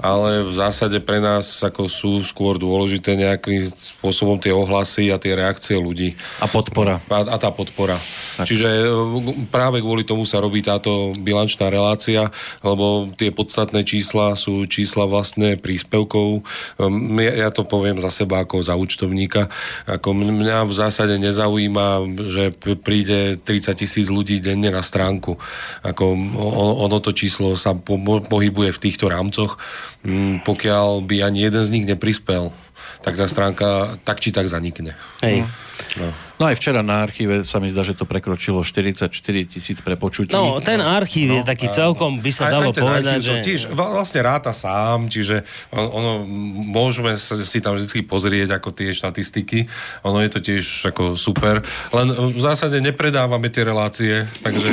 ale 0.00 0.48
v 0.48 0.52
zásade 0.56 0.96
pre 1.04 1.20
nás 1.20 1.60
ako 1.60 1.84
sú 1.84 2.12
skôr 2.24 2.56
dôležité 2.56 3.20
nejakým 3.20 3.68
spôsobom 3.68 4.40
tie 4.40 4.48
ohlasy 4.48 5.12
a 5.12 5.20
tie 5.20 5.36
reakcie 5.36 5.76
ľudí. 5.76 6.16
A 6.40 6.48
podpora. 6.48 7.04
A, 7.12 7.20
a 7.28 7.36
tá 7.36 7.52
podpora. 7.52 8.00
Tak. 8.40 8.48
Čiže 8.48 8.68
e, 8.68 8.88
práve 9.52 9.84
kvôli 9.84 10.08
tomu 10.08 10.24
sa 10.24 10.40
robí 10.40 10.64
táto 10.64 11.12
bilančná 11.20 11.68
relácia, 11.68 12.32
lebo 12.64 13.12
tie 13.12 13.28
podstatné 13.28 13.84
čísla 13.84 14.32
sú 14.40 14.64
čísla 14.64 15.04
vlastne 15.04 15.60
príspevkov. 15.60 16.48
Um, 16.80 17.20
Ja, 17.20 17.48
ja 17.48 17.50
to 17.52 17.68
poviem 17.68 18.00
za 18.00 18.08
seba 18.08 18.40
ako 18.40 18.64
za 18.64 18.80
účtovníka. 18.80 19.52
Ako 19.84 20.16
mňa 20.16 20.64
v 20.64 20.72
zásade 20.72 21.20
nezaujíma, 21.20 22.16
že 22.24 22.56
príde 22.80 23.36
30 23.36 23.76
tisíc 23.76 24.08
ľudí 24.08 24.40
denne 24.40 24.72
na 24.72 24.80
stránku. 24.80 25.29
Ako 25.84 26.04
ono, 26.86 26.96
to 27.02 27.12
číslo 27.12 27.58
sa 27.58 27.76
po, 27.76 28.00
pohybuje 28.24 28.70
v 28.72 28.82
týchto 28.82 29.12
rámcoch. 29.12 29.60
Mm, 30.06 30.46
Pokiaľ 30.46 31.04
by 31.04 31.26
ani 31.26 31.44
jeden 31.44 31.62
z 31.66 31.72
nich 31.74 31.84
neprispel, 31.84 32.54
tak 33.04 33.18
tá 33.18 33.26
stránka 33.28 34.00
tak 34.06 34.22
či 34.22 34.32
tak 34.32 34.48
zanikne. 34.48 34.96
Hej. 35.20 35.44
No 35.98 36.29
aj 36.48 36.56
včera 36.56 36.80
na 36.80 37.04
archíve 37.04 37.44
sa 37.44 37.60
mi 37.60 37.68
zdá, 37.68 37.84
že 37.84 37.92
to 37.92 38.08
prekročilo 38.08 38.64
44 38.64 39.12
tisíc 39.44 39.78
prepočutí. 39.84 40.32
No, 40.32 40.56
ten 40.64 40.80
archív 40.80 41.36
je 41.36 41.42
taký 41.44 41.68
celkom, 41.68 42.22
by 42.22 42.32
sa 42.32 42.48
dalo 42.48 42.72
ten 42.72 42.80
povedať, 42.80 43.20
že... 43.20 43.32
to 43.32 43.44
Tiež 43.44 43.62
vlastne 43.76 44.20
ráta 44.24 44.56
sám, 44.56 45.12
čiže 45.12 45.44
on, 45.74 45.86
ono, 45.90 46.12
môžeme 46.70 47.12
si 47.20 47.58
tam 47.60 47.76
vždy 47.76 48.04
pozrieť 48.08 48.56
ako 48.56 48.72
tie 48.72 48.94
štatistiky. 48.96 49.68
Ono 50.08 50.22
je 50.24 50.30
to 50.32 50.40
tiež 50.40 50.64
ako 50.88 51.18
super. 51.20 51.60
Len 51.92 52.08
v 52.32 52.40
zásade 52.40 52.80
nepredávame 52.80 53.52
tie 53.52 53.64
relácie, 53.66 54.24
takže 54.40 54.68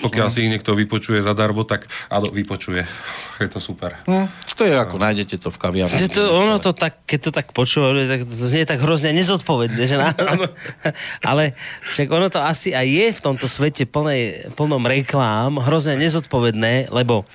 pokiaľ 0.00 0.28
si 0.32 0.48
ich 0.48 0.52
niekto 0.52 0.72
vypočuje 0.72 1.20
zadarmo, 1.20 1.68
tak 1.68 1.84
áno, 2.08 2.32
vypočuje. 2.32 2.86
Je 3.40 3.48
to 3.48 3.56
super. 3.56 3.96
Hm, 4.04 4.28
to 4.52 4.68
je 4.68 4.76
ako, 4.76 5.00
nájdete 5.00 5.40
to 5.40 5.48
v 5.48 5.56
kaviarni. 5.56 6.12
To, 6.12 6.44
ono 6.44 6.60
to 6.60 6.76
tak, 6.76 7.08
keď 7.08 7.18
to 7.24 7.30
tak 7.32 7.56
počúva, 7.56 7.96
tak 8.04 8.28
to 8.28 8.34
znie 8.36 8.68
tak 8.68 8.84
hrozne 8.84 9.16
nezodpovedne, 9.16 9.80
že 9.80 9.96
na... 9.96 10.12
Ale 11.24 11.58
čak 11.90 12.10
ono 12.10 12.30
to 12.30 12.38
asi 12.38 12.74
aj 12.74 12.86
je 12.86 13.06
v 13.16 13.24
tomto 13.24 13.46
svete 13.50 13.84
plnej, 13.86 14.52
plnom 14.54 14.84
reklám 14.86 15.58
hrozne 15.62 15.98
nezodpovedné, 15.98 16.94
lebo 16.94 17.26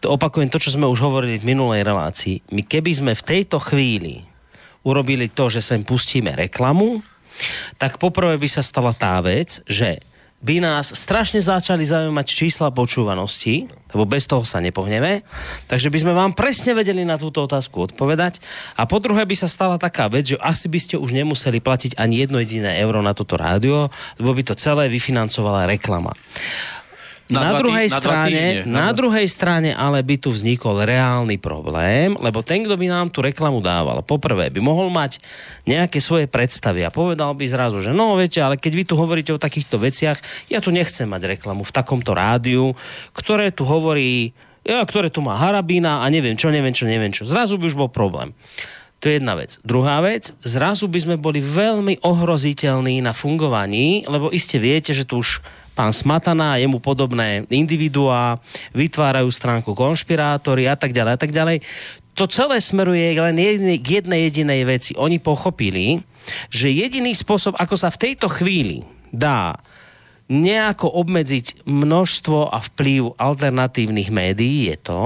to 0.00 0.16
opakujem 0.16 0.48
to, 0.48 0.56
čo 0.56 0.74
sme 0.74 0.88
už 0.88 1.04
hovorili 1.04 1.36
v 1.36 1.52
minulej 1.52 1.84
relácii. 1.84 2.40
My 2.56 2.64
keby 2.64 2.90
sme 2.96 3.12
v 3.12 3.26
tejto 3.26 3.60
chvíli 3.60 4.24
urobili 4.80 5.28
to, 5.28 5.52
že 5.52 5.60
sem 5.60 5.84
pustíme 5.84 6.32
reklamu, 6.32 7.04
tak 7.76 8.00
poprvé 8.00 8.36
by 8.40 8.48
sa 8.48 8.64
stala 8.64 8.96
tá 8.96 9.20
vec, 9.20 9.60
že 9.68 10.00
by 10.40 10.56
nás 10.64 10.96
strašne 10.96 11.36
začali 11.36 11.84
zaujímať 11.84 12.26
čísla 12.26 12.72
počúvanosti, 12.72 13.68
lebo 13.92 14.08
bez 14.08 14.24
toho 14.24 14.40
sa 14.48 14.56
nepohneme, 14.56 15.20
takže 15.68 15.92
by 15.92 15.98
sme 16.00 16.12
vám 16.16 16.32
presne 16.32 16.72
vedeli 16.72 17.04
na 17.04 17.20
túto 17.20 17.44
otázku 17.44 17.92
odpovedať. 17.92 18.40
A 18.80 18.88
po 18.88 19.04
druhé 19.04 19.28
by 19.28 19.36
sa 19.36 19.52
stala 19.52 19.76
taká 19.76 20.08
vec, 20.08 20.32
že 20.32 20.40
asi 20.40 20.72
by 20.72 20.80
ste 20.80 20.96
už 20.96 21.12
nemuseli 21.12 21.60
platiť 21.60 22.00
ani 22.00 22.24
jedno 22.24 22.40
jediné 22.40 22.80
euro 22.80 23.04
na 23.04 23.12
toto 23.12 23.36
rádio, 23.36 23.92
lebo 24.16 24.32
by 24.32 24.42
to 24.48 24.56
celé 24.56 24.88
vyfinancovala 24.88 25.68
reklama. 25.68 26.16
Na 27.30 27.40
Na, 27.40 27.50
tý- 27.54 27.62
druhej 27.62 27.88
dva 27.88 27.98
strane, 28.02 28.42
na, 28.66 28.74
na 28.74 28.88
druhej 28.90 29.26
strane 29.30 29.70
ale 29.70 30.02
by 30.02 30.16
tu 30.18 30.34
vznikol 30.34 30.82
reálny 30.82 31.38
problém, 31.38 32.18
lebo 32.18 32.42
ten, 32.42 32.66
kto 32.66 32.74
by 32.74 32.86
nám 32.90 33.08
tú 33.14 33.22
reklamu 33.22 33.62
dával, 33.62 34.02
poprvé 34.02 34.50
by 34.50 34.58
mohol 34.58 34.90
mať 34.90 35.22
nejaké 35.64 36.02
svoje 36.02 36.26
predstavy 36.26 36.82
a 36.82 36.90
povedal 36.90 37.30
by 37.38 37.46
zrazu, 37.46 37.78
že 37.78 37.94
no 37.94 38.18
viete, 38.18 38.42
ale 38.42 38.58
keď 38.58 38.72
vy 38.74 38.84
tu 38.84 38.94
hovoríte 38.98 39.30
o 39.30 39.38
takýchto 39.38 39.78
veciach, 39.78 40.18
ja 40.50 40.58
tu 40.58 40.74
nechcem 40.74 41.06
mať 41.06 41.38
reklamu 41.38 41.62
v 41.62 41.72
takomto 41.72 42.12
rádiu, 42.12 42.74
ktoré 43.14 43.54
tu 43.54 43.62
hovorí, 43.62 44.34
ja, 44.66 44.82
ktoré 44.82 45.08
tu 45.08 45.22
má 45.22 45.38
harabína 45.38 46.02
a 46.02 46.06
neviem 46.10 46.34
čo, 46.34 46.50
neviem 46.50 46.74
čo, 46.74 46.84
neviem 46.84 47.14
čo. 47.14 47.24
Zrazu 47.24 47.56
by 47.56 47.70
už 47.70 47.78
bol 47.78 47.88
problém. 47.88 48.34
To 49.00 49.08
je 49.08 49.16
jedna 49.16 49.32
vec. 49.32 49.56
Druhá 49.64 50.04
vec, 50.04 50.36
zrazu 50.44 50.84
by 50.84 51.00
sme 51.00 51.16
boli 51.16 51.40
veľmi 51.40 52.04
ohroziteľní 52.04 53.00
na 53.00 53.16
fungovaní, 53.16 54.04
lebo 54.04 54.28
iste 54.28 54.60
viete, 54.60 54.92
že 54.92 55.08
tu 55.08 55.24
už 55.24 55.40
pán 55.80 55.96
Smatana 55.96 56.52
a 56.52 56.60
jemu 56.60 56.76
podobné 56.76 57.48
individuá 57.48 58.36
vytvárajú 58.76 59.32
stránku 59.32 59.72
konšpirátory 59.72 60.68
a 60.68 60.76
tak 60.76 60.92
ďalej 60.92 61.12
a 61.16 61.20
tak 61.24 61.32
ďalej. 61.32 61.64
To 62.20 62.28
celé 62.28 62.60
smeruje 62.60 63.16
len 63.16 63.40
jednej, 63.40 63.80
k 63.80 64.04
jednej 64.04 64.28
jedinej 64.28 64.68
veci. 64.68 64.92
Oni 65.00 65.16
pochopili, 65.16 66.04
že 66.52 66.68
jediný 66.68 67.16
spôsob, 67.16 67.56
ako 67.56 67.80
sa 67.80 67.88
v 67.88 67.96
tejto 67.96 68.28
chvíli 68.28 68.84
dá 69.08 69.56
nejako 70.28 71.00
obmedziť 71.00 71.64
množstvo 71.64 72.52
a 72.52 72.60
vplyv 72.60 73.16
alternatívnych 73.16 74.12
médií 74.12 74.68
je 74.68 74.76
to, 74.84 75.02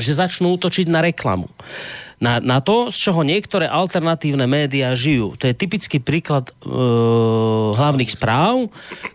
že 0.00 0.16
začnú 0.16 0.56
útočiť 0.56 0.88
na 0.88 1.04
reklamu. 1.04 1.52
Na, 2.20 2.36
na 2.36 2.60
to, 2.60 2.92
z 2.92 3.08
čoho 3.08 3.24
niektoré 3.24 3.64
alternatívne 3.64 4.44
médiá 4.44 4.92
žijú. 4.92 5.40
To 5.40 5.48
je 5.48 5.56
typický 5.56 6.04
príklad 6.04 6.52
e, 6.52 6.68
hlavných 7.72 8.12
správ, 8.12 8.68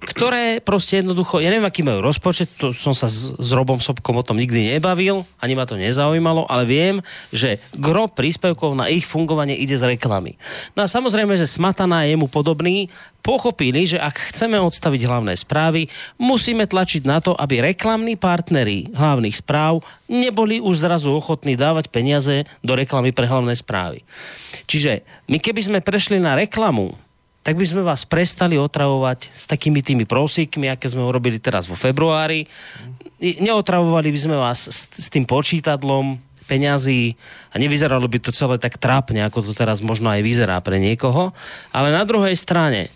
ktoré 0.10 0.58
proste 0.58 1.06
jednoducho, 1.06 1.38
ja 1.38 1.54
neviem, 1.54 1.70
aký 1.70 1.86
majú 1.86 2.02
rozpočet, 2.02 2.50
to 2.58 2.74
som 2.74 2.98
sa 2.98 3.06
s, 3.06 3.30
s 3.38 3.50
Robom 3.54 3.78
Sobkom 3.78 4.18
o 4.18 4.26
tom 4.26 4.42
nikdy 4.42 4.74
nebavil, 4.74 5.22
ani 5.38 5.54
ma 5.54 5.70
to 5.70 5.78
nezaujímalo, 5.78 6.50
ale 6.50 6.66
viem, 6.66 6.96
že 7.30 7.62
gro 7.78 8.10
príspevkov 8.10 8.74
na 8.74 8.90
ich 8.90 9.06
fungovanie 9.06 9.54
ide 9.54 9.78
z 9.78 9.86
reklamy. 9.86 10.42
No 10.74 10.84
a 10.84 10.90
samozrejme, 10.90 11.38
že 11.38 11.46
Smataná 11.46 12.10
je 12.10 12.18
mu 12.18 12.26
podobný, 12.26 12.90
pochopili, 13.26 13.90
že 13.90 13.98
ak 13.98 14.30
chceme 14.30 14.62
odstaviť 14.62 15.02
hlavné 15.10 15.34
správy, 15.34 15.90
musíme 16.22 16.70
tlačiť 16.70 17.10
na 17.10 17.18
to, 17.18 17.34
aby 17.34 17.74
reklamní 17.74 18.14
partneri 18.22 18.94
hlavných 18.94 19.42
správ 19.42 19.82
neboli 20.06 20.62
už 20.62 20.86
zrazu 20.86 21.10
ochotní 21.10 21.58
dávať 21.58 21.90
peniaze 21.90 22.46
do 22.62 22.78
reklamy 22.78 23.10
pre 23.10 23.26
hlavné 23.26 23.58
správy. 23.58 24.06
Čiže 24.70 25.02
my 25.26 25.42
keby 25.42 25.62
sme 25.66 25.80
prešli 25.82 26.22
na 26.22 26.38
reklamu, 26.38 26.94
tak 27.42 27.58
by 27.58 27.66
sme 27.66 27.82
vás 27.82 28.06
prestali 28.06 28.58
otravovať 28.58 29.34
s 29.34 29.46
takými 29.50 29.82
tými 29.82 30.06
prosíkmi, 30.06 30.70
aké 30.70 30.86
sme 30.90 31.06
urobili 31.06 31.42
teraz 31.42 31.66
vo 31.70 31.78
februári. 31.78 32.46
Neotravovali 33.22 34.10
by 34.10 34.20
sme 34.22 34.38
vás 34.38 34.66
s, 34.66 34.90
s 34.90 35.08
tým 35.14 35.30
počítadlom, 35.30 36.18
peňazí 36.46 37.18
a 37.54 37.56
nevyzeralo 37.58 38.06
by 38.06 38.18
to 38.22 38.34
celé 38.34 38.62
tak 38.62 38.78
trápne, 38.78 39.26
ako 39.26 39.46
to 39.46 39.54
teraz 39.58 39.82
možno 39.82 40.14
aj 40.14 40.22
vyzerá 40.22 40.58
pre 40.62 40.78
niekoho. 40.78 41.34
Ale 41.74 41.90
na 41.90 42.06
druhej 42.06 42.38
strane 42.38 42.94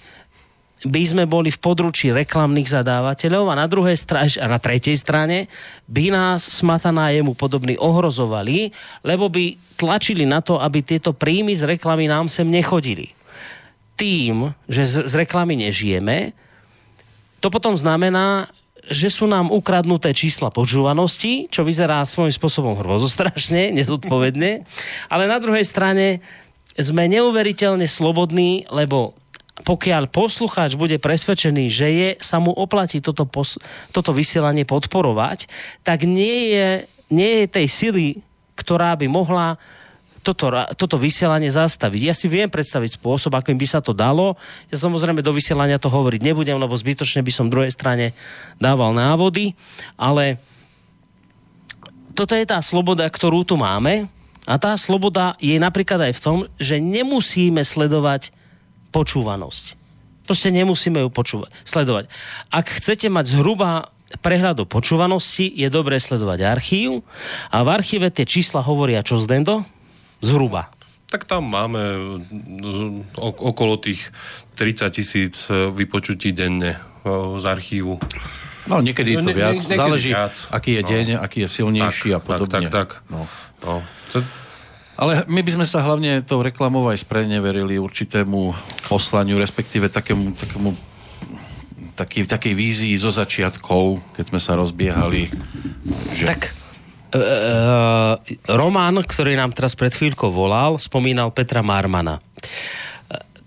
by 0.88 1.04
sme 1.04 1.24
boli 1.28 1.52
v 1.52 1.60
područí 1.60 2.08
reklamných 2.08 2.72
zadávateľov 2.72 3.52
a 3.52 3.60
na 3.60 3.68
druhej 3.68 4.00
strane, 4.00 4.32
a 4.40 4.48
na 4.48 4.60
tretej 4.64 4.96
strane 4.96 5.52
by 5.92 6.08
nás 6.08 6.40
smataná 6.64 7.12
jemu 7.12 7.36
podobný 7.36 7.76
ohrozovali, 7.76 8.72
lebo 9.04 9.28
by 9.28 9.60
tlačili 9.76 10.24
na 10.24 10.40
to, 10.40 10.56
aby 10.56 10.80
tieto 10.80 11.12
príjmy 11.12 11.52
z 11.52 11.76
reklamy 11.76 12.08
nám 12.08 12.32
sem 12.32 12.48
nechodili. 12.48 13.12
Tým, 14.00 14.56
že 14.72 14.88
z, 14.88 14.96
z 15.04 15.14
reklamy 15.20 15.60
nežijeme, 15.60 16.32
to 17.44 17.52
potom 17.52 17.76
znamená, 17.76 18.48
že 18.88 19.12
sú 19.12 19.28
nám 19.28 19.52
ukradnuté 19.52 20.16
čísla 20.16 20.48
počúvanosti, 20.48 21.52
čo 21.52 21.68
vyzerá 21.68 22.08
svojím 22.08 22.32
spôsobom 22.32 22.80
hrozostrašne, 22.80 23.72
nezodpovedne, 23.84 24.64
ale 25.12 25.24
na 25.28 25.44
druhej 25.44 25.68
strane 25.68 26.24
sme 26.80 27.12
neuveriteľne 27.12 27.84
slobodní, 27.84 28.64
lebo 28.72 29.19
pokiaľ 29.64 30.08
poslucháč 30.10 30.80
bude 30.80 30.98
presvedčený, 30.98 31.66
že 31.68 31.88
je, 31.92 32.10
sa 32.24 32.40
mu 32.40 32.56
oplatí 32.56 33.04
toto, 33.04 33.28
pos, 33.28 33.60
toto 33.92 34.16
vysielanie 34.16 34.64
podporovať, 34.64 35.52
tak 35.84 36.08
nie 36.08 36.56
je, 36.56 36.68
nie 37.12 37.44
je 37.44 37.46
tej 37.48 37.68
sily, 37.68 38.08
ktorá 38.56 38.96
by 38.96 39.08
mohla 39.08 39.60
toto, 40.20 40.52
toto 40.76 41.00
vysielanie 41.00 41.48
zastaviť. 41.48 42.02
Ja 42.04 42.16
si 42.16 42.28
viem 42.28 42.52
predstaviť 42.52 43.00
spôsob, 43.00 43.34
akým 43.36 43.56
by 43.56 43.68
sa 43.68 43.80
to 43.80 43.96
dalo. 43.96 44.36
Ja 44.68 44.78
samozrejme 44.78 45.24
do 45.24 45.32
vysielania 45.32 45.80
to 45.80 45.88
hovoriť 45.88 46.22
nebudem, 46.22 46.60
lebo 46.60 46.76
zbytočne 46.76 47.24
by 47.24 47.32
som 47.32 47.52
druhej 47.52 47.72
strane 47.72 48.12
dával 48.60 48.92
návody, 48.92 49.56
ale 49.96 50.38
toto 52.14 52.36
je 52.36 52.44
tá 52.44 52.60
sloboda, 52.60 53.08
ktorú 53.08 53.48
tu 53.48 53.56
máme 53.56 54.12
a 54.44 54.60
tá 54.60 54.76
sloboda 54.76 55.40
je 55.40 55.56
napríklad 55.56 56.12
aj 56.12 56.14
v 56.20 56.24
tom, 56.24 56.38
že 56.60 56.84
nemusíme 56.84 57.64
sledovať 57.64 58.36
počúvanosť. 58.92 59.78
Proste 60.30 60.54
nemusíme 60.54 61.02
ju 61.02 61.10
počúvať, 61.10 61.50
sledovať. 61.66 62.06
Ak 62.54 62.70
chcete 62.70 63.10
mať 63.10 63.34
zhruba 63.34 63.90
prehľad 64.22 64.62
o 64.62 64.66
počúvanosti, 64.66 65.50
je 65.50 65.70
dobré 65.70 65.98
sledovať 65.98 66.46
archív 66.46 67.06
a 67.50 67.62
v 67.66 67.70
archíve 67.74 68.10
tie 68.10 68.26
čísla 68.26 68.62
hovoria 68.62 69.06
čo 69.06 69.18
z 69.22 69.26
Dendo? 69.26 69.66
Zhruba. 70.22 70.70
Tak 71.10 71.26
tam 71.26 71.50
máme 71.50 71.82
okolo 73.18 73.82
tých 73.82 74.14
30 74.62 74.94
tisíc 74.94 75.50
e, 75.50 75.74
vypočutí 75.74 76.38
denne 76.38 76.78
z 77.42 77.46
archívu. 77.50 77.98
No, 78.70 78.86
niekedy 78.86 79.18
je 79.18 79.26
to 79.26 79.34
viac. 79.34 79.58
Ne, 79.58 79.78
Záleží, 79.78 80.14
viac. 80.14 80.36
aký 80.54 80.78
je 80.78 80.82
no. 80.86 80.90
deň, 80.94 81.06
aký 81.18 81.38
je 81.42 81.50
silnejší 81.50 82.10
tak, 82.14 82.18
a 82.18 82.20
podobne. 82.22 82.70
Tak, 82.70 82.70
tak, 82.70 82.90
tak. 83.02 83.10
No. 83.10 83.26
No. 83.66 83.82
To, 84.14 84.18
ale 85.00 85.24
my 85.32 85.40
by 85.40 85.52
sme 85.56 85.66
sa 85.66 85.80
hlavne 85.80 86.20
tou 86.28 86.44
reklamou 86.44 86.92
aj 86.92 87.08
spreneverili 87.08 87.80
určitému 87.80 88.52
poslaniu, 88.92 89.40
respektíve 89.40 89.88
takému, 89.88 90.36
takému 90.36 90.76
taký, 91.96 92.28
takej 92.28 92.52
vízii 92.52 92.96
zo 93.00 93.08
začiatkov, 93.08 94.04
keď 94.20 94.26
sme 94.28 94.40
sa 94.44 94.60
rozbiehali. 94.60 95.32
Že... 96.20 96.26
Tak 96.28 96.42
uh, 97.16 98.20
Román, 98.52 99.00
ktorý 99.00 99.40
nám 99.40 99.56
teraz 99.56 99.72
pred 99.80 99.96
chvíľkou 99.96 100.36
volal, 100.36 100.76
spomínal 100.76 101.32
Petra 101.32 101.64
Marmana. 101.64 102.20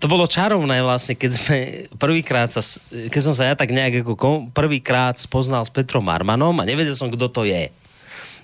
To 0.01 0.11
bolo 0.11 0.27
čarovné 0.27 0.83
vlastne, 0.83 1.15
keď 1.15 1.31
sme 1.31 1.57
prvýkrát 1.95 2.51
sa, 2.51 2.59
keď 2.91 3.21
som 3.23 3.31
sa 3.31 3.47
ja 3.47 3.55
tak 3.55 3.71
nejak 3.71 4.03
ako 4.03 4.51
prvýkrát 4.51 5.15
spoznal 5.15 5.63
s 5.63 5.71
Petrom 5.71 6.03
Marmanom 6.03 6.59
a 6.59 6.67
nevedel 6.67 6.91
som, 6.91 7.07
kto 7.07 7.31
to 7.31 7.47
je. 7.47 7.71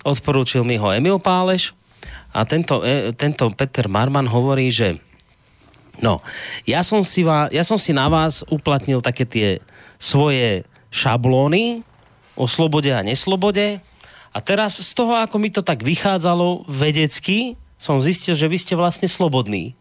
Odporúčil 0.00 0.64
mi 0.64 0.80
ho 0.80 0.88
Emil 0.88 1.20
Páleš, 1.20 1.76
a 2.30 2.46
tento, 2.46 2.82
e, 2.86 3.10
tento 3.14 3.50
Peter 3.54 3.90
Marman 3.90 4.30
hovorí, 4.30 4.70
že 4.70 5.02
no, 5.98 6.22
ja 6.64 6.86
som, 6.86 7.02
si 7.02 7.26
vás, 7.26 7.50
ja 7.50 7.66
som 7.66 7.76
si 7.76 7.90
na 7.90 8.06
vás 8.06 8.46
uplatnil 8.46 9.02
také 9.02 9.26
tie 9.26 9.48
svoje 9.98 10.62
šablóny 10.94 11.82
o 12.38 12.46
slobode 12.46 12.90
a 12.94 13.02
neslobode 13.02 13.82
a 14.30 14.38
teraz 14.38 14.78
z 14.78 14.90
toho, 14.94 15.18
ako 15.18 15.36
mi 15.42 15.50
to 15.50 15.60
tak 15.60 15.82
vychádzalo 15.82 16.70
vedecky, 16.70 17.58
som 17.74 17.98
zistil, 17.98 18.38
že 18.38 18.46
vy 18.46 18.58
ste 18.62 18.78
vlastne 18.78 19.10
slobodní. 19.10 19.74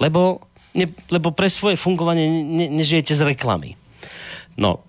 Lebo, 0.00 0.48
ne, 0.72 0.88
lebo 1.12 1.32
pre 1.36 1.52
svoje 1.52 1.76
fungovanie 1.76 2.24
ne, 2.24 2.66
nežijete 2.72 3.12
z 3.12 3.36
reklamy. 3.36 3.76
No, 4.56 4.80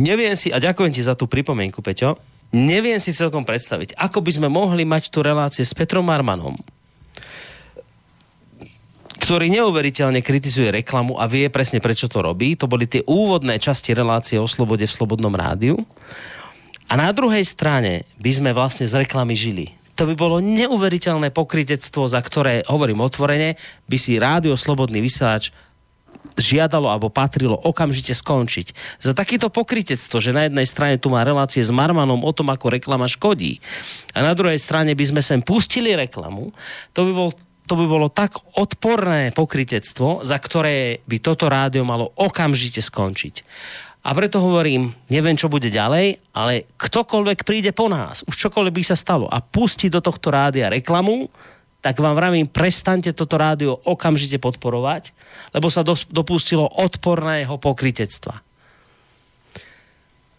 neviem 0.00 0.32
si, 0.40 0.48
a 0.48 0.56
ďakujem 0.56 0.92
ti 0.94 1.04
za 1.04 1.12
tú 1.12 1.28
pripomienku, 1.28 1.84
Peťo, 1.84 2.16
neviem 2.54 2.96
si 3.00 3.12
celkom 3.12 3.44
predstaviť, 3.44 3.96
ako 3.96 4.24
by 4.24 4.30
sme 4.40 4.48
mohli 4.48 4.84
mať 4.88 5.12
tu 5.12 5.20
relácie 5.20 5.64
s 5.64 5.76
Petrom 5.76 6.04
Marmanom, 6.04 6.56
ktorý 9.18 9.52
neuveriteľne 9.52 10.24
kritizuje 10.24 10.72
reklamu 10.72 11.20
a 11.20 11.28
vie 11.28 11.52
presne 11.52 11.84
prečo 11.84 12.08
to 12.08 12.24
robí. 12.24 12.56
To 12.56 12.64
boli 12.64 12.88
tie 12.88 13.04
úvodné 13.04 13.60
časti 13.60 13.92
relácie 13.92 14.40
o 14.40 14.48
slobode 14.48 14.88
v 14.88 14.94
Slobodnom 14.96 15.34
rádiu. 15.36 15.76
A 16.88 16.96
na 16.96 17.12
druhej 17.12 17.44
strane 17.44 18.08
by 18.16 18.30
sme 18.32 18.50
vlastne 18.56 18.88
z 18.88 19.04
reklamy 19.04 19.36
žili. 19.36 19.76
To 20.00 20.08
by 20.08 20.14
bolo 20.16 20.40
neuveriteľné 20.40 21.34
pokrytectvo, 21.34 22.08
za 22.08 22.22
ktoré, 22.22 22.64
hovorím 22.70 23.04
otvorene, 23.04 23.60
by 23.90 23.98
si 24.00 24.16
rádio 24.16 24.56
Slobodný 24.56 25.04
vysielač 25.04 25.52
žiadalo 26.38 26.86
alebo 26.86 27.10
patrilo 27.10 27.58
okamžite 27.58 28.14
skončiť. 28.14 28.72
Za 29.02 29.12
takéto 29.12 29.50
pokrytectvo, 29.50 30.22
že 30.22 30.34
na 30.34 30.46
jednej 30.46 30.66
strane 30.66 30.96
tu 30.96 31.10
má 31.10 31.26
relácie 31.26 31.60
s 31.60 31.74
Marmanom 31.74 32.22
o 32.22 32.32
tom, 32.32 32.50
ako 32.54 32.74
reklama 32.74 33.10
škodí 33.10 33.58
a 34.14 34.22
na 34.22 34.32
druhej 34.32 34.58
strane 34.58 34.94
by 34.94 35.04
sme 35.04 35.22
sem 35.22 35.40
pustili 35.42 35.98
reklamu, 35.98 36.54
to 36.94 37.02
by 37.06 37.12
bol 37.14 37.30
to 37.68 37.76
by 37.76 37.84
bolo 37.84 38.08
tak 38.08 38.32
odporné 38.56 39.28
pokrytectvo, 39.36 40.24
za 40.24 40.40
ktoré 40.40 41.04
by 41.04 41.20
toto 41.20 41.52
rádio 41.52 41.84
malo 41.84 42.08
okamžite 42.16 42.80
skončiť. 42.80 43.44
A 44.08 44.16
preto 44.16 44.40
hovorím, 44.40 44.96
neviem, 45.12 45.36
čo 45.36 45.52
bude 45.52 45.68
ďalej, 45.68 46.16
ale 46.32 46.64
ktokoľvek 46.80 47.44
príde 47.44 47.76
po 47.76 47.92
nás, 47.92 48.24
už 48.24 48.48
čokoľvek 48.48 48.72
by 48.72 48.84
sa 48.88 48.96
stalo 48.96 49.28
a 49.28 49.44
pustí 49.44 49.92
do 49.92 50.00
tohto 50.00 50.32
rádia 50.32 50.72
reklamu, 50.72 51.28
tak 51.88 52.04
vám 52.04 52.20
vravím, 52.20 52.44
prestante 52.44 53.16
toto 53.16 53.40
rádio 53.40 53.72
okamžite 53.72 54.36
podporovať, 54.36 55.16
lebo 55.56 55.72
sa 55.72 55.80
dopustilo 56.12 56.68
odporného 56.68 57.56
pokritectva. 57.56 58.44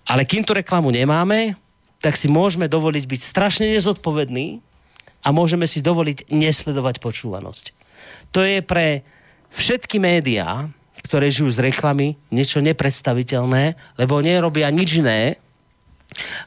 Ale 0.06 0.30
kým 0.30 0.46
tú 0.46 0.54
reklamu 0.54 0.94
nemáme, 0.94 1.58
tak 2.06 2.22
si 2.22 2.30
môžeme 2.30 2.70
dovoliť 2.70 3.02
byť 3.02 3.22
strašne 3.26 3.66
nezodpovední 3.74 4.62
a 5.26 5.34
môžeme 5.34 5.66
si 5.66 5.82
dovoliť 5.82 6.30
nesledovať 6.30 7.02
počúvanosť. 7.02 7.74
To 8.38 8.46
je 8.46 8.62
pre 8.62 9.02
všetky 9.50 9.98
médiá, 9.98 10.70
ktoré 11.02 11.34
žijú 11.34 11.50
z 11.50 11.66
reklamy, 11.66 12.14
niečo 12.30 12.62
nepredstaviteľné, 12.62 13.74
lebo 13.98 14.22
nerobia 14.22 14.70
nič 14.70 15.02
iné, 15.02 15.42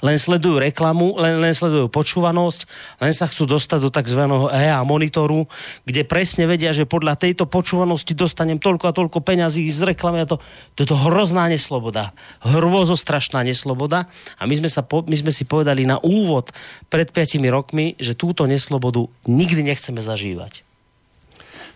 len 0.03 0.19
sledujú 0.19 0.59
reklamu, 0.59 1.15
len, 1.23 1.39
len 1.39 1.55
sledujú 1.55 1.87
počúvanosť, 1.87 2.67
len 2.99 3.15
sa 3.15 3.31
chcú 3.31 3.47
dostať 3.47 3.79
do 3.79 3.91
tzv. 3.95 4.23
EA 4.51 4.83
monitoru, 4.83 5.47
kde 5.87 6.03
presne 6.03 6.51
vedia, 6.51 6.75
že 6.75 6.89
podľa 6.89 7.15
tejto 7.15 7.47
počúvanosti 7.47 8.13
dostanem 8.19 8.59
toľko 8.59 8.85
a 8.91 8.97
toľko 8.97 9.19
peňazí 9.23 9.63
z 9.71 9.95
reklamy 9.95 10.27
a 10.27 10.27
to, 10.27 10.43
to 10.75 10.83
je 10.83 10.91
hrozná 10.91 11.47
nesloboda. 11.47 12.11
Hrôzostrašná 12.43 13.47
nesloboda 13.47 14.11
a 14.37 14.43
my 14.51 14.55
sme, 14.59 14.69
sa 14.69 14.83
po, 14.83 15.07
my 15.07 15.15
sme 15.15 15.31
si 15.31 15.47
povedali 15.47 15.87
na 15.87 16.03
úvod 16.03 16.51
pred 16.91 17.09
5 17.09 17.39
rokmi, 17.47 17.95
že 18.03 18.19
túto 18.19 18.45
neslobodu 18.51 19.07
nikdy 19.31 19.63
nechceme 19.63 20.03
zažívať. 20.03 20.67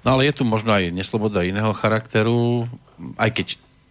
No 0.02 0.14
ale 0.14 0.30
je 0.30 0.38
tu 0.38 0.42
možno 0.46 0.70
aj 0.70 0.94
nesloboda 0.94 1.42
iného 1.42 1.74
charakteru, 1.74 2.70
aj 3.18 3.30
keď 3.34 3.46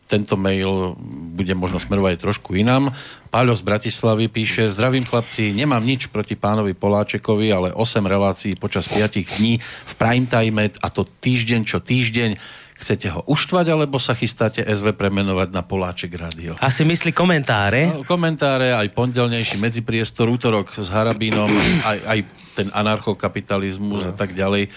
tento 0.05 0.37
mail 0.37 0.93
bude 1.33 1.51
možno 1.57 1.81
smerovať 1.81 2.21
trošku 2.21 2.53
inám. 2.53 2.93
Páľo 3.33 3.57
z 3.57 3.65
Bratislavy 3.65 4.29
píše, 4.29 4.69
zdravím 4.69 5.01
chlapci, 5.01 5.49
nemám 5.49 5.81
nič 5.81 6.13
proti 6.13 6.37
pánovi 6.37 6.77
Poláčekovi, 6.77 7.49
ale 7.49 7.69
8 7.73 8.05
relácií 8.05 8.53
počas 8.53 8.85
5 8.85 9.01
dní 9.37 9.57
v 9.59 9.93
prime 9.97 10.29
time 10.29 10.69
a 10.69 10.87
to 10.93 11.03
týždeň 11.03 11.61
čo 11.65 11.81
týždeň. 11.81 12.37
Chcete 12.75 13.07
ho 13.07 13.23
uštvať, 13.23 13.71
alebo 13.71 13.95
sa 14.03 14.11
chystáte 14.19 14.59
SV 14.59 14.99
premenovať 14.99 15.47
na 15.55 15.63
Poláček 15.63 16.11
Radio? 16.19 16.59
Asi 16.59 16.83
myslí 16.83 17.15
komentáre. 17.15 17.87
No, 17.87 18.03
komentáre, 18.03 18.75
aj 18.75 18.91
pondelnejší 18.91 19.63
medzipriestor, 19.63 20.27
útorok 20.27 20.75
s 20.75 20.91
Harabínom, 20.91 21.47
aj, 21.87 21.99
aj 22.03 22.19
ten 22.51 22.67
anarchokapitalizmus 22.75 24.03
no. 24.03 24.11
a 24.11 24.13
tak 24.13 24.35
ďalej. 24.35 24.75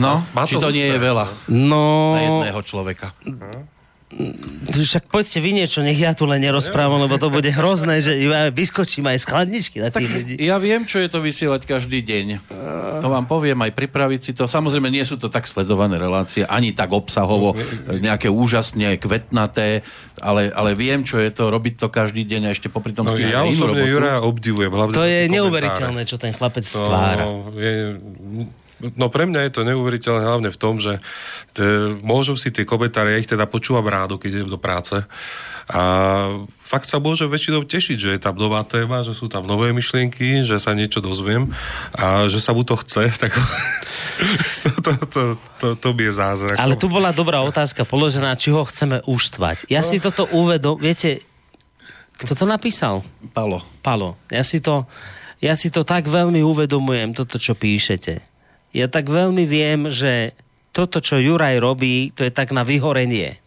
No, 0.00 0.24
Má 0.32 0.48
či 0.48 0.56
to, 0.56 0.68
to 0.68 0.76
nie 0.76 0.88
je 0.88 0.96
veľa 0.96 1.52
no, 1.52 2.16
na 2.16 2.20
jedného 2.24 2.60
človeka? 2.64 3.12
Však 4.66 5.12
poďte 5.12 5.38
vy 5.44 5.50
niečo, 5.52 5.84
nech 5.84 6.00
ja 6.00 6.16
tu 6.16 6.24
len 6.24 6.40
nerozprávam, 6.40 7.04
lebo 7.04 7.20
to 7.20 7.28
bude 7.28 7.48
hrozné, 7.52 8.00
že 8.00 8.16
ja 8.16 8.48
vyskočím 8.48 9.06
aj 9.12 9.22
z 9.22 9.24
chladničky 9.28 9.76
na 9.80 9.90
tých 9.92 10.08
ľudí. 10.08 10.34
Ja 10.40 10.56
viem, 10.56 10.88
čo 10.88 11.00
je 11.00 11.08
to 11.12 11.20
vysielať 11.20 11.68
každý 11.68 12.00
deň. 12.00 12.26
To 13.04 13.08
vám 13.12 13.28
poviem, 13.28 13.60
aj 13.60 13.72
pripraviť 13.76 14.20
si 14.20 14.32
to. 14.32 14.48
Samozrejme, 14.48 14.88
nie 14.88 15.04
sú 15.04 15.20
to 15.20 15.28
tak 15.28 15.44
sledované 15.44 16.00
relácie, 16.00 16.48
ani 16.48 16.72
tak 16.72 16.96
obsahovo, 16.96 17.54
nejaké 17.88 18.32
úžasne 18.32 18.96
kvetnaté, 18.96 19.84
ale, 20.24 20.48
ale 20.48 20.72
viem, 20.72 21.04
čo 21.04 21.20
je 21.20 21.28
to, 21.28 21.52
robiť 21.52 21.76
to 21.76 21.92
každý 21.92 22.24
deň 22.24 22.48
a 22.48 22.50
ešte 22.56 22.72
popri 22.72 22.96
tom 22.96 23.04
No, 23.06 23.14
ja 23.14 23.46
osobne. 23.46 23.86
Jura 23.86 24.18
obdivujem. 24.24 24.72
Hlavne 24.72 24.94
To 24.96 25.06
je 25.06 25.30
neuveriteľné, 25.30 26.02
čo 26.08 26.16
ten 26.18 26.34
chlapec 26.34 26.64
stvára. 26.66 27.22
je, 27.54 28.00
no 28.96 29.06
pre 29.08 29.24
mňa 29.24 29.48
je 29.48 29.52
to 29.52 29.66
neuveriteľné 29.66 30.22
hlavne 30.24 30.50
v 30.52 30.60
tom, 30.60 30.76
že 30.76 31.00
te, 31.56 31.96
môžu 32.04 32.36
si 32.36 32.52
tie 32.52 32.68
komentáre, 32.68 33.16
ja 33.16 33.20
ich 33.20 33.30
teda 33.30 33.48
počúvam 33.48 33.86
rádo, 33.88 34.20
keď 34.20 34.42
idem 34.42 34.50
do 34.52 34.60
práce. 34.60 34.96
A 35.66 35.82
fakt 36.62 36.86
sa 36.86 37.02
môžem 37.02 37.26
väčšinou 37.26 37.66
tešiť, 37.66 37.98
že 37.98 38.10
je 38.14 38.20
tam 38.22 38.38
nová 38.38 38.62
téma, 38.62 39.02
že 39.02 39.18
sú 39.18 39.26
tam 39.26 39.50
nové 39.50 39.74
myšlienky, 39.74 40.46
že 40.46 40.62
sa 40.62 40.78
niečo 40.78 41.02
dozviem 41.02 41.50
a 41.90 42.30
že 42.30 42.38
sa 42.38 42.54
mu 42.54 42.62
to 42.62 42.78
chce, 42.78 43.10
tak 43.22 43.34
to, 44.62 44.70
to, 44.78 44.92
to, 45.10 45.22
to, 45.58 45.66
to 45.74 45.88
mi 45.90 46.06
je 46.06 46.14
zázrak. 46.14 46.54
Ale 46.54 46.78
tu 46.78 46.86
bola 46.86 47.10
dobrá 47.10 47.42
otázka 47.42 47.82
položená, 47.82 48.38
či 48.38 48.54
ho 48.54 48.62
chceme 48.62 49.02
uštvať. 49.10 49.66
Ja 49.66 49.82
si 49.82 49.98
toto 49.98 50.30
uvedom, 50.30 50.78
viete, 50.78 51.26
kto 52.16 52.32
to 52.32 52.44
napísal? 52.46 53.02
Palo. 53.34 53.60
Palo. 53.82 54.14
Ja 54.30 54.46
si 54.46 54.62
to, 54.62 54.86
ja 55.42 55.58
si 55.58 55.68
to 55.68 55.82
tak 55.82 56.06
veľmi 56.06 56.40
uvedomujem, 56.46 57.12
toto, 57.12 57.42
čo 57.42 57.58
píšete. 57.58 58.35
Ja 58.74 58.86
tak 58.90 59.08
veľmi 59.10 59.44
viem, 59.44 59.90
že 59.92 60.36
toto, 60.74 61.00
čo 61.00 61.16
Juraj 61.16 61.56
robí, 61.62 62.12
to 62.12 62.26
je 62.26 62.32
tak 62.32 62.52
na 62.52 62.66
vyhorenie. 62.66 63.40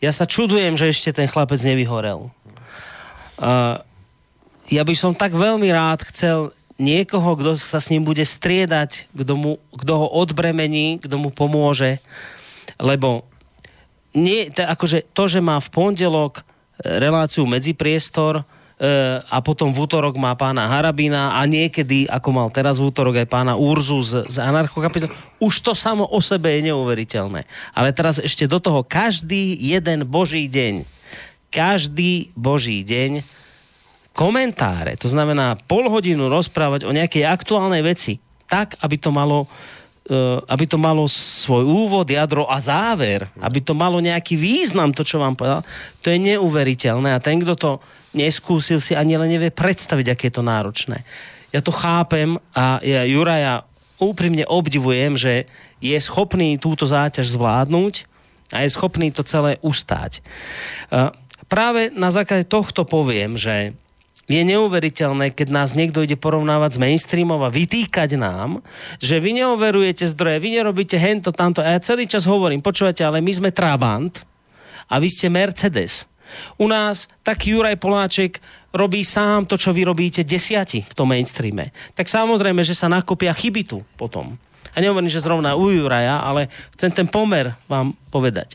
Ja 0.00 0.10
sa 0.10 0.24
čudujem, 0.24 0.74
že 0.80 0.90
ešte 0.90 1.12
ten 1.12 1.28
chlapec 1.28 1.60
nevyhorel. 1.60 2.32
Uh, 3.40 3.78
ja 4.72 4.82
by 4.84 4.94
som 4.96 5.12
tak 5.12 5.36
veľmi 5.36 5.68
rád 5.72 6.04
chcel 6.08 6.52
niekoho, 6.80 7.36
kto 7.36 7.50
sa 7.60 7.76
s 7.76 7.92
ním 7.92 8.02
bude 8.08 8.24
striedať, 8.24 9.12
kto, 9.12 9.34
mu, 9.36 9.52
kto 9.76 9.92
ho 10.00 10.06
odbremení, 10.08 10.96
kto 11.04 11.20
mu 11.20 11.28
pomôže, 11.28 12.00
lebo 12.80 13.28
nie, 14.16 14.48
to, 14.48 14.64
akože 14.64 15.12
to, 15.12 15.24
že 15.28 15.44
má 15.44 15.60
v 15.60 15.68
pondelok 15.70 16.40
e, 16.40 16.42
reláciu 16.98 17.44
medzipriestor 17.44 18.40
e, 18.40 18.44
a 19.28 19.44
potom 19.44 19.76
v 19.76 19.84
útorok 19.84 20.16
má 20.16 20.32
pána 20.32 20.64
Harabina 20.64 21.36
a 21.36 21.44
niekedy, 21.44 22.08
ako 22.08 22.28
mal 22.32 22.48
teraz 22.48 22.80
v 22.80 22.88
útorok 22.88 23.20
aj 23.20 23.28
pána 23.28 23.52
Urzu 23.52 24.00
z, 24.00 24.24
z 24.24 24.40
anarchokapitolu, 24.40 25.12
už 25.36 25.54
to 25.60 25.76
samo 25.76 26.08
o 26.08 26.16
sebe 26.24 26.48
je 26.56 26.72
neuveriteľné. 26.72 27.44
Ale 27.76 27.92
teraz 27.92 28.16
ešte 28.16 28.48
do 28.48 28.56
toho 28.56 28.80
každý 28.80 29.52
jeden 29.52 30.08
boží 30.08 30.48
deň, 30.48 30.88
každý 31.52 32.32
boží 32.32 32.80
deň 32.80 33.20
komentáre, 34.16 34.96
to 34.96 35.12
znamená 35.12 35.60
pol 35.68 35.84
hodinu 35.92 36.32
rozprávať 36.32 36.88
o 36.88 36.96
nejakej 36.96 37.28
aktuálnej 37.28 37.84
veci, 37.84 38.16
tak, 38.48 38.80
aby 38.80 38.96
to 38.96 39.12
malo 39.12 39.44
eh, 40.08 40.40
aby 40.48 40.64
to 40.64 40.80
malo 40.80 41.04
svoj 41.04 41.68
úvod, 41.68 42.08
jadro 42.08 42.48
a 42.48 42.56
záver, 42.64 43.28
aby 43.44 43.60
to 43.60 43.76
malo 43.76 44.00
nejaký 44.00 44.40
význam, 44.40 44.96
to, 44.96 45.04
čo 45.04 45.20
vám 45.20 45.36
povedal, 45.36 45.68
to 46.00 46.08
je 46.08 46.16
neuveriteľné 46.16 47.12
a 47.12 47.20
ten, 47.20 47.44
kto 47.44 47.52
to 47.60 47.72
neskúsil, 48.16 48.82
si 48.82 48.96
ani 48.98 49.14
len 49.16 49.30
nevie 49.30 49.54
predstaviť, 49.54 50.06
aké 50.14 50.28
je 50.28 50.34
to 50.40 50.44
náročné. 50.44 51.06
Ja 51.50 51.60
to 51.62 51.74
chápem 51.74 52.38
a 52.54 52.78
ja 52.82 53.02
Juraja 53.06 53.66
úprimne 53.98 54.46
obdivujem, 54.46 55.18
že 55.18 55.50
je 55.82 55.98
schopný 55.98 56.56
túto 56.56 56.86
záťaž 56.86 57.34
zvládnuť 57.34 58.06
a 58.54 58.66
je 58.66 58.70
schopný 58.70 59.10
to 59.14 59.22
celé 59.22 59.58
ustáť. 59.62 60.22
Eh, 60.90 61.10
Práve 61.50 61.90
na 61.90 62.14
základe 62.14 62.46
tohto 62.46 62.86
poviem, 62.86 63.34
že 63.34 63.74
je 64.30 64.42
neuveriteľné, 64.46 65.34
keď 65.34 65.50
nás 65.50 65.74
niekto 65.74 66.06
ide 66.06 66.14
porovnávať 66.14 66.78
s 66.78 66.82
mainstreamom 66.86 67.42
a 67.42 67.50
vytýkať 67.50 68.14
nám, 68.14 68.62
že 69.02 69.18
vy 69.18 69.42
neoverujete 69.42 70.06
zdroje, 70.06 70.38
vy 70.38 70.54
nerobíte 70.54 70.94
hento, 70.94 71.34
tamto. 71.34 71.58
A 71.58 71.74
ja 71.74 71.82
celý 71.82 72.06
čas 72.06 72.30
hovorím, 72.30 72.62
počúvate, 72.62 73.02
ale 73.02 73.18
my 73.18 73.32
sme 73.34 73.50
Trabant 73.50 74.22
a 74.86 75.02
vy 75.02 75.10
ste 75.10 75.26
Mercedes. 75.26 76.06
U 76.56 76.66
nás 76.66 77.10
taký 77.22 77.56
Juraj 77.56 77.76
Poláček 77.78 78.42
robí 78.70 79.02
sám 79.02 79.46
to, 79.46 79.58
čo 79.58 79.74
vy 79.74 79.82
robíte 79.82 80.22
desiati 80.22 80.86
v 80.86 80.94
tom 80.94 81.10
mainstreame. 81.10 81.74
Tak 81.98 82.06
samozrejme, 82.06 82.62
že 82.62 82.78
sa 82.78 82.86
nakopia 82.86 83.34
chyby 83.34 83.62
tu 83.66 83.82
potom. 83.98 84.38
A 84.70 84.78
nehovorím, 84.78 85.10
že 85.10 85.18
zrovna 85.18 85.58
u 85.58 85.66
Juraja, 85.66 86.22
ale 86.22 86.46
chcem 86.78 86.94
ten 86.94 87.06
pomer 87.10 87.58
vám 87.66 87.90
povedať. 88.14 88.54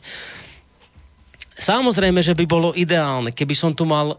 Samozrejme, 1.56 2.20
že 2.20 2.36
by 2.36 2.44
bolo 2.48 2.72
ideálne, 2.76 3.32
keby 3.32 3.52
som 3.56 3.72
tu 3.72 3.88
mal 3.88 4.16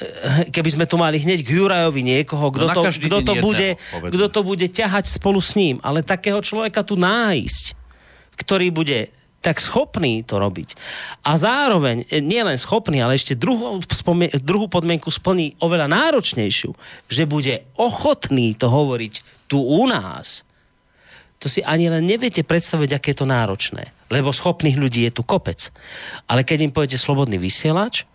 eh, 0.00 0.48
keby 0.48 0.70
sme 0.80 0.84
tu 0.88 0.96
mali 1.00 1.20
hneď 1.20 1.44
k 1.44 1.60
Jurajovi 1.60 2.00
niekoho, 2.04 2.52
kto, 2.52 2.64
No 2.68 2.72
to, 2.72 2.82
kto, 2.88 3.16
to 3.20 3.32
jedného, 3.36 3.44
bude, 3.44 3.68
povedzme. 3.76 4.12
kto 4.16 4.26
to 4.32 4.40
bude 4.44 4.66
ťahať 4.68 5.04
spolu 5.20 5.40
s 5.40 5.56
ním. 5.56 5.76
Ale 5.80 6.04
takého 6.04 6.40
človeka 6.40 6.84
tu 6.84 6.96
nájsť, 6.96 7.64
ktorý 8.36 8.68
bude 8.68 9.08
tak 9.44 9.60
schopný 9.60 10.24
to 10.24 10.40
robiť. 10.40 10.72
A 11.20 11.36
zároveň, 11.36 12.08
eh, 12.08 12.24
nie 12.24 12.40
len 12.40 12.56
schopný, 12.56 13.04
ale 13.04 13.20
ešte 13.20 13.36
druhú, 13.36 13.84
spomie- 13.92 14.32
druhú 14.40 14.72
podmienku 14.72 15.12
splní 15.12 15.60
oveľa 15.60 15.92
náročnejšiu, 15.92 16.72
že 17.12 17.28
bude 17.28 17.68
ochotný 17.76 18.56
to 18.56 18.72
hovoriť 18.72 19.44
tu 19.52 19.60
u 19.60 19.84
nás, 19.84 20.48
to 21.36 21.52
si 21.52 21.60
ani 21.60 21.92
len 21.92 22.08
neviete 22.08 22.40
predstaviť, 22.40 22.96
aké 22.96 23.12
je 23.12 23.20
to 23.20 23.28
náročné. 23.28 23.92
Lebo 24.08 24.32
schopných 24.32 24.80
ľudí 24.80 25.04
je 25.04 25.12
tu 25.12 25.20
kopec. 25.20 25.68
Ale 26.24 26.40
keď 26.40 26.64
im 26.64 26.72
poviete 26.72 26.96
slobodný 26.96 27.36
vysielač, 27.36 28.08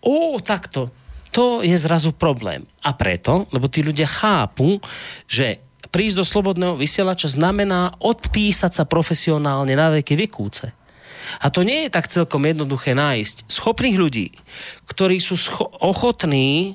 ó, 0.00 0.40
takto, 0.40 0.88
to 1.28 1.60
je 1.60 1.76
zrazu 1.76 2.16
problém. 2.16 2.64
A 2.80 2.96
preto, 2.96 3.44
lebo 3.52 3.68
tí 3.68 3.84
ľudia 3.84 4.08
chápu, 4.08 4.80
že 5.28 5.60
prísť 5.92 6.16
do 6.18 6.26
slobodného 6.26 6.74
vysielača 6.80 7.28
znamená 7.28 7.92
odpísať 8.00 8.72
sa 8.80 8.84
profesionálne 8.88 9.76
na 9.76 9.92
veky 9.92 10.16
vykúce. 10.16 10.72
A 11.38 11.46
to 11.52 11.62
nie 11.62 11.86
je 11.86 11.94
tak 11.94 12.10
celkom 12.10 12.42
jednoduché 12.42 12.96
nájsť 12.96 13.46
schopných 13.46 13.96
ľudí, 14.00 14.28
ktorí 14.90 15.22
sú 15.22 15.38
scho- 15.38 15.70
ochotní 15.78 16.74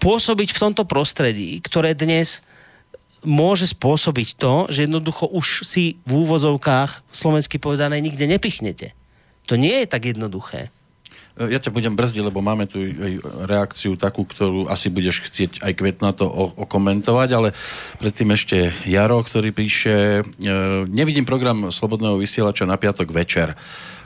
pôsobiť 0.00 0.54
v 0.54 0.62
tomto 0.62 0.88
prostredí, 0.88 1.60
ktoré 1.60 1.92
dnes 1.92 2.40
môže 3.26 3.66
spôsobiť 3.74 4.38
to, 4.38 4.70
že 4.70 4.86
jednoducho 4.86 5.26
už 5.26 5.66
si 5.66 5.98
v 6.06 6.12
úvozovkách 6.22 7.02
slovensky 7.10 7.58
povedané 7.58 7.98
nikde 7.98 8.24
nepichnete. 8.30 8.94
To 9.50 9.58
nie 9.58 9.82
je 9.82 9.90
tak 9.90 10.06
jednoduché. 10.06 10.70
Ja 11.46 11.62
ťa 11.62 11.70
budem 11.70 11.94
brzdiť, 11.94 12.26
lebo 12.26 12.42
máme 12.42 12.66
tu 12.66 12.82
aj 12.82 13.12
reakciu 13.46 13.94
takú, 13.94 14.26
ktorú 14.26 14.66
asi 14.66 14.90
budeš 14.90 15.22
chcieť 15.30 15.62
aj 15.62 15.72
kvetna 15.78 16.10
to 16.10 16.26
o- 16.26 16.50
okomentovať, 16.66 17.28
ale 17.30 17.48
predtým 18.02 18.34
ešte 18.34 18.74
Jaro, 18.82 19.22
ktorý 19.22 19.54
píše, 19.54 20.20
e, 20.20 20.22
nevidím 20.90 21.22
program 21.22 21.70
Slobodného 21.70 22.18
vysielača 22.18 22.66
na 22.66 22.74
piatok 22.74 23.14
večer. 23.14 23.54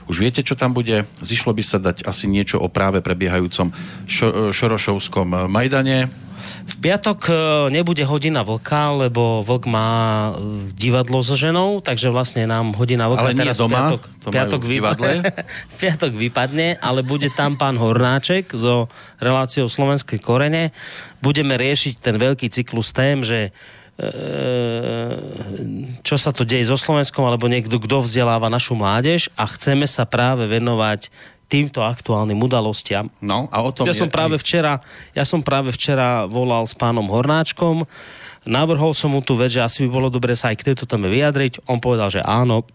Už 0.05 0.21
viete, 0.21 0.45
čo 0.45 0.53
tam 0.53 0.77
bude? 0.77 1.09
Zišlo 1.23 1.55
by 1.55 1.63
sa 1.65 1.81
dať 1.81 2.05
asi 2.05 2.29
niečo 2.29 2.59
o 2.61 2.67
práve 2.69 3.01
prebiehajúcom 3.01 3.73
šo- 4.05 4.51
Šorošovskom 4.53 5.49
Majdane. 5.49 6.11
V 6.63 6.75
piatok 6.79 7.19
e, 7.27 7.33
nebude 7.71 8.03
hodina 8.07 8.43
vlka, 8.43 9.07
lebo 9.07 9.43
vlk 9.43 9.63
má 9.67 9.89
e, 9.89 10.31
divadlo 10.75 11.19
so 11.23 11.35
ženou, 11.35 11.79
takže 11.79 12.11
vlastne 12.11 12.47
nám 12.47 12.75
hodina 12.75 13.07
vlka 13.07 13.29
Ale 13.29 13.35
nie 13.35 13.41
teraz 13.47 13.57
doma, 13.59 13.93
piatok, 13.93 14.01
to 14.19 14.27
piatok, 14.31 14.61
majú 14.61 14.69
v 14.69 14.73
divadle. 14.75 15.11
v 15.73 15.75
piatok 15.79 16.11
vypadne, 16.15 16.67
ale 16.79 17.01
bude 17.01 17.31
tam 17.33 17.55
pán 17.55 17.75
Hornáček 17.75 18.51
so 18.55 18.91
reláciou 19.19 19.67
Slovenskej 19.67 20.19
korene. 20.19 20.71
Budeme 21.19 21.55
riešiť 21.55 21.99
ten 21.99 22.15
veľký 22.19 22.51
cyklus 22.51 22.91
tém, 22.91 23.23
že 23.23 23.51
e, 23.99 24.09
čo 26.03 26.15
sa 26.15 26.31
to 26.31 26.43
deje 26.43 26.67
so 26.67 26.77
Slovenskom, 26.77 27.23
alebo 27.27 27.51
niekto, 27.51 27.79
kto 27.79 28.03
vzdeláva 28.03 28.51
našu 28.51 28.75
mládež 28.75 29.31
a 29.39 29.47
chceme 29.47 29.87
sa 29.89 30.03
práve 30.03 30.47
venovať 30.47 31.32
týmto 31.51 31.85
aktuálnym 31.85 32.37
udalostiam. 32.39 33.11
No 33.21 33.45
a 33.53 33.61
o 33.61 33.69
tom 33.69 33.85
Ja 33.85 33.93
je 33.93 34.01
som 34.01 34.09
práve 34.09 34.41
včera, 34.41 34.81
ja 35.13 35.23
som 35.23 35.45
práve 35.45 35.69
včera 35.75 36.25
volal 36.25 36.65
s 36.65 36.73
pánom 36.73 37.05
Hornáčkom, 37.05 37.85
navrhol 38.47 38.91
som 38.97 39.13
mu 39.13 39.21
tú 39.21 39.37
vec, 39.37 39.53
že 39.53 39.61
asi 39.61 39.85
by 39.85 39.89
bolo 39.91 40.07
dobre 40.09 40.33
sa 40.33 40.49
aj 40.49 40.57
k 40.59 40.67
tejto 40.73 40.89
téme 40.89 41.07
vyjadriť. 41.07 41.63
On 41.69 41.77
povedal, 41.77 42.09
že 42.09 42.25
áno, 42.25 42.65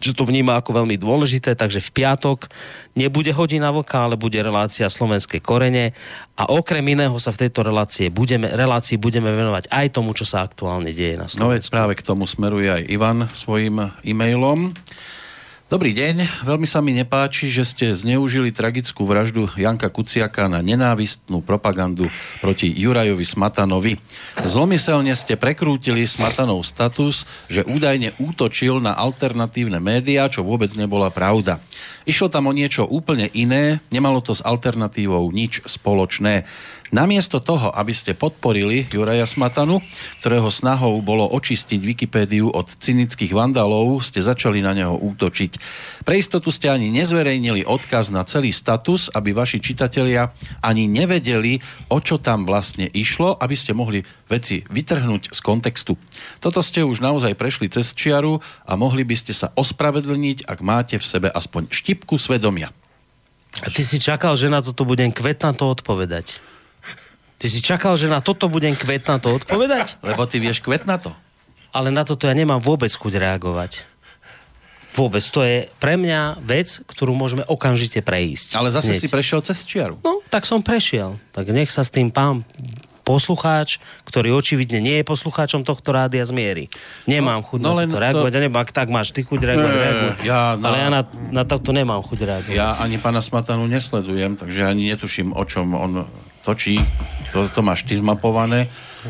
že 0.00 0.16
to 0.16 0.24
vníma 0.24 0.56
ako 0.56 0.80
veľmi 0.80 0.96
dôležité, 0.96 1.52
takže 1.52 1.84
v 1.84 1.90
piatok 1.92 2.48
nebude 2.96 3.36
hodina 3.36 3.68
vlka, 3.68 4.08
ale 4.08 4.16
bude 4.16 4.40
relácia 4.40 4.88
slovenské 4.88 5.44
korene 5.44 5.92
a 6.40 6.48
okrem 6.48 6.80
iného 6.82 7.12
sa 7.20 7.36
v 7.36 7.46
tejto 7.46 7.60
relácie 7.60 8.08
budeme, 8.08 8.48
relácii 8.48 8.96
budeme 8.96 9.28
venovať 9.28 9.68
aj 9.68 9.86
tomu, 9.92 10.16
čo 10.16 10.24
sa 10.24 10.40
aktuálne 10.40 10.88
deje 10.88 11.20
na 11.20 11.28
No 11.36 11.52
veď 11.52 11.68
Slovensku. 11.68 11.70
práve 11.70 11.92
k 12.00 12.02
tomu 12.02 12.24
smeruje 12.24 12.68
aj 12.72 12.82
Ivan 12.88 13.28
svojim 13.28 13.92
e-mailom. 14.00 14.72
Dobrý 15.70 15.94
deň, 15.94 16.42
veľmi 16.42 16.66
sa 16.66 16.82
mi 16.82 16.90
nepáči, 16.90 17.46
že 17.46 17.62
ste 17.62 17.94
zneužili 17.94 18.50
tragickú 18.50 19.06
vraždu 19.06 19.46
Janka 19.54 19.86
Kuciaka 19.86 20.50
na 20.50 20.66
nenávistnú 20.66 21.46
propagandu 21.46 22.10
proti 22.42 22.74
Jurajovi 22.74 23.22
Smatanovi. 23.22 23.94
Zlomyselne 24.42 25.14
ste 25.14 25.38
prekrútili 25.38 26.02
Smatanov 26.10 26.66
status, 26.66 27.22
že 27.46 27.62
údajne 27.62 28.18
útočil 28.18 28.82
na 28.82 28.98
alternatívne 28.98 29.78
médiá, 29.78 30.26
čo 30.26 30.42
vôbec 30.42 30.74
nebola 30.74 31.06
pravda. 31.06 31.62
Išlo 32.02 32.26
tam 32.26 32.50
o 32.50 32.52
niečo 32.52 32.90
úplne 32.90 33.30
iné, 33.30 33.78
nemalo 33.94 34.18
to 34.18 34.34
s 34.34 34.42
alternatívou 34.42 35.30
nič 35.30 35.62
spoločné. 35.70 36.50
Namiesto 36.90 37.38
toho, 37.38 37.70
aby 37.70 37.94
ste 37.94 38.18
podporili 38.18 38.82
Juraja 38.90 39.22
Smatanu, 39.22 39.78
ktorého 40.18 40.50
snahou 40.50 40.98
bolo 40.98 41.22
očistiť 41.22 41.78
Wikipédiu 41.78 42.50
od 42.50 42.66
cynických 42.66 43.30
vandalov, 43.30 44.02
ste 44.02 44.18
začali 44.18 44.58
na 44.58 44.74
neho 44.74 44.98
útočiť. 44.98 45.52
Pre 46.02 46.14
istotu 46.18 46.50
ste 46.50 46.66
ani 46.66 46.90
nezverejnili 46.90 47.62
odkaz 47.62 48.10
na 48.10 48.26
celý 48.26 48.50
status, 48.50 49.06
aby 49.14 49.30
vaši 49.30 49.62
čitatelia 49.62 50.34
ani 50.66 50.90
nevedeli, 50.90 51.62
o 51.94 52.02
čo 52.02 52.18
tam 52.18 52.42
vlastne 52.42 52.90
išlo, 52.90 53.38
aby 53.38 53.54
ste 53.54 53.70
mohli 53.70 54.02
veci 54.26 54.66
vytrhnúť 54.66 55.30
z 55.30 55.40
kontextu. 55.46 55.94
Toto 56.42 56.58
ste 56.58 56.82
už 56.82 56.98
naozaj 56.98 57.38
prešli 57.38 57.70
cez 57.70 57.94
čiaru 57.94 58.42
a 58.66 58.74
mohli 58.74 59.06
by 59.06 59.14
ste 59.14 59.30
sa 59.30 59.54
ospravedlniť, 59.54 60.42
ak 60.42 60.58
máte 60.58 60.98
v 60.98 61.06
sebe 61.06 61.30
aspoň 61.30 61.70
štipku 61.70 62.18
svedomia. 62.18 62.74
A 63.62 63.70
ty 63.70 63.86
si 63.86 64.02
čakal, 64.02 64.34
že 64.34 64.50
na 64.50 64.58
toto 64.58 64.82
budem 64.82 65.14
kvetnato 65.14 65.70
odpovedať. 65.70 66.38
Ty 67.40 67.46
si 67.48 67.64
čakal, 67.64 67.96
že 67.96 68.04
na 68.04 68.20
toto 68.20 68.52
budem 68.52 68.76
kvetnato 68.76 69.32
odpovedať? 69.32 69.96
Lebo 70.04 70.28
ty 70.28 70.36
vieš 70.36 70.60
kvetnato. 70.60 71.16
Ale 71.72 71.88
na 71.88 72.04
toto 72.04 72.28
ja 72.28 72.36
nemám 72.36 72.60
vôbec 72.60 72.92
chuť 72.92 73.16
reagovať. 73.16 73.88
Vôbec. 74.92 75.22
To 75.32 75.40
je 75.46 75.70
pre 75.78 75.94
mňa 75.94 76.42
vec, 76.42 76.82
ktorú 76.84 77.14
môžeme 77.14 77.46
okamžite 77.46 78.02
prejsť. 78.02 78.58
Ale 78.58 78.74
zase 78.74 78.92
Hneď. 78.92 79.00
si 79.00 79.08
prešiel 79.08 79.40
cez 79.40 79.62
čiaru. 79.64 79.96
No, 80.02 80.20
tak 80.28 80.44
som 80.44 80.60
prešiel. 80.60 81.16
Tak 81.30 81.48
nech 81.54 81.70
sa 81.70 81.86
s 81.86 81.94
tým 81.94 82.10
pán 82.10 82.42
poslucháč, 83.06 83.78
ktorý 84.04 84.34
očividne 84.34 84.82
nie 84.82 85.00
je 85.00 85.04
poslucháčom 85.06 85.62
tohto 85.62 85.94
rádia 85.94 86.26
zmierí. 86.26 86.66
Nemám 87.06 87.42
chuť 87.46 87.58
no 87.62 87.72
no, 87.72 87.82
na 87.82 87.86
to- 87.86 88.02
reagovať. 88.02 88.30
Ja 88.34 88.40
neviem, 88.42 88.58
ak 88.60 88.70
tak 88.74 88.90
máš 88.90 89.14
ty 89.14 89.22
chuť 89.24 89.40
reagovať, 89.40 89.72
Nie, 89.72 89.82
reaguj. 89.82 90.10
ja 90.26 90.40
na- 90.58 90.66
Ale 90.68 90.76
ja 90.78 90.88
na, 90.90 91.02
na 91.32 91.42
toto 91.46 91.70
nemám 91.70 92.02
chuť 92.04 92.18
reagovať. 92.26 92.54
Ja 92.58 92.76
ani 92.78 92.98
pána 92.98 93.22
Smatanu 93.22 93.70
nesledujem, 93.70 94.36
takže 94.36 94.66
ani 94.66 94.90
netuším, 94.90 95.32
o 95.32 95.42
čom 95.46 95.74
on 95.74 96.06
točí. 96.42 96.80
To, 97.32 97.46
to 97.50 97.60
máš 97.62 97.86
ty 97.86 97.96
zmapované. 97.96 98.66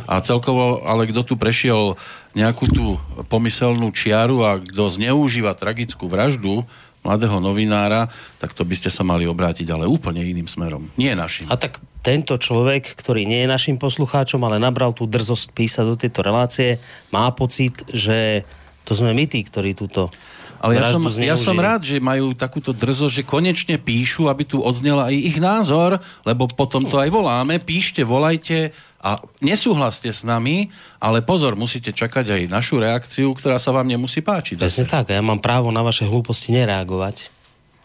A 0.06 0.22
celkovo, 0.22 0.86
ale 0.86 1.10
kto 1.10 1.26
tu 1.26 1.34
prešiel 1.34 1.98
nejakú 2.38 2.70
tú 2.70 2.86
pomyselnú 3.26 3.90
čiaru 3.90 4.46
a 4.46 4.62
kto 4.62 4.86
zneužíva 4.86 5.58
tragickú 5.58 6.06
vraždu 6.06 6.62
mladého 7.00 7.40
novinára, 7.40 8.12
tak 8.36 8.52
to 8.52 8.60
by 8.60 8.76
ste 8.76 8.92
sa 8.92 9.00
mali 9.00 9.24
obrátiť 9.24 9.64
ale 9.72 9.88
úplne 9.88 10.20
iným 10.20 10.44
smerom. 10.44 10.92
Nie 11.00 11.16
našim. 11.16 11.48
A 11.48 11.56
tak 11.56 11.80
tento 12.04 12.36
človek, 12.36 12.92
ktorý 12.92 13.24
nie 13.24 13.44
je 13.44 13.48
našim 13.48 13.80
poslucháčom, 13.80 14.40
ale 14.44 14.60
nabral 14.60 14.92
tú 14.92 15.08
drzosť 15.08 15.46
písať 15.56 15.84
do 15.88 15.96
tejto 15.96 16.20
relácie, 16.20 16.76
má 17.08 17.32
pocit, 17.32 17.80
že 17.88 18.44
to 18.84 18.92
sme 18.92 19.16
my 19.16 19.24
tí, 19.24 19.40
ktorí 19.40 19.72
túto 19.72 20.12
Ale 20.60 20.76
ja 20.76 20.92
som, 20.92 21.00
ja 21.08 21.36
som 21.40 21.56
rád, 21.56 21.88
že 21.88 21.96
majú 22.04 22.36
takúto 22.36 22.76
drzosť, 22.76 23.24
že 23.24 23.24
konečne 23.24 23.80
píšu, 23.80 24.28
aby 24.28 24.44
tu 24.44 24.60
odznel 24.60 25.00
aj 25.00 25.16
ich 25.16 25.40
názor, 25.40 25.96
lebo 26.20 26.44
potom 26.52 26.84
to 26.84 27.00
aj 27.00 27.08
voláme. 27.08 27.56
Píšte, 27.56 28.04
volajte 28.04 28.76
a 29.00 29.16
nesúhlaste 29.40 30.12
s 30.12 30.20
nami, 30.20 30.68
ale 31.00 31.24
pozor, 31.24 31.56
musíte 31.56 31.96
čakať 31.96 32.36
aj 32.36 32.42
našu 32.52 32.76
reakciu, 32.76 33.32
ktorá 33.32 33.56
sa 33.56 33.72
vám 33.72 33.88
nemusí 33.88 34.20
páčiť. 34.20 34.60
Presne 34.60 34.84
tak, 34.84 35.08
a 35.08 35.16
ja 35.16 35.24
mám 35.24 35.40
právo 35.40 35.72
na 35.72 35.80
vaše 35.80 36.04
hlúposti 36.04 36.52
nereagovať. 36.52 37.32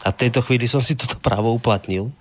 A 0.04 0.12
v 0.12 0.28
tejto 0.28 0.44
chvíli 0.44 0.68
som 0.68 0.84
si 0.84 0.92
toto 0.92 1.16
právo 1.16 1.56
uplatnil. 1.56 2.12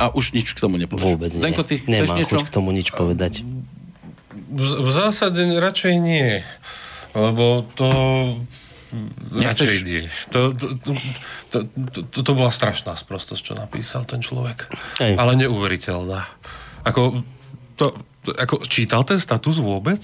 A 0.00 0.08
už 0.08 0.32
nič 0.32 0.56
k 0.56 0.64
tomu 0.64 0.80
nepovieš. 0.80 1.04
Vôbec 1.04 1.30
nie. 1.36 1.44
Zdenko, 1.44 1.60
ty 1.60 1.84
chceš 1.84 1.92
Nemám 1.92 2.16
niečo? 2.16 2.40
chuť 2.40 2.42
k 2.48 2.54
tomu 2.56 2.72
nič 2.72 2.88
povedať. 2.96 3.44
V, 4.48 4.64
v 4.64 4.88
zásade 4.88 5.44
radšej 5.44 5.94
nie. 6.00 6.40
Lebo 7.12 7.68
to... 7.76 7.88
Nechceš- 9.34 10.30
to, 10.30 10.54
to, 10.54 10.66
to, 11.50 11.58
to, 12.02 12.20
to 12.22 12.32
bola 12.32 12.50
strašná 12.50 12.94
sprostosť, 12.94 13.42
čo 13.42 13.54
napísal 13.58 14.06
ten 14.06 14.22
človek. 14.22 14.70
Hej. 15.02 15.18
Ale 15.18 15.34
neuveriteľná. 15.38 16.24
Ako, 16.86 17.24
to, 17.74 17.96
to, 18.22 18.30
ako, 18.36 18.62
čítal 18.64 19.02
ten 19.02 19.18
status 19.18 19.58
vôbec? 19.58 20.00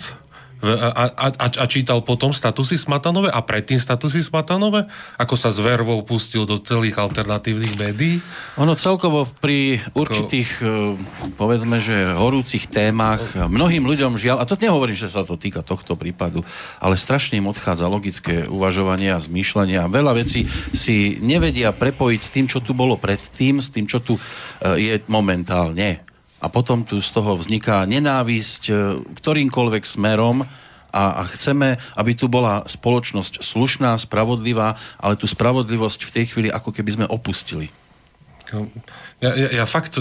A, 0.60 1.08
a, 1.08 1.26
a, 1.32 1.46
a 1.48 1.64
čítal 1.64 2.04
potom 2.04 2.36
statusy 2.36 2.76
Smatanové 2.76 3.32
a 3.32 3.40
predtým 3.40 3.80
statusy 3.80 4.20
Smatanové? 4.20 4.84
Ako 5.16 5.32
sa 5.32 5.48
s 5.48 5.56
vervou 5.56 6.04
pustil 6.04 6.44
do 6.44 6.60
celých 6.60 7.00
alternatívnych 7.00 7.80
médií? 7.80 8.20
Ono 8.60 8.76
celkovo 8.76 9.24
pri 9.40 9.80
určitých, 9.96 10.60
eh, 10.60 10.68
povedzme, 11.40 11.80
že 11.80 12.12
horúcich 12.12 12.68
témach 12.68 13.32
mnohým 13.32 13.88
ľuďom 13.88 14.20
žiaľ, 14.20 14.44
a 14.44 14.48
to 14.48 14.60
nehovorím, 14.60 14.96
že 14.96 15.08
sa 15.08 15.24
to 15.24 15.40
týka 15.40 15.64
tohto 15.64 15.96
prípadu, 15.96 16.44
ale 16.76 17.00
strašne 17.00 17.40
im 17.40 17.48
odchádza 17.48 17.88
logické 17.88 18.44
uvažovanie 18.44 19.16
a 19.16 19.22
zmýšľanie 19.22 19.80
a 19.80 19.88
veľa 19.88 20.12
vecí 20.20 20.44
si 20.76 21.16
nevedia 21.24 21.72
prepojiť 21.72 22.20
s 22.20 22.32
tým, 22.32 22.46
čo 22.52 22.60
tu 22.60 22.76
bolo 22.76 23.00
predtým, 23.00 23.64
s 23.64 23.72
tým, 23.72 23.88
čo 23.88 24.04
tu 24.04 24.20
eh, 24.20 24.76
je 24.76 24.94
momentálne. 25.08 26.09
A 26.40 26.48
potom 26.48 26.82
tu 26.82 26.98
z 26.98 27.10
toho 27.12 27.36
vzniká 27.36 27.84
nenávisť 27.84 28.62
eh, 28.68 28.76
ktorýmkoľvek 29.20 29.84
smerom 29.84 30.44
a, 30.90 31.02
a 31.20 31.28
chceme, 31.30 31.78
aby 31.94 32.12
tu 32.18 32.26
bola 32.26 32.66
spoločnosť 32.66 33.44
slušná, 33.46 33.94
spravodlivá, 33.94 34.74
ale 34.98 35.14
tú 35.14 35.30
spravodlivosť 35.30 36.00
v 36.02 36.14
tej 36.18 36.24
chvíli 36.34 36.48
ako 36.50 36.74
keby 36.74 36.90
sme 36.98 37.06
opustili. 37.06 37.70
Ja, 39.22 39.30
ja, 39.38 39.62
ja 39.62 39.64
fakt, 39.68 39.94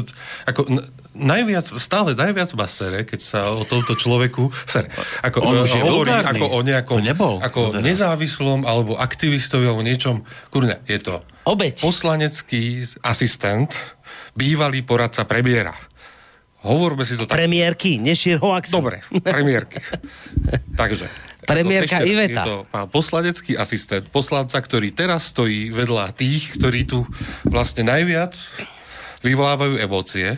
ako 0.50 0.82
najviac, 1.14 1.70
stále 1.78 2.18
najviac 2.18 2.50
ma 2.58 2.66
sere, 2.66 3.06
keď 3.06 3.20
sa 3.22 3.40
o 3.54 3.62
tomto 3.62 3.94
človeku 3.94 4.50
sere, 4.66 4.90
ako 5.22 5.38
On 5.46 5.54
on 5.54 5.70
už 5.70 5.78
je 5.78 5.84
hovorí 5.86 6.10
ako 6.10 6.46
o 6.58 6.60
nejakom, 6.66 6.98
To 6.98 7.06
nebol. 7.06 7.36
ako 7.38 7.60
To 7.70 7.72
teda. 7.78 7.86
nezávislom 7.86 8.66
alebo 8.66 8.98
aktivistovi 8.98 9.70
alebo 9.70 9.86
niečom. 9.86 10.26
Kurňa, 10.50 10.82
je 10.90 10.98
to 10.98 11.22
Obeď. 11.46 11.78
poslanecký 11.86 12.90
asistent, 13.06 13.78
bývalý 14.34 14.82
poradca 14.82 15.30
premiéra. 15.30 15.78
Hovorme 16.60 17.08
si 17.08 17.16
to 17.16 17.24
tak. 17.24 17.40
Premiérky, 17.40 17.96
nešier 18.00 18.36
hoaxu. 18.40 18.84
Dobre, 18.84 19.00
premiérky. 19.24 19.80
Takže. 20.76 21.08
Premiérka 21.50 22.04
raz, 22.04 22.06
Iveta. 22.06 22.44
Je 22.46 22.46
to 22.46 22.56
pán 22.70 22.88
poslanecký 22.94 23.58
asistent, 23.58 24.06
poslanca, 24.14 24.62
ktorý 24.62 24.94
teraz 24.94 25.34
stojí 25.34 25.74
vedľa 25.74 26.14
tých, 26.14 26.54
ktorí 26.60 26.86
tu 26.86 27.10
vlastne 27.48 27.90
najviac 27.90 28.38
vyvolávajú 29.26 29.82
emócie. 29.82 30.38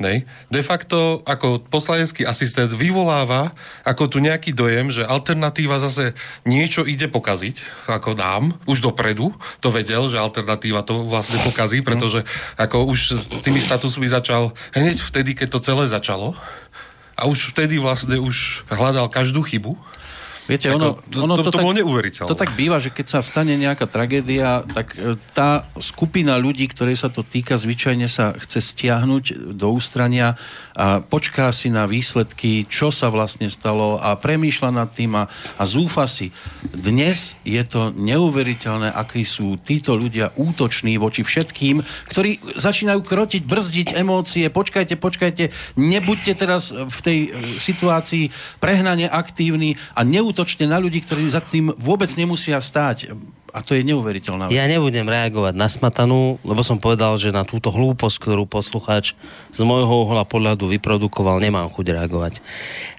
Nej. 0.00 0.24
De 0.48 0.64
facto 0.64 1.20
ako 1.28 1.60
poslanecký 1.68 2.24
asistent 2.24 2.72
vyvoláva 2.72 3.52
ako 3.84 4.08
tu 4.08 4.16
nejaký 4.16 4.56
dojem, 4.56 4.88
že 4.88 5.04
alternatíva 5.04 5.76
zase 5.76 6.16
niečo 6.48 6.88
ide 6.88 7.04
pokaziť, 7.04 7.84
ako 7.84 8.16
nám, 8.16 8.56
už 8.64 8.80
dopredu 8.80 9.36
to 9.60 9.68
vedel, 9.68 10.08
že 10.08 10.16
alternatíva 10.16 10.80
to 10.88 11.04
vlastne 11.04 11.36
pokazí, 11.44 11.84
pretože 11.84 12.24
ako 12.56 12.88
už 12.88 12.98
s 13.12 13.28
tými 13.44 13.60
statusmi 13.60 14.08
začal 14.08 14.56
hneď 14.72 15.04
vtedy, 15.04 15.36
keď 15.36 15.48
to 15.52 15.60
celé 15.60 15.84
začalo 15.84 16.32
a 17.20 17.28
už 17.28 17.52
vtedy 17.52 17.76
vlastne 17.76 18.16
už 18.16 18.64
hľadal 18.72 19.12
každú 19.12 19.44
chybu. 19.44 19.76
Viete, 20.50 20.66
Ako, 20.74 20.78
ono, 20.82 20.88
to- 20.98 21.22
ono 21.22 21.34
to- 21.38 21.46
to 21.46 21.52
tak, 21.54 21.62
bolo 21.62 21.78
neuveriteľné. 21.78 22.26
To 22.26 22.34
tak 22.34 22.50
býva, 22.58 22.82
že 22.82 22.90
keď 22.90 23.06
sa 23.06 23.20
stane 23.22 23.54
nejaká 23.54 23.86
tragédia, 23.86 24.66
tak 24.66 24.98
e, 24.98 25.14
tá 25.30 25.62
skupina 25.78 26.34
ľudí, 26.42 26.66
ktorej 26.66 26.98
sa 26.98 27.06
to 27.06 27.22
týka, 27.22 27.54
zvyčajne 27.54 28.10
sa 28.10 28.34
chce 28.34 28.58
stiahnuť 28.58 29.54
do 29.54 29.68
ústrania 29.70 30.34
a 30.74 30.98
počká 30.98 31.52
si 31.54 31.70
na 31.70 31.86
výsledky, 31.86 32.66
čo 32.66 32.90
sa 32.90 33.12
vlastne 33.12 33.46
stalo 33.46 34.00
a 34.00 34.16
premýšľa 34.18 34.70
nad 34.74 34.88
tým 34.90 35.12
a, 35.14 35.30
a 35.30 35.62
zúfa 35.68 36.10
si. 36.10 36.34
Dnes 36.74 37.38
je 37.46 37.60
to 37.62 37.94
neuveriteľné, 37.94 38.90
akí 38.90 39.22
sú 39.22 39.54
títo 39.60 39.94
ľudia 39.94 40.32
útoční 40.34 40.96
voči 40.96 41.22
všetkým, 41.22 41.84
ktorí 42.10 42.40
začínajú 42.58 43.04
krotiť, 43.04 43.42
brzdiť 43.44 43.88
emócie. 43.94 44.48
Počkajte, 44.48 44.96
počkajte, 44.96 45.44
nebuďte 45.76 46.32
teraz 46.34 46.72
v 46.72 46.98
tej 47.04 47.18
e, 47.20 47.28
situácii 47.60 48.32
prehnane 48.58 49.04
aktívni 49.06 49.76
a 49.92 50.00
neútočte 50.40 50.64
na 50.64 50.80
ľudí, 50.80 51.04
ktorí 51.04 51.28
za 51.28 51.44
tým 51.44 51.68
vôbec 51.76 52.08
nemusia 52.16 52.56
stáť. 52.56 53.12
A 53.52 53.60
to 53.60 53.76
je 53.76 53.84
neuveriteľná 53.84 54.48
vec. 54.48 54.56
Ja 54.56 54.64
nebudem 54.64 55.04
reagovať 55.04 55.52
na 55.52 55.68
smatanú, 55.68 56.40
lebo 56.40 56.64
som 56.64 56.80
povedal, 56.80 57.12
že 57.20 57.28
na 57.28 57.44
túto 57.44 57.68
hlúposť, 57.68 58.16
ktorú 58.24 58.48
poslucháč 58.48 59.12
z 59.52 59.60
môjho 59.60 60.08
uhla 60.08 60.24
pohľadu 60.24 60.64
vyprodukoval, 60.72 61.44
nemám 61.44 61.68
chuť 61.68 61.92
reagovať. 61.92 62.40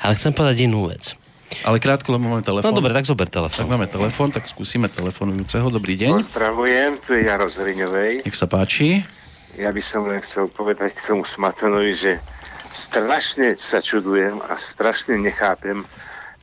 Ale 0.05 0.13
chcem 0.13 0.37
povedať 0.37 0.69
inú 0.69 0.85
vec. 0.93 1.17
Ale 1.65 1.81
krátko, 1.81 2.13
lebo 2.13 2.29
máme 2.29 2.45
telefón. 2.45 2.69
No 2.69 2.77
dobre, 2.77 2.93
tak 2.93 3.09
zober 3.09 3.25
Tak 3.25 3.41
telefón. 3.41 3.65
máme 3.73 3.89
telefón, 3.89 4.29
tak 4.29 4.45
skúsime 4.45 4.85
telefonujúceho. 4.85 5.65
Dobrý 5.73 5.97
deň. 5.97 6.21
Pozdravujem, 6.21 7.01
tu 7.01 7.17
je 7.17 7.25
Jaro 7.25 7.49
z. 7.49 7.65
Nech 8.21 8.37
sa 8.37 8.45
páči. 8.45 9.01
Ja 9.57 9.73
by 9.73 9.81
som 9.81 10.05
len 10.05 10.21
chcel 10.21 10.45
povedať 10.45 10.93
k 10.93 11.09
tomu 11.09 11.25
Smatanovi, 11.25 11.91
že 11.91 12.21
strašne 12.69 13.57
sa 13.57 13.81
čudujem 13.81 14.39
a 14.45 14.53
strašne 14.55 15.17
nechápem, 15.17 15.83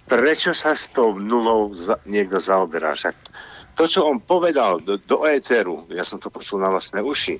prečo 0.08 0.56
sa 0.56 0.72
s 0.72 0.88
tou 0.88 1.14
nulou 1.20 1.70
za, 1.76 2.00
niekto 2.08 2.40
zaoberá. 2.40 2.96
Však 2.96 3.14
to, 3.76 3.84
čo 3.86 4.08
on 4.08 4.18
povedal 4.18 4.80
do, 4.80 4.96
do 4.98 5.22
éteru, 5.28 5.84
ja 5.92 6.02
som 6.02 6.18
to 6.18 6.32
počul 6.32 6.58
na 6.58 6.72
vlastné 6.72 7.04
uši, 7.04 7.36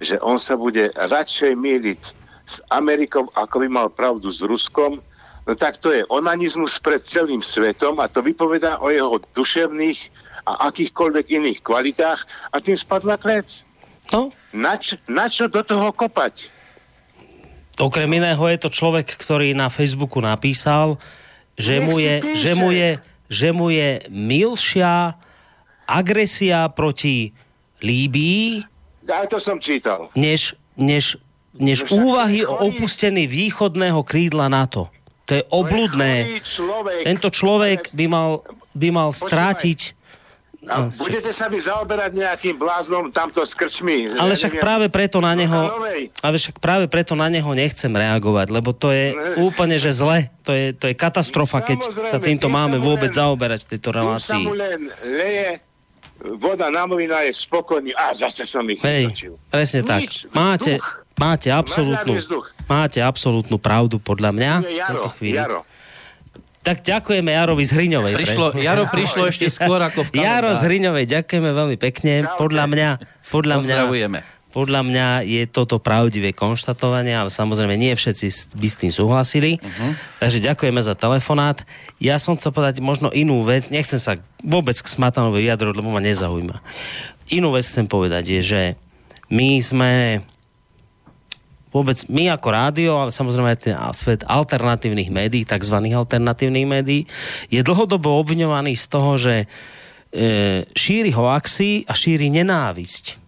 že 0.00 0.16
on 0.24 0.40
sa 0.40 0.56
bude 0.56 0.90
radšej 0.96 1.52
míliť 1.54 2.02
s 2.48 2.64
Amerikou, 2.72 3.28
ako 3.36 3.62
by 3.62 3.68
mal 3.68 3.88
pravdu 3.92 4.32
s 4.32 4.40
Ruskom, 4.40 5.04
no 5.44 5.52
tak 5.54 5.76
to 5.78 5.92
je 5.92 6.02
onanizmus 6.08 6.80
pred 6.80 6.98
celým 7.04 7.44
svetom 7.44 8.00
a 8.00 8.08
to 8.08 8.24
vypovedá 8.24 8.80
o 8.80 8.88
jeho 8.88 9.20
duševných 9.36 10.08
a 10.48 10.72
akýchkoľvek 10.72 11.28
iných 11.28 11.60
kvalitách 11.60 12.24
a 12.50 12.56
tým 12.56 12.74
spadla 12.74 13.20
klec. 13.20 13.62
No, 14.08 14.32
Na, 14.56 14.80
č- 14.80 14.96
na 15.04 15.28
čo 15.28 15.52
do 15.52 15.60
toho 15.60 15.92
kopať? 15.92 16.48
okrem 17.78 18.10
iného 18.10 18.42
je 18.50 18.58
to 18.58 18.74
človek, 18.74 19.06
ktorý 19.06 19.54
na 19.54 19.70
Facebooku 19.70 20.18
napísal, 20.18 20.98
že 21.58 21.82
mu 21.82 21.98
je, 21.98 22.14
že 22.38 22.52
mu 22.54 22.70
je, 22.70 22.90
že 23.28 23.48
mu 23.50 23.68
je 23.68 24.06
milšia 24.08 25.18
agresia 25.84 26.70
proti 26.70 27.34
Líbii, 27.82 28.62
Ale 29.08 29.26
to 29.30 29.38
som 29.38 29.58
čítal. 29.58 30.10
než, 30.14 30.54
než, 30.76 31.18
než 31.54 31.86
No 31.90 32.14
úvahy 32.14 32.46
o 32.46 32.54
opustení 32.70 33.26
východného 33.26 34.02
krídla 34.02 34.50
NATO. 34.50 34.90
To 35.28 35.36
je 35.36 35.44
obludné. 35.52 36.40
Tento 37.04 37.28
človek 37.28 37.92
by 37.92 38.06
mal, 38.08 38.30
by 38.72 38.88
mal 38.88 39.10
strátiť... 39.12 39.97
A 40.68 40.92
budete 40.92 41.28
sa 41.28 41.46
vy 41.46 41.56
zaoberať 41.56 42.12
nejakým 42.12 42.54
bláznom 42.54 43.08
tamto 43.08 43.40
s 43.40 43.52
krčmi. 43.52 44.12
Ale 44.12 44.32
Ja 44.32 44.38
však 44.38 44.52
neviem, 44.52 44.62
práve 44.62 44.86
preto 44.88 45.18
na 45.18 45.32
neho... 45.32 45.56
Smotanovej. 45.58 46.02
Ale 46.18 46.36
však 46.36 46.56
práve 46.58 46.84
preto 46.86 47.12
na 47.12 47.26
neho 47.26 47.50
nechcem 47.50 47.88
reagovať, 47.88 48.46
lebo 48.50 48.70
to 48.70 48.88
je 48.88 49.04
Ne. 49.10 49.40
úplne, 49.40 49.74
že 49.74 49.90
zle. 49.90 50.28
To 50.42 50.52
je, 50.52 50.70
to 50.70 50.84
je 50.84 50.94
katastrofa, 50.94 51.60
keď 51.62 51.78
Samozrejme, 51.82 52.06
sa 52.06 52.18
týmto 52.18 52.46
tým 52.46 52.54
máme 52.54 52.76
vôbec 52.76 53.08
len- 53.08 53.18
zaoberať 53.18 53.60
v 53.62 53.68
tejto 53.70 53.88
Tu 53.88 53.90
sa 53.90 53.96
relácii. 53.96 54.42
mu 54.42 54.52
len 54.52 54.80
leje 55.02 55.48
voda 56.36 56.68
na 56.68 56.84
mlina 56.84 57.22
je 57.22 57.32
spokojný. 57.32 57.94
A 57.94 58.12
zase 58.12 58.42
som 58.42 58.62
ich 58.64 58.78
Hej, 58.78 59.08
vytočil. 59.08 59.32
presne 59.48 59.80
tak. 59.82 60.00
Nič, 60.02 60.26
Máte, 60.30 60.76
vzduch. 60.76 60.88
máte, 61.16 61.48
absolútnu, 61.48 61.94
Nahľadne 62.12 62.20
vzduch. 62.20 62.46
máte 62.66 62.98
absolútnu 63.00 63.56
pravdu 63.56 63.96
podľa 63.96 64.30
mňa 64.30 64.52
v 64.58 64.64
Jaro, 64.74 64.88
tejto 64.90 65.08
chvíli. 65.14 65.38
Jaro. 65.38 65.60
Tak 66.62 66.84
ďakujeme 66.84 67.30
Jarovi 67.32 67.64
z 67.64 67.72
Hriňovej. 67.74 68.12
pre- 68.12 68.20
Prišlo, 68.24 68.46
Jaro 68.58 68.84
prišlo 68.94 69.22
ešte 69.30 69.46
skôr 69.48 69.80
ako 69.80 70.08
v 70.10 70.20
Jaro 70.20 70.52
z. 70.58 70.60
Hriňovej, 70.66 71.04
ďakujeme 71.06 71.50
veľmi 71.54 71.76
pekne. 71.80 72.26
Čaute. 72.26 72.38
Podľa 72.38 72.64
mňa, 72.68 72.88
podľa 73.30 73.56
mňa, 73.62 73.76
podľa 74.48 74.80
mňa 74.80 75.08
je 75.28 75.42
toto 75.46 75.76
pravdivé 75.76 76.32
konštatovanie, 76.32 77.12
ale 77.12 77.28
samozrejme 77.28 77.76
nie 77.76 77.92
všetci 77.92 78.56
by 78.56 78.68
s 78.68 78.76
tým 78.80 78.92
súhlasili. 78.92 79.60
Uh-huh. 79.60 79.92
Takže 80.24 80.40
ďakujeme 80.40 80.80
za 80.80 80.96
telefonát. 80.96 81.62
Ja 82.00 82.16
som 82.16 82.34
chcel 82.34 82.56
povedať 82.56 82.80
možno 82.80 83.12
inú 83.12 83.44
vec, 83.44 83.68
nechcem 83.68 84.00
sa 84.00 84.16
vôbec 84.40 84.74
k 84.74 84.88
Smatanovi 84.88 85.44
vyjadrovať, 85.44 85.74
lebo 85.78 85.92
ma 85.92 86.00
nezaujíma. 86.00 86.58
Inú 87.28 87.52
vec 87.52 87.68
chcem 87.68 87.84
povedať 87.84 88.40
je, 88.40 88.40
že 88.40 88.62
my 89.28 89.60
sme 89.60 89.92
vôbec 91.68 91.96
my 92.08 92.32
ako 92.32 92.48
rádio, 92.48 92.92
ale 92.96 93.10
samozrejme 93.12 93.48
aj 93.52 93.60
ten 93.60 93.76
svet 93.92 94.22
alternatívnych 94.24 95.12
médií, 95.12 95.44
tzv. 95.44 95.76
alternatívnych 95.76 96.66
médií, 96.68 97.04
je 97.52 97.60
dlhodobo 97.60 98.16
obviňovaný 98.20 98.76
z 98.76 98.86
toho, 98.88 99.10
že 99.20 99.34
e, 99.44 99.46
šíri 100.72 101.12
hoaxy 101.12 101.84
a 101.84 101.92
šíri 101.92 102.32
nenávisť. 102.32 103.20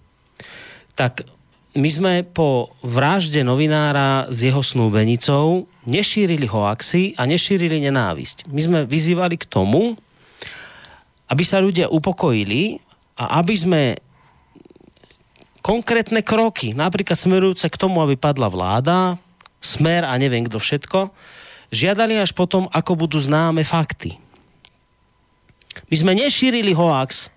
Tak 0.97 1.24
my 1.70 1.86
sme 1.86 2.14
po 2.26 2.74
vražde 2.82 3.47
novinára 3.47 4.26
s 4.26 4.43
jeho 4.43 4.59
snúbenicou 4.59 5.70
nešírili 5.86 6.51
hoaxy 6.51 7.14
a 7.14 7.22
nešírili 7.30 7.78
nenávisť. 7.86 8.51
My 8.51 8.61
sme 8.61 8.78
vyzývali 8.82 9.38
k 9.38 9.47
tomu, 9.47 9.95
aby 11.30 11.45
sa 11.47 11.62
ľudia 11.62 11.86
upokojili 11.86 12.82
a 13.14 13.38
aby 13.38 13.55
sme 13.55 13.82
konkrétne 15.61 16.24
kroky, 16.24 16.72
napríklad 16.72 17.16
smerujúce 17.16 17.68
k 17.68 17.80
tomu, 17.80 18.00
aby 18.00 18.16
padla 18.16 18.48
vláda, 18.48 19.16
smer 19.61 20.08
a 20.08 20.16
neviem 20.16 20.44
kto 20.48 20.56
všetko, 20.56 21.12
žiadali 21.70 22.18
až 22.18 22.32
potom, 22.32 22.66
ako 22.72 23.06
budú 23.06 23.20
známe 23.20 23.62
fakty. 23.62 24.16
My 25.86 25.96
sme 25.96 26.12
nešírili 26.18 26.74
hoax, 26.74 27.30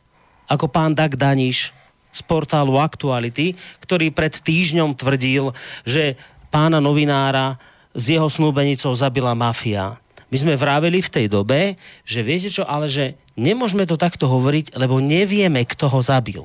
ako 0.49 0.65
pán 0.67 0.97
Dag 0.97 1.13
Daniš 1.13 1.69
z 2.13 2.21
portálu 2.25 2.77
Actuality, 2.77 3.57
ktorý 3.81 4.13
pred 4.13 4.33
týždňom 4.33 4.93
tvrdil, 4.93 5.53
že 5.85 6.17
pána 6.53 6.77
novinára 6.77 7.57
s 7.93 8.09
jeho 8.09 8.29
snúbenicou 8.29 8.93
zabila 8.93 9.33
mafia. 9.33 9.97
My 10.33 10.37
sme 10.41 10.57
vraveli 10.57 11.01
v 11.01 11.13
tej 11.13 11.25
dobe, 11.29 11.77
že 12.05 12.25
viete 12.25 12.49
čo, 12.49 12.65
ale 12.65 12.89
že 12.89 13.17
nemôžeme 13.37 13.85
to 13.85 13.97
takto 13.97 14.25
hovoriť, 14.25 14.73
lebo 14.77 14.97
nevieme, 14.97 15.61
kto 15.61 15.89
ho 15.89 16.01
zabil. 16.01 16.41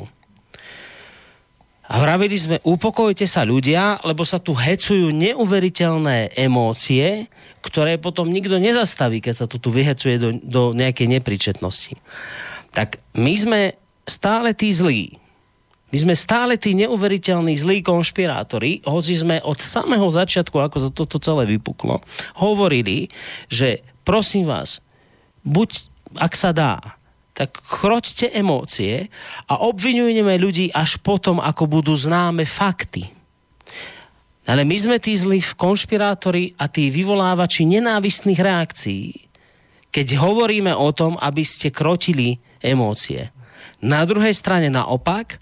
A 1.89 2.05
vravili 2.05 2.37
sme, 2.37 2.61
upokojte 2.69 3.25
sa 3.25 3.49
ľudia, 3.49 3.97
lebo 4.05 4.21
sa 4.21 4.37
tu 4.37 4.53
hecujú 4.53 5.09
neuveriteľné 5.09 6.37
emócie, 6.37 7.33
ktoré 7.65 7.97
potom 7.97 8.29
nikto 8.29 8.61
nezastaví, 8.61 9.25
keď 9.25 9.35
sa 9.35 9.47
to 9.49 9.57
tu 9.57 9.73
vyhecuje 9.73 10.21
do, 10.21 10.37
do 10.37 10.63
nejakej 10.77 11.09
nepríčetnosti. 11.17 11.97
Tak 12.77 13.01
my 13.17 13.33
sme 13.33 13.61
stále 14.05 14.53
tí 14.53 14.69
zlí. 14.69 15.17
My 15.89 15.97
sme 16.05 16.13
stále 16.13 16.61
tí 16.61 16.77
neuveriteľní 16.77 17.57
zlí 17.57 17.81
konšpirátori, 17.81 18.85
hoci 18.85 19.17
sme 19.17 19.41
od 19.41 19.57
samého 19.57 20.05
začiatku, 20.13 20.61
ako 20.61 20.77
sa 20.77 20.91
toto 20.93 21.17
celé 21.17 21.49
vypuklo, 21.49 22.05
hovorili, 22.37 23.09
že 23.49 23.81
prosím 24.05 24.53
vás, 24.53 24.85
buď, 25.49 25.89
ak 26.21 26.37
sa 26.37 26.53
dá, 26.53 26.98
tak 27.39 27.55
chroťte 27.63 28.35
emócie 28.35 29.07
a 29.47 29.63
obvinujeme 29.63 30.35
ľudí 30.43 30.75
až 30.75 30.99
potom, 30.99 31.39
ako 31.39 31.71
budú 31.71 31.95
známe 31.95 32.43
fakty. 32.43 33.15
Ale 34.51 34.67
my 34.67 34.75
sme 34.75 34.97
tí 34.99 35.15
zlí 35.15 35.39
konšpirátori 35.55 36.59
a 36.59 36.67
tí 36.67 36.91
vyvolávači 36.91 37.63
nenávistných 37.63 38.43
reakcií, 38.43 39.31
keď 39.95 40.19
hovoríme 40.19 40.75
o 40.75 40.91
tom, 40.91 41.15
aby 41.15 41.47
ste 41.47 41.71
krotili 41.71 42.43
emócie. 42.59 43.31
Na 43.79 44.03
druhej 44.03 44.35
strane 44.35 44.67
naopak, 44.67 45.39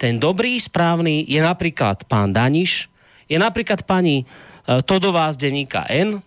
ten 0.00 0.16
dobrý, 0.16 0.56
správny 0.56 1.28
je 1.28 1.44
napríklad 1.44 2.08
pán 2.08 2.32
Daniš, 2.32 2.88
je 3.28 3.36
napríklad 3.36 3.84
pani 3.84 4.24
e, 4.24 4.80
Todová 4.80 5.28
z 5.28 5.44
denníka 5.44 5.84
N, 5.92 6.24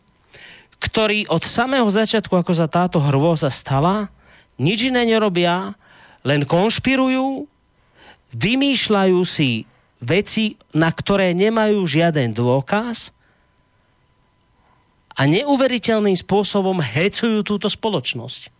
ktorí 0.78 1.26
od 1.26 1.41
samého 1.41 1.89
začiatku, 1.89 2.38
ako 2.38 2.53
sa 2.53 2.70
táto 2.70 3.01
hrôza 3.01 3.49
stala, 3.49 4.13
nič 4.57 4.89
iné 4.89 5.05
nerobia, 5.05 5.77
len 6.25 6.43
konšpirujú, 6.43 7.45
vymýšľajú 8.33 9.21
si 9.23 9.63
veci, 10.01 10.59
na 10.73 10.91
ktoré 10.93 11.33
nemajú 11.33 11.81
žiaden 11.85 12.33
dôkaz 12.33 13.15
a 15.17 15.25
neuveriteľným 15.25 16.13
spôsobom 16.13 16.77
hecujú 16.77 17.41
túto 17.41 17.65
spoločnosť. 17.65 18.53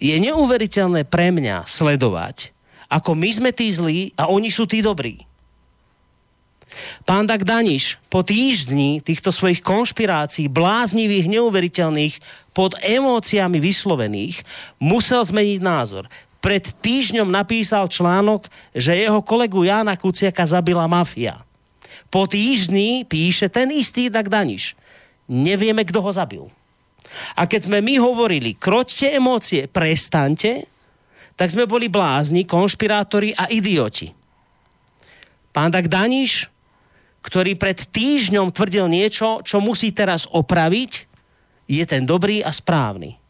Je 0.00 0.16
neuveriteľné 0.16 1.04
pre 1.04 1.28
mňa 1.28 1.68
sledovať, 1.68 2.56
ako 2.88 3.12
my 3.12 3.28
sme 3.28 3.50
tí 3.52 3.68
zlí 3.68 4.16
a 4.16 4.32
oni 4.32 4.48
sú 4.48 4.64
tí 4.64 4.80
dobrí. 4.80 5.29
Pán 7.04 7.26
Dag 7.26 7.42
Daniš 7.42 7.98
po 8.06 8.22
týždni 8.22 9.02
týchto 9.02 9.34
svojich 9.34 9.60
konšpirácií, 9.64 10.46
bláznivých, 10.46 11.26
neuveriteľných, 11.26 12.14
pod 12.54 12.78
emóciami 12.82 13.58
vyslovených, 13.58 14.42
musel 14.82 15.22
zmeniť 15.22 15.58
názor. 15.62 16.06
Pred 16.40 16.72
týždňom 16.80 17.28
napísal 17.28 17.86
článok, 17.86 18.48
že 18.72 18.96
jeho 18.96 19.20
kolegu 19.20 19.66
Jána 19.66 19.94
Kuciaka 19.94 20.48
zabila 20.48 20.88
mafia. 20.88 21.44
Po 22.08 22.26
týždni 22.26 23.04
píše 23.04 23.52
ten 23.52 23.70
istý 23.70 24.08
Dag 24.10 24.26
Daniš. 24.26 24.74
Nevieme, 25.30 25.86
kto 25.86 26.02
ho 26.02 26.10
zabil. 26.10 26.44
A 27.38 27.46
keď 27.46 27.70
sme 27.70 27.78
my 27.82 28.00
hovorili, 28.02 28.56
kroťte 28.56 29.14
emócie, 29.14 29.66
prestaňte, 29.70 30.66
tak 31.38 31.48
sme 31.54 31.70
boli 31.70 31.86
blázni, 31.86 32.44
konšpirátori 32.44 33.32
a 33.34 33.46
idioti. 33.48 34.10
Pán 35.50 35.70
Dag 35.70 35.90
Daniš, 35.90 36.46
ktorý 37.20 37.56
pred 37.56 37.76
týždňom 37.76 38.52
tvrdil 38.52 38.88
niečo, 38.88 39.44
čo 39.44 39.60
musí 39.60 39.92
teraz 39.92 40.24
opraviť, 40.28 41.06
je 41.70 41.84
ten 41.86 42.02
dobrý 42.02 42.42
a 42.42 42.50
správny. 42.50 43.20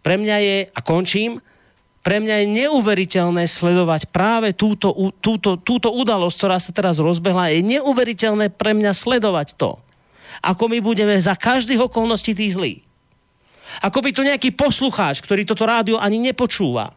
Pre 0.00 0.14
mňa 0.16 0.36
je, 0.40 0.56
a 0.70 0.80
končím, 0.80 1.42
pre 2.04 2.20
mňa 2.20 2.44
je 2.44 2.46
neuveriteľné 2.64 3.44
sledovať 3.48 4.12
práve 4.12 4.52
túto, 4.52 4.92
túto, 5.24 5.56
túto 5.56 5.88
udalosť, 5.88 6.36
ktorá 6.36 6.58
sa 6.60 6.70
teraz 6.70 7.00
rozbehla. 7.00 7.48
Je 7.50 7.64
neuveriteľné 7.64 8.52
pre 8.52 8.76
mňa 8.76 8.92
sledovať 8.92 9.56
to, 9.56 9.80
ako 10.44 10.68
my 10.68 10.78
budeme 10.84 11.16
za 11.16 11.32
každých 11.32 11.88
okolností 11.88 12.36
tí 12.36 12.52
zlí. 12.52 12.84
Ako 13.80 14.04
by 14.04 14.10
to 14.12 14.22
nejaký 14.22 14.52
poslucháč, 14.54 15.24
ktorý 15.24 15.48
toto 15.48 15.64
rádio 15.66 15.96
ani 15.98 16.20
nepočúva, 16.20 16.94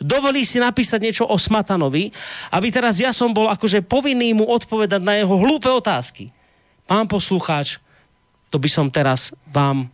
dovolí 0.00 0.48
si 0.48 0.56
napísať 0.58 0.98
niečo 0.98 1.24
o 1.28 1.36
Smatanovi, 1.36 2.10
aby 2.50 2.68
teraz 2.72 2.98
ja 2.98 3.12
som 3.12 3.30
bol 3.30 3.46
akože 3.52 3.84
povinný 3.84 4.32
mu 4.32 4.48
odpovedať 4.48 5.00
na 5.04 5.20
jeho 5.20 5.36
hlúpe 5.36 5.68
otázky. 5.68 6.32
Pán 6.88 7.06
poslucháč, 7.06 7.78
to 8.50 8.58
by 8.58 8.66
som 8.66 8.90
teraz 8.90 9.30
vám 9.46 9.86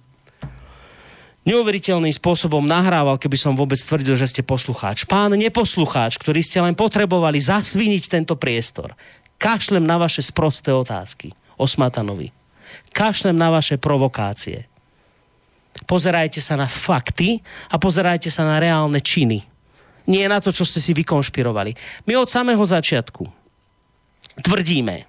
neuveriteľným 1.46 2.10
spôsobom 2.10 2.64
nahrával, 2.66 3.20
keby 3.20 3.38
som 3.38 3.54
vôbec 3.54 3.78
tvrdil, 3.78 4.18
že 4.18 4.26
ste 4.26 4.42
poslucháč. 4.42 5.06
Pán 5.06 5.36
neposlucháč, 5.36 6.18
ktorý 6.18 6.42
ste 6.42 6.58
len 6.58 6.74
potrebovali 6.74 7.38
zasviniť 7.38 8.02
tento 8.10 8.34
priestor. 8.34 8.96
Kašlem 9.38 9.84
na 9.84 10.00
vaše 10.00 10.24
sprosté 10.24 10.74
otázky. 10.74 11.30
Osmatanovi. 11.56 12.34
Kašlem 12.92 13.36
na 13.36 13.48
vaše 13.48 13.78
provokácie. 13.78 14.66
Pozerajte 15.84 16.40
sa 16.40 16.56
na 16.56 16.64
fakty 16.64 17.44
a 17.68 17.76
pozerajte 17.76 18.32
sa 18.32 18.48
na 18.48 18.56
reálne 18.56 18.98
činy. 18.98 19.55
Nie 20.06 20.30
na 20.30 20.38
to, 20.38 20.54
čo 20.54 20.62
ste 20.62 20.78
si 20.78 20.94
vykonšpirovali. 20.94 21.74
My 22.06 22.14
od 22.18 22.30
samého 22.30 22.62
začiatku 22.62 23.26
tvrdíme, 24.40 25.06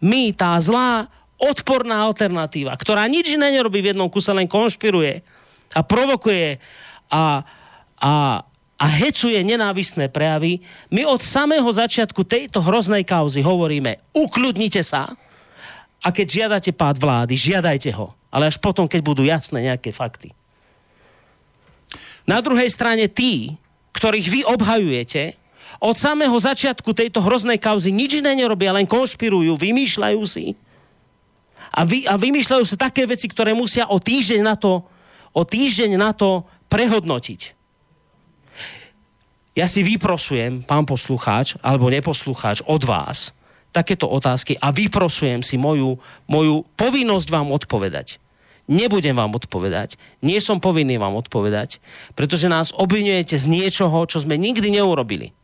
my, 0.00 0.22
tá 0.32 0.56
zlá, 0.58 1.06
odporná 1.40 2.04
alternatíva, 2.04 2.76
ktorá 2.76 3.08
nič 3.08 3.32
iné 3.32 3.52
nerobí 3.52 3.80
v 3.80 3.94
jednom 3.94 4.12
kuse, 4.12 4.32
len 4.32 4.48
konšpiruje, 4.48 5.24
a 5.70 5.80
provokuje 5.86 6.58
a, 7.10 7.46
a, 8.00 8.14
a 8.76 8.86
hecuje 9.00 9.38
nenávisné 9.46 10.10
prejavy, 10.10 10.62
my 10.90 11.06
od 11.06 11.22
samého 11.22 11.68
začiatku 11.70 12.26
tejto 12.26 12.58
hroznej 12.58 13.06
kauzy 13.06 13.40
hovoríme, 13.44 14.02
ukľudnite 14.10 14.82
sa 14.82 15.14
a 16.00 16.08
keď 16.10 16.26
žiadate 16.26 16.70
pád 16.74 16.96
vlády, 16.98 17.34
žiadajte 17.36 17.92
ho. 17.94 18.16
Ale 18.30 18.46
až 18.46 18.62
potom, 18.62 18.86
keď 18.86 19.00
budú 19.02 19.22
jasné 19.26 19.66
nejaké 19.66 19.90
fakty. 19.90 20.30
Na 22.24 22.38
druhej 22.38 22.70
strane 22.70 23.10
tí, 23.10 23.58
ktorých 24.00 24.26
vy 24.32 24.40
obhajujete, 24.48 25.36
od 25.80 25.96
samého 25.96 26.34
začiatku 26.36 26.96
tejto 26.96 27.20
hroznej 27.20 27.60
kauzy 27.60 27.92
nič 27.92 28.24
iné 28.24 28.32
nerobia, 28.32 28.72
len 28.72 28.88
konšpirujú, 28.88 29.60
vymýšľajú 29.60 30.22
si. 30.24 30.56
A, 31.70 31.84
vy, 31.84 32.08
a 32.08 32.16
vymýšľajú 32.16 32.64
sa 32.64 32.76
také 32.88 33.04
veci, 33.04 33.28
ktoré 33.28 33.52
musia 33.52 33.86
o 33.88 34.00
týždeň 34.00 34.40
na 34.40 34.56
to 34.56 34.88
o 35.34 35.42
týždeň 35.46 35.94
na 35.94 36.10
to 36.10 36.46
prehodnotiť. 36.70 37.58
Ja 39.58 39.66
si 39.66 39.82
vyprosujem, 39.82 40.62
pán 40.62 40.86
poslucháč, 40.86 41.58
alebo 41.60 41.90
neposlucháč, 41.90 42.62
od 42.64 42.82
vás 42.86 43.34
takéto 43.70 44.10
otázky 44.10 44.58
a 44.58 44.74
vyprosujem 44.74 45.46
si 45.46 45.54
moju, 45.54 45.98
moju 46.26 46.66
povinnosť 46.74 47.28
vám 47.30 47.54
odpovedať. 47.54 48.18
Nebudem 48.70 49.18
vám 49.18 49.34
odpovedať, 49.34 49.98
nie 50.22 50.38
som 50.38 50.62
povinný 50.62 50.94
vám 50.94 51.18
odpovedať, 51.18 51.82
pretože 52.14 52.46
nás 52.46 52.70
obvinujete 52.70 53.34
z 53.34 53.50
niečoho, 53.50 54.06
čo 54.06 54.22
sme 54.22 54.38
nikdy 54.38 54.78
neurobili. 54.78 55.34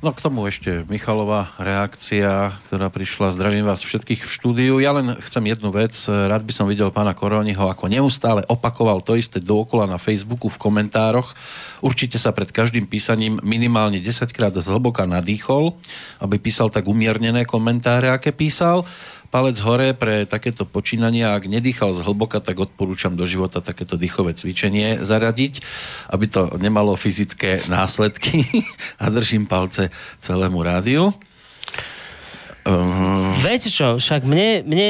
No 0.00 0.16
k 0.16 0.24
tomu 0.24 0.48
ešte 0.48 0.80
Michalová 0.88 1.52
reakcia, 1.60 2.56
ktorá 2.64 2.88
prišla. 2.88 3.36
Zdravím 3.36 3.68
vás 3.68 3.84
všetkých 3.84 4.24
v 4.24 4.32
štúdiu. 4.32 4.74
Ja 4.80 4.96
len 4.96 5.12
chcem 5.28 5.44
jednu 5.44 5.68
vec. 5.68 5.92
Rád 6.08 6.40
by 6.40 6.52
som 6.56 6.64
videl 6.72 6.88
pána 6.88 7.12
Koroniho, 7.12 7.68
ako 7.68 7.84
neustále 7.84 8.40
opakoval 8.48 9.04
to 9.04 9.12
isté 9.12 9.44
dookola 9.44 9.84
na 9.84 10.00
Facebooku 10.00 10.48
v 10.48 10.56
komentároch. 10.56 11.36
Určite 11.84 12.16
sa 12.16 12.32
pred 12.32 12.48
každým 12.48 12.88
písaním 12.88 13.44
minimálne 13.44 14.00
10 14.00 14.32
krát 14.32 14.56
zhlboka 14.56 15.04
nadýchol, 15.04 15.76
aby 16.16 16.40
písal 16.40 16.72
tak 16.72 16.88
umiernené 16.88 17.44
komentáre, 17.44 18.08
aké 18.08 18.32
písal 18.32 18.88
palec 19.30 19.56
hore 19.62 19.94
pre 19.94 20.26
takéto 20.26 20.66
počínania. 20.66 21.38
Ak 21.38 21.46
nedýchal 21.46 21.94
z 21.94 22.02
hlboka, 22.02 22.42
tak 22.42 22.58
odporúčam 22.58 23.14
do 23.14 23.24
života 23.24 23.62
takéto 23.62 23.94
dýchové 23.94 24.34
cvičenie 24.34 25.00
zaradiť, 25.06 25.62
aby 26.10 26.26
to 26.26 26.50
nemalo 26.58 26.98
fyzické 26.98 27.64
následky 27.70 28.44
a 29.02 29.06
držím 29.08 29.46
palce 29.46 29.94
celému 30.18 30.60
rádiu. 30.66 31.14
Uh... 32.60 33.32
Viete 33.40 33.72
čo, 33.72 33.96
však 33.96 34.28
mne, 34.28 34.66
mne 34.68 34.88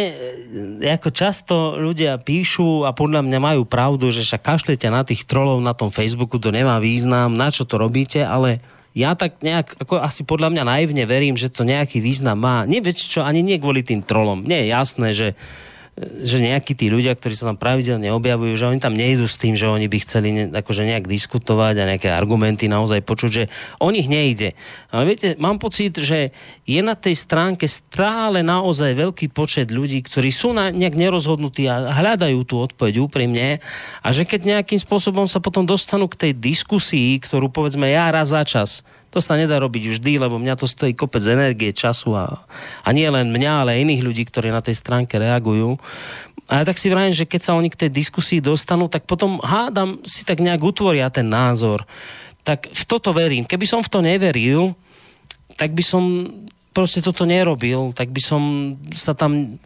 ako 0.98 1.08
často 1.14 1.54
ľudia 1.78 2.18
píšu 2.18 2.82
a 2.82 2.90
podľa 2.90 3.22
mňa 3.22 3.38
majú 3.38 3.62
pravdu, 3.62 4.10
že 4.10 4.26
však 4.26 4.42
kašlete 4.42 4.90
na 4.90 5.06
tých 5.06 5.22
trolov 5.22 5.62
na 5.62 5.70
tom 5.70 5.94
Facebooku, 5.94 6.42
to 6.42 6.50
nemá 6.50 6.82
význam, 6.82 7.30
na 7.30 7.46
čo 7.54 7.62
to 7.62 7.78
robíte, 7.78 8.26
ale 8.26 8.58
ja 8.90 9.14
tak 9.14 9.38
nejak, 9.38 9.78
ako 9.78 10.02
asi 10.02 10.26
podľa 10.26 10.50
mňa 10.50 10.64
naivne 10.66 11.04
verím, 11.06 11.38
že 11.38 11.46
to 11.46 11.62
nejaký 11.62 12.02
význam 12.02 12.42
má. 12.42 12.66
Nie 12.66 12.82
čo, 13.06 13.22
ani 13.22 13.38
nie 13.38 13.62
kvôli 13.62 13.86
tým 13.86 14.02
trolom. 14.02 14.42
Nie 14.42 14.66
je 14.66 14.74
jasné, 14.74 15.08
že 15.14 15.28
že 16.00 16.40
nejakí 16.40 16.72
tí 16.72 16.88
ľudia, 16.88 17.12
ktorí 17.12 17.36
sa 17.36 17.52
tam 17.52 17.60
pravidelne 17.60 18.08
objavujú, 18.16 18.56
že 18.56 18.68
oni 18.72 18.80
tam 18.80 18.96
nejdú 18.96 19.28
s 19.28 19.36
tým, 19.36 19.52
že 19.52 19.68
oni 19.68 19.84
by 19.84 19.98
chceli 20.00 20.28
ne, 20.32 20.44
akože 20.48 20.88
nejak 20.88 21.04
diskutovať 21.04 21.74
a 21.76 21.88
nejaké 21.92 22.08
argumenty 22.08 22.72
naozaj 22.72 23.04
počuť, 23.04 23.30
že 23.30 23.44
o 23.76 23.92
nich 23.92 24.08
nejde. 24.08 24.56
Ale 24.88 25.04
viete, 25.04 25.36
mám 25.36 25.60
pocit, 25.60 26.00
že 26.00 26.32
je 26.64 26.80
na 26.80 26.96
tej 26.96 27.20
stránke 27.20 27.68
stále 27.68 28.40
naozaj 28.40 28.96
veľký 28.96 29.28
počet 29.28 29.68
ľudí, 29.68 30.00
ktorí 30.00 30.32
sú 30.32 30.56
na, 30.56 30.72
nejak 30.72 30.96
nerozhodnutí 30.96 31.68
a 31.68 31.92
hľadajú 31.92 32.48
tú 32.48 32.64
odpoveď 32.64 32.94
úprimne 33.04 33.60
a 34.00 34.08
že 34.08 34.24
keď 34.24 34.56
nejakým 34.56 34.80
spôsobom 34.80 35.28
sa 35.28 35.36
potom 35.36 35.68
dostanú 35.68 36.08
k 36.08 36.28
tej 36.28 36.32
diskusii, 36.32 37.20
ktorú 37.20 37.52
povedzme 37.52 37.92
ja 37.92 38.08
raz 38.08 38.32
za 38.32 38.40
čas 38.48 38.80
to 39.10 39.18
sa 39.18 39.34
nedá 39.34 39.58
robiť 39.58 39.98
vždy, 39.98 40.22
lebo 40.22 40.38
mňa 40.38 40.54
to 40.54 40.70
stojí 40.70 40.94
kopec 40.94 41.26
energie, 41.26 41.74
času 41.74 42.14
a, 42.14 42.46
a 42.86 42.88
nie 42.94 43.10
len 43.10 43.34
mňa, 43.34 43.52
ale 43.66 43.70
aj 43.74 43.82
iných 43.82 44.02
ľudí, 44.06 44.22
ktorí 44.26 44.54
na 44.54 44.62
tej 44.62 44.78
stránke 44.78 45.18
reagujú. 45.18 45.74
A 46.50 46.62
ja 46.62 46.64
tak 46.66 46.78
si 46.78 46.90
vrajím, 46.90 47.14
že 47.14 47.26
keď 47.26 47.40
sa 47.46 47.56
oni 47.58 47.70
k 47.70 47.86
tej 47.86 47.90
diskusii 47.90 48.42
dostanú, 48.42 48.86
tak 48.86 49.06
potom 49.06 49.42
hádam 49.42 50.02
si 50.02 50.22
tak 50.26 50.42
nejak 50.42 50.62
utvoria 50.62 51.10
ten 51.10 51.26
názor. 51.26 51.86
Tak 52.46 52.70
v 52.70 52.82
toto 52.86 53.10
verím. 53.10 53.46
Keby 53.46 53.66
som 53.66 53.82
v 53.82 53.90
to 53.90 53.98
neveril, 54.02 54.74
tak 55.54 55.74
by 55.74 55.82
som 55.82 56.02
proste 56.70 57.02
toto 57.02 57.26
nerobil, 57.26 57.90
tak 57.94 58.10
by 58.14 58.22
som 58.22 58.42
sa 58.94 59.14
tam 59.14 59.58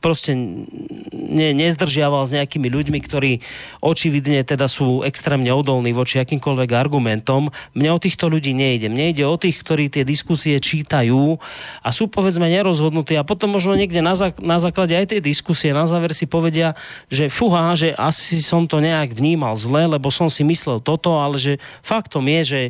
proste 0.00 0.34
ne, 0.36 1.48
nezdržiaval 1.54 2.26
s 2.26 2.34
nejakými 2.34 2.68
ľuďmi, 2.68 2.98
ktorí 3.00 3.32
očividne 3.80 4.42
teda 4.42 4.66
sú 4.66 5.06
extrémne 5.06 5.52
odolní 5.52 5.94
voči 5.94 6.18
akýmkoľvek 6.20 6.70
argumentom. 6.74 7.52
Mne 7.76 7.90
o 7.94 8.02
týchto 8.02 8.26
ľudí 8.26 8.56
nejde. 8.56 8.90
Mne 8.90 9.12
ide 9.12 9.24
o 9.28 9.36
tých, 9.38 9.60
ktorí 9.60 9.88
tie 9.92 10.02
diskusie 10.02 10.58
čítajú 10.58 11.38
a 11.84 11.88
sú 11.94 12.08
povedzme 12.10 12.48
nerozhodnutí 12.48 13.14
a 13.14 13.26
potom 13.26 13.54
možno 13.54 13.76
niekde 13.76 14.00
na, 14.02 14.18
zá, 14.18 14.32
na 14.42 14.58
základe 14.58 14.96
aj 14.96 15.16
tej 15.16 15.20
diskusie 15.22 15.76
na 15.76 15.84
záver 15.84 16.16
si 16.16 16.24
povedia, 16.24 16.72
že 17.12 17.28
fuha, 17.28 17.76
že 17.76 17.92
asi 17.94 18.40
som 18.40 18.64
to 18.64 18.80
nejak 18.80 19.12
vnímal 19.12 19.54
zle, 19.54 19.86
lebo 19.86 20.08
som 20.08 20.32
si 20.32 20.42
myslel 20.42 20.80
toto, 20.80 21.20
ale 21.20 21.36
že 21.36 21.52
faktom 21.84 22.24
je, 22.26 22.42
že 22.42 22.60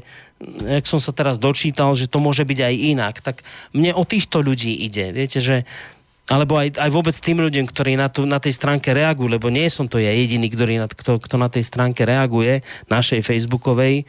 jak 0.68 0.84
som 0.84 1.00
sa 1.00 1.16
teraz 1.16 1.40
dočítal, 1.40 1.96
že 1.96 2.12
to 2.12 2.20
môže 2.20 2.44
byť 2.44 2.58
aj 2.60 2.74
inak, 2.76 3.14
tak 3.24 3.40
mne 3.72 3.96
o 3.96 4.04
týchto 4.04 4.44
ľudí 4.44 4.84
ide. 4.84 5.08
Viete, 5.08 5.40
že 5.40 5.64
alebo 6.26 6.58
aj, 6.58 6.74
aj 6.74 6.90
vôbec 6.90 7.14
tým 7.14 7.38
ľuďom, 7.38 7.70
ktorí 7.70 7.94
na, 7.94 8.10
tu, 8.10 8.26
na 8.26 8.42
tej 8.42 8.58
stránke 8.58 8.90
reagujú, 8.90 9.30
lebo 9.30 9.46
nie 9.46 9.70
som 9.70 9.86
to 9.86 10.02
ja 10.02 10.10
jediný, 10.10 10.50
ktorý 10.50 10.82
na, 10.82 10.90
kto, 10.90 11.22
kto 11.22 11.36
na 11.38 11.46
tej 11.46 11.62
stránke 11.62 12.02
reaguje, 12.02 12.66
našej 12.90 13.22
facebookovej. 13.22 14.02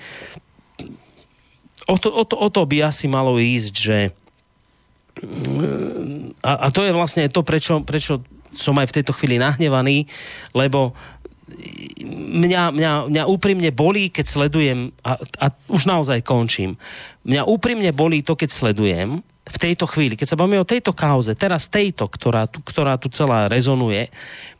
O 1.85 1.95
to, 2.01 2.09
o, 2.09 2.23
to, 2.25 2.35
o 2.35 2.49
to 2.49 2.65
by 2.65 2.89
asi 2.89 3.05
malo 3.05 3.37
ísť, 3.37 3.73
že 3.77 3.99
a, 6.45 6.51
a 6.65 6.67
to 6.69 6.85
je 6.85 6.93
vlastne 6.93 7.25
to, 7.29 7.41
prečo, 7.41 7.81
prečo 7.81 8.21
som 8.53 8.77
aj 8.77 8.89
v 8.89 8.95
tejto 9.01 9.13
chvíli 9.17 9.41
nahnevaný, 9.41 10.05
lebo 10.53 10.93
mňa, 12.37 12.75
mňa, 12.75 12.91
mňa 13.09 13.23
úprimne 13.25 13.69
bolí, 13.71 14.09
keď 14.11 14.25
sledujem, 14.25 14.91
a, 15.01 15.17
a 15.41 15.45
už 15.71 15.87
naozaj 15.87 16.21
končím, 16.25 16.75
mňa 17.25 17.47
úprimne 17.47 17.89
bolí 17.95 18.21
to, 18.21 18.35
keď 18.37 18.49
sledujem, 18.51 19.23
v 19.47 19.57
tejto 19.57 19.87
chvíli, 19.87 20.19
keď 20.19 20.35
sa 20.35 20.39
bavíme 20.39 20.59
o 20.59 20.67
tejto 20.67 20.91
kauze, 20.91 21.31
teraz 21.33 21.71
tejto, 21.71 22.11
ktorá 22.11 22.45
tu, 22.47 22.59
ktorá 22.59 22.99
tu 22.99 23.07
celá 23.07 23.47
rezonuje, 23.47 24.11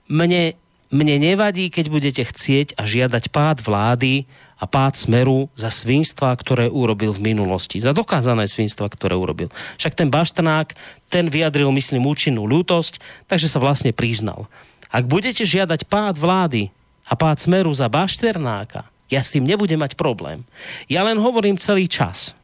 mne, 0.07 0.55
mne 0.88 1.15
nevadí, 1.19 1.67
keď 1.67 1.85
budete 1.91 2.23
chcieť 2.23 2.79
a 2.79 2.88
žiadať 2.88 3.29
pád 3.29 3.59
vlády 3.63 4.23
a 4.57 4.65
pád 4.65 4.97
smeru 4.97 5.53
za 5.53 5.69
svinstva, 5.69 6.33
ktoré 6.33 6.65
urobil 6.65 7.13
v 7.13 7.33
minulosti. 7.33 7.77
Za 7.77 7.93
dokázané 7.93 8.49
svinstva, 8.49 8.89
ktoré 8.89 9.13
urobil. 9.13 9.53
Však 9.77 9.93
ten 9.93 10.09
Baštanák, 10.09 10.73
ten 11.13 11.29
vyjadril, 11.29 11.69
myslím, 11.69 12.09
účinnú 12.09 12.49
ľútosť, 12.49 12.97
takže 13.29 13.51
sa 13.51 13.61
vlastne 13.61 13.93
priznal. 13.93 14.49
Ak 14.89 15.05
budete 15.05 15.45
žiadať 15.45 15.85
pád 15.85 16.17
vlády 16.17 16.73
a 17.05 17.13
pád 17.13 17.38
smeru 17.43 17.69
za 17.75 17.85
Bašternáka, 17.85 18.89
ja 19.07 19.21
s 19.23 19.31
tým 19.35 19.47
nebudem 19.47 19.79
mať 19.79 19.95
problém. 19.95 20.43
Ja 20.91 21.05
len 21.05 21.21
hovorím 21.21 21.55
celý 21.55 21.88
čas, 21.88 22.35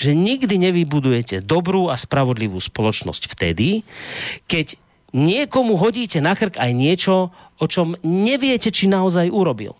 že 0.00 0.16
nikdy 0.16 0.56
nevybudujete 0.56 1.44
dobrú 1.44 1.92
a 1.92 2.00
spravodlivú 2.00 2.56
spoločnosť 2.56 3.28
vtedy, 3.36 3.84
keď 4.48 4.80
niekomu 5.12 5.76
hodíte 5.76 6.24
na 6.24 6.32
krk 6.32 6.56
aj 6.56 6.72
niečo, 6.72 7.28
o 7.60 7.66
čom 7.68 7.92
neviete, 8.00 8.72
či 8.72 8.88
naozaj 8.88 9.28
urobil. 9.28 9.76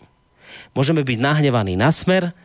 Môžeme 0.77 1.01
byť 1.01 1.19
nahnevaní 1.25 1.75
na 1.81 1.89
smer, 1.89 2.37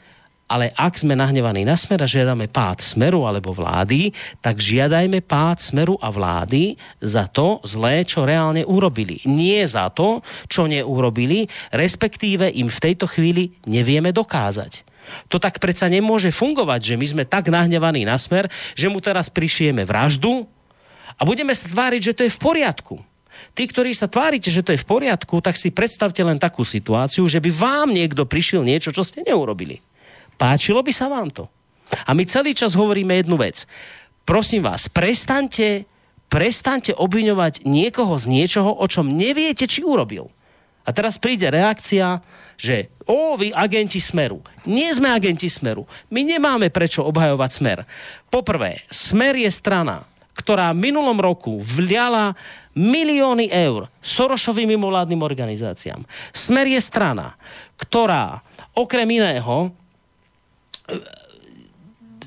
ale 0.45 0.69
ak 0.77 1.01
sme 1.01 1.17
nahnevaní 1.17 1.65
na 1.65 1.73
smer 1.73 2.05
a 2.05 2.07
žiadame 2.07 2.45
pád 2.45 2.77
smeru 2.79 3.25
alebo 3.25 3.49
vlády, 3.49 4.13
tak 4.45 4.61
žiadajme 4.61 5.25
pád 5.25 5.57
smeru 5.57 5.97
a 5.97 6.13
vlády 6.13 6.77
za 7.01 7.25
to 7.25 7.59
zlé, 7.65 8.05
čo 8.05 8.29
reálne 8.29 8.61
urobili. 8.61 9.19
Nie 9.25 9.65
za 9.65 9.89
to, 9.89 10.21
čo 10.45 10.69
neurobili, 10.69 11.49
respektíve 11.73 12.45
im 12.55 12.69
v 12.69 12.81
tejto 12.81 13.09
chvíli 13.09 13.57
nevieme 13.65 14.13
dokázať. 14.13 14.94
To 15.29 15.37
tak 15.37 15.61
predsa 15.61 15.89
nemôže 15.89 16.33
fungovať, 16.33 16.93
že 16.93 16.95
my 16.99 17.05
sme 17.05 17.23
tak 17.23 17.49
nahnevaní 17.49 18.05
na 18.05 18.17
smer, 18.17 18.49
že 18.73 18.89
mu 18.89 18.99
teraz 18.99 19.29
prišieme 19.29 19.85
vraždu 19.85 20.45
a 21.15 21.21
budeme 21.23 21.53
sa 21.55 21.69
tváriť, 21.69 22.01
že 22.01 22.15
to 22.15 22.21
je 22.27 22.35
v 22.35 22.41
poriadku. 22.41 22.95
Tí, 23.55 23.67
ktorí 23.67 23.91
sa 23.95 24.11
tvárite, 24.11 24.51
že 24.51 24.63
to 24.63 24.75
je 24.75 24.79
v 24.79 24.87
poriadku, 24.87 25.39
tak 25.39 25.55
si 25.55 25.71
predstavte 25.71 26.19
len 26.23 26.39
takú 26.39 26.67
situáciu, 26.67 27.27
že 27.27 27.39
by 27.39 27.51
vám 27.51 27.87
niekto 27.91 28.27
prišiel 28.27 28.63
niečo, 28.63 28.91
čo 28.91 29.03
ste 29.03 29.23
neurobili. 29.23 29.79
Páčilo 30.35 30.83
by 30.83 30.91
sa 30.91 31.07
vám 31.07 31.31
to? 31.31 31.47
A 32.03 32.11
my 32.11 32.23
celý 32.27 32.51
čas 32.51 32.75
hovoríme 32.75 33.15
jednu 33.15 33.39
vec. 33.39 33.63
Prosím 34.27 34.65
vás, 34.65 34.89
prestaňte, 34.91 35.85
prestaňte 36.27 36.97
obviňovať 36.97 37.63
niekoho 37.63 38.17
z 38.17 38.25
niečoho, 38.27 38.73
o 38.73 38.85
čom 38.89 39.07
neviete, 39.07 39.69
či 39.69 39.85
urobil. 39.85 40.33
A 40.85 40.93
teraz 40.93 41.17
príde 41.17 41.49
reakcia, 41.49 42.21
že 42.55 42.93
o, 43.09 43.33
vy 43.35 43.49
agenti 43.51 43.97
Smeru. 43.97 44.39
Nie 44.69 44.93
sme 44.93 45.09
agenti 45.09 45.49
Smeru. 45.49 45.89
My 46.13 46.21
nemáme 46.21 46.69
prečo 46.69 47.01
obhajovať 47.03 47.49
Smer. 47.51 47.79
Poprvé, 48.29 48.85
Smer 48.93 49.33
je 49.35 49.49
strana, 49.49 50.05
ktorá 50.37 50.71
v 50.71 50.91
minulom 50.91 51.17
roku 51.17 51.57
vliala 51.57 52.37
milióny 52.77 53.49
eur 53.49 53.87
Sorošovým 54.03 54.77
mimovládnym 54.77 55.23
organizáciám. 55.23 56.03
Smer 56.35 56.69
je 56.69 56.81
strana, 56.83 57.33
ktorá 57.79 58.43
okrem 58.75 59.07
iného 59.09 59.71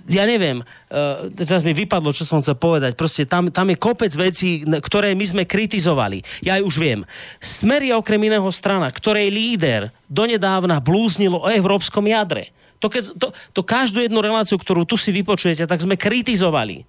ja 0.09 0.25
neviem, 0.25 0.65
uh, 0.65 1.29
teraz 1.37 1.61
mi 1.61 1.77
vypadlo, 1.77 2.17
čo 2.17 2.25
som 2.25 2.41
chcel 2.41 2.57
povedať, 2.57 2.97
proste 2.97 3.29
tam, 3.29 3.53
tam 3.53 3.69
je 3.69 3.77
kopec 3.77 4.13
vecí, 4.17 4.65
ktoré 4.65 5.13
my 5.13 5.25
sme 5.29 5.43
kritizovali. 5.45 6.25
Ja 6.41 6.57
už 6.65 6.81
viem. 6.81 7.05
Smer 7.39 7.85
je 7.85 7.93
okrem 7.93 8.19
iného 8.25 8.49
strana, 8.49 8.89
ktorej 8.89 9.29
líder 9.29 9.93
donedávna 10.09 10.81
blúznilo 10.81 11.45
o 11.45 11.53
európskom 11.53 12.09
jadre. 12.09 12.57
To, 12.81 12.89
keď, 12.89 13.05
to, 13.21 13.29
to 13.53 13.61
každú 13.67 14.01
jednu 14.01 14.23
reláciu, 14.25 14.57
ktorú 14.57 14.89
tu 14.89 14.97
si 14.97 15.13
vypočujete, 15.13 15.67
tak 15.69 15.83
sme 15.83 15.99
kritizovali. 15.99 16.87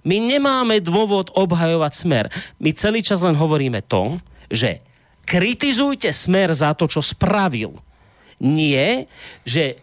My 0.00 0.16
nemáme 0.16 0.80
dôvod 0.80 1.28
obhajovať 1.36 1.92
smer. 1.92 2.24
My 2.56 2.72
celý 2.72 3.04
čas 3.04 3.20
len 3.20 3.36
hovoríme 3.36 3.84
to, 3.84 4.16
že 4.48 4.80
kritizujte 5.28 6.08
smer 6.10 6.56
za 6.56 6.72
to, 6.72 6.88
čo 6.88 7.04
spravil. 7.04 7.76
Nie, 8.40 9.04
že 9.44 9.76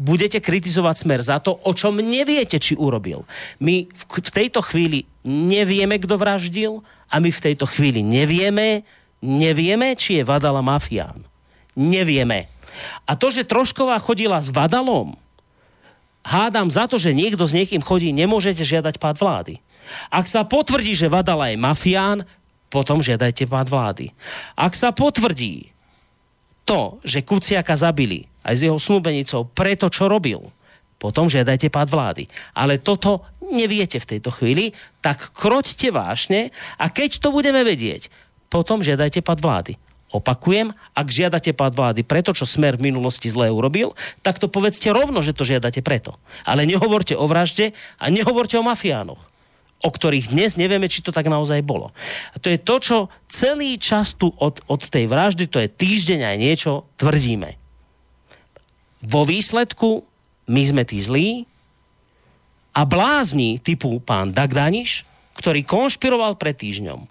budete 0.00 0.40
kritizovať 0.40 0.96
smer 1.04 1.20
za 1.20 1.36
to, 1.44 1.60
o 1.60 1.76
čom 1.76 2.00
neviete, 2.00 2.56
či 2.56 2.72
urobil. 2.72 3.28
My 3.60 3.84
v, 3.84 4.02
v 4.08 4.30
tejto 4.32 4.64
chvíli 4.64 5.04
nevieme, 5.28 6.00
kto 6.00 6.16
vraždil 6.16 6.80
a 7.12 7.20
my 7.20 7.28
v 7.28 7.44
tejto 7.44 7.68
chvíli 7.68 8.00
nevieme, 8.00 8.88
nevieme, 9.20 9.92
či 9.92 10.18
je 10.18 10.24
Vadala 10.24 10.64
mafián. 10.64 11.20
Nevieme. 11.76 12.48
A 13.04 13.12
to, 13.12 13.28
že 13.28 13.44
Trošková 13.44 14.00
chodila 14.00 14.40
s 14.40 14.48
Vadalom, 14.48 15.20
hádam 16.24 16.72
za 16.72 16.88
to, 16.88 16.96
že 16.96 17.12
niekto 17.12 17.44
s 17.44 17.52
niekým 17.52 17.84
chodí, 17.84 18.08
nemôžete 18.16 18.64
žiadať 18.64 18.96
pád 18.96 19.20
vlády. 19.20 19.54
Ak 20.08 20.24
sa 20.24 20.48
potvrdí, 20.48 20.96
že 20.96 21.12
Vadala 21.12 21.52
je 21.52 21.60
mafián, 21.60 22.24
potom 22.70 23.02
žiadajte 23.02 23.50
pád 23.50 23.66
vlády. 23.68 24.06
Ak 24.54 24.78
sa 24.78 24.94
potvrdí 24.94 25.74
to, 26.70 27.02
že 27.02 27.26
Kuciaka 27.26 27.74
zabili 27.74 28.30
aj 28.46 28.54
s 28.54 28.64
jeho 28.70 28.78
snúbenicou 28.78 29.50
preto, 29.50 29.90
čo 29.90 30.06
robil, 30.06 30.54
potom 31.02 31.26
žiadajte 31.26 31.66
pád 31.66 31.90
vlády. 31.90 32.30
Ale 32.54 32.78
toto 32.78 33.26
neviete 33.50 33.98
v 33.98 34.08
tejto 34.14 34.30
chvíli, 34.30 34.70
tak 35.02 35.34
kroťte 35.34 35.90
vášne 35.90 36.54
a 36.78 36.86
keď 36.86 37.18
to 37.18 37.34
budeme 37.34 37.66
vedieť, 37.66 38.06
potom 38.46 38.86
žiadajte 38.86 39.18
pád 39.26 39.42
vlády. 39.42 39.72
Opakujem, 40.10 40.70
ak 40.94 41.06
žiadate 41.06 41.54
pád 41.54 41.74
vlády 41.74 42.02
preto, 42.06 42.30
čo 42.34 42.46
smer 42.46 42.78
v 42.78 42.90
minulosti 42.90 43.30
zle 43.30 43.50
urobil, 43.50 43.94
tak 44.22 44.38
to 44.38 44.46
povedzte 44.46 44.90
rovno, 44.90 45.22
že 45.22 45.34
to 45.34 45.46
žiadate 45.46 45.82
preto. 45.82 46.18
Ale 46.46 46.66
nehovorte 46.66 47.14
o 47.18 47.26
vražde 47.30 47.74
a 47.98 48.10
nehovorte 48.10 48.58
o 48.58 48.66
mafiánoch 48.66 49.29
o 49.80 49.88
ktorých 49.88 50.32
dnes 50.32 50.60
nevieme, 50.60 50.86
či 50.86 51.00
to 51.00 51.12
tak 51.12 51.28
naozaj 51.28 51.64
bolo. 51.64 51.92
A 52.32 52.36
to 52.36 52.52
je 52.52 52.60
to, 52.60 52.76
čo 52.80 52.96
celý 53.32 53.80
čas 53.80 54.12
tu 54.12 54.28
od, 54.36 54.60
od 54.68 54.82
tej 54.84 55.08
vraždy, 55.08 55.48
to 55.48 55.60
je 55.60 55.72
týždeň 55.72 56.20
aj 56.24 56.36
niečo, 56.36 56.72
tvrdíme. 57.00 57.56
Vo 59.00 59.24
výsledku 59.24 60.04
my 60.52 60.62
sme 60.68 60.82
tí 60.84 61.00
zlí 61.00 61.48
a 62.76 62.84
blázni 62.84 63.56
typu 63.56 63.96
pán 64.04 64.36
Dagdaniš, 64.36 65.08
ktorý 65.40 65.64
konšpiroval 65.64 66.36
pred 66.36 66.52
týždňom. 66.52 67.08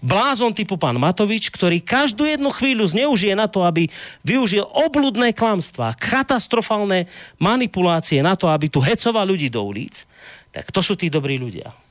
Blázon 0.00 0.52
typu 0.52 0.76
pán 0.76 0.96
Matovič, 1.00 1.48
ktorý 1.48 1.80
každú 1.80 2.28
jednu 2.28 2.52
chvíľu 2.52 2.84
zneužije 2.84 3.32
na 3.32 3.48
to, 3.48 3.64
aby 3.64 3.88
využil 4.20 4.64
obludné 4.64 5.32
klamstvá, 5.32 5.96
katastrofálne 5.96 7.08
manipulácie 7.40 8.20
na 8.20 8.36
to, 8.36 8.48
aby 8.48 8.68
tu 8.68 8.80
hecoval 8.80 9.24
ľudí 9.24 9.48
do 9.48 9.64
ulic, 9.64 10.04
tak 10.52 10.68
to 10.68 10.84
sú 10.84 10.96
tí 10.96 11.08
dobrí 11.08 11.40
ľudia. 11.40 11.85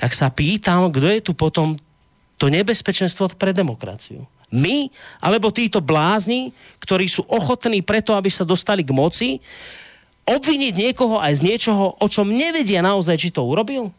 Tak 0.00 0.16
sa 0.16 0.32
pýtam, 0.32 0.88
kto 0.88 1.06
je 1.12 1.20
tu 1.20 1.32
potom 1.36 1.76
to 2.40 2.48
nebezpečenstvo 2.48 3.36
pre 3.36 3.52
demokraciu. 3.52 4.24
My, 4.50 4.88
alebo 5.20 5.52
títo 5.52 5.84
blázni, 5.84 6.56
ktorí 6.80 7.06
sú 7.06 7.22
ochotní 7.28 7.84
preto, 7.84 8.16
aby 8.16 8.32
sa 8.32 8.48
dostali 8.48 8.82
k 8.82 8.96
moci, 8.96 9.28
obviniť 10.24 10.74
niekoho 10.74 11.20
aj 11.20 11.38
z 11.38 11.44
niečoho, 11.46 12.00
o 12.00 12.06
čom 12.08 12.32
nevedia 12.32 12.80
naozaj, 12.80 13.20
či 13.20 13.30
to 13.30 13.44
urobil? 13.44 13.92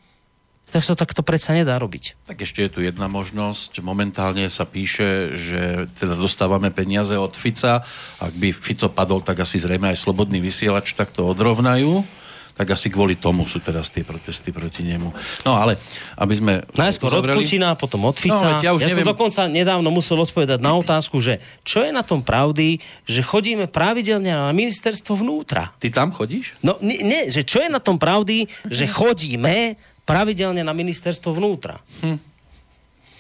Tak 0.72 0.88
sa 0.88 0.96
takto 0.96 1.20
predsa 1.20 1.52
nedá 1.52 1.76
robiť. 1.76 2.16
Tak 2.24 2.48
ešte 2.48 2.64
je 2.64 2.72
tu 2.72 2.80
jedna 2.80 3.12
možnosť. 3.12 3.84
Momentálne 3.84 4.48
sa 4.48 4.64
píše, 4.64 5.36
že 5.36 5.92
teda 6.00 6.16
dostávame 6.16 6.72
peniaze 6.72 7.12
od 7.20 7.36
Fica. 7.36 7.84
Ak 8.24 8.32
by 8.32 8.56
Fico 8.56 8.88
padol, 8.88 9.20
tak 9.20 9.44
asi 9.44 9.60
zrejme 9.60 9.92
aj 9.92 10.00
slobodný 10.00 10.40
vysielač 10.40 10.96
tak 10.96 11.12
to 11.12 11.28
odrovnajú 11.28 12.08
tak 12.56 12.68
asi 12.76 12.92
kvôli 12.92 13.18
tomu 13.18 13.48
sú 13.48 13.58
teraz 13.64 13.88
tie 13.88 14.04
protesty 14.06 14.52
proti 14.52 14.84
nemu. 14.86 15.10
No 15.48 15.58
ale, 15.58 15.80
aby 16.20 16.34
sme... 16.36 16.54
Najskôr 16.76 17.12
od 17.12 17.26
Putina, 17.32 17.74
potom 17.74 18.06
od 18.06 18.18
Fica. 18.20 18.60
No, 18.60 18.64
ja, 18.64 18.72
už 18.76 18.86
ja 18.86 18.90
neviem... 18.92 19.06
som 19.06 19.12
dokonca 19.16 19.42
nedávno 19.48 19.90
musel 19.90 20.20
odpovedať 20.20 20.60
na 20.60 20.76
otázku, 20.76 21.18
že 21.24 21.40
čo 21.64 21.82
je 21.82 21.92
na 21.92 22.04
tom 22.04 22.22
pravdy, 22.22 22.78
že 23.08 23.22
chodíme 23.24 23.72
pravidelne 23.72 24.32
na 24.32 24.52
ministerstvo 24.52 25.18
vnútra. 25.18 25.74
Ty 25.80 25.88
tam 25.92 26.12
chodíš? 26.12 26.56
No 26.62 26.78
nie, 26.84 27.00
nie 27.02 27.22
že 27.32 27.48
čo 27.48 27.64
je 27.64 27.70
na 27.72 27.80
tom 27.80 27.96
pravdy, 27.96 28.46
že 28.68 28.86
chodíme 28.86 29.80
pravidelne 30.04 30.62
na 30.66 30.74
ministerstvo 30.76 31.32
vnútra. 31.32 31.80
Hm. 32.04 32.32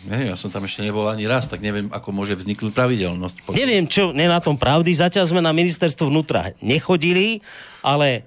Neviem, 0.01 0.33
ja 0.33 0.37
som 0.37 0.49
tam 0.49 0.65
ešte 0.65 0.81
nebol 0.81 1.05
ani 1.05 1.29
raz, 1.29 1.45
tak 1.45 1.61
neviem, 1.61 1.85
ako 1.93 2.09
môže 2.09 2.33
vzniknúť 2.33 2.73
pravidelnosť. 2.73 3.53
Neviem, 3.53 3.85
čo 3.85 4.09
nie 4.09 4.25
na 4.25 4.41
tom 4.41 4.57
pravdy. 4.57 4.89
Zatiaľ 4.97 5.29
sme 5.29 5.45
na 5.45 5.53
ministerstvo 5.53 6.09
vnútra 6.09 6.57
nechodili, 6.57 7.45
ale 7.85 8.25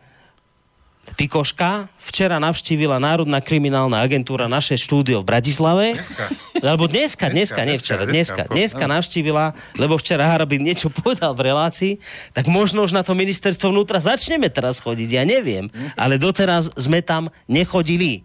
Pikoška 1.12 1.92
včera 2.00 2.40
navštívila 2.40 2.96
Národná 2.96 3.44
kriminálna 3.44 4.00
agentúra 4.00 4.48
naše 4.48 4.80
štúdio 4.80 5.20
v 5.20 5.28
Bratislave. 5.28 5.86
Dneska. 6.00 6.24
Alebo 6.64 6.84
dneska, 6.88 7.28
dneska, 7.28 7.60
dneska 7.60 7.62
nie 7.68 7.76
včera, 7.76 8.04
dneska. 8.08 8.42
Dneska, 8.48 8.54
dneska 8.56 8.84
navštívila, 8.88 9.44
lebo 9.76 10.00
včera 10.00 10.24
Harabin 10.24 10.64
niečo 10.64 10.88
povedal 11.04 11.36
v 11.36 11.52
relácii, 11.52 11.92
tak 12.32 12.48
možno 12.48 12.82
už 12.88 12.96
na 12.96 13.04
to 13.04 13.12
ministerstvo 13.12 13.68
vnútra 13.68 14.00
začneme 14.00 14.48
teraz 14.48 14.80
chodiť, 14.80 15.08
ja 15.12 15.28
neviem. 15.28 15.68
Ale 15.94 16.16
doteraz 16.16 16.72
sme 16.74 17.04
tam 17.04 17.28
nechodili. 17.44 18.24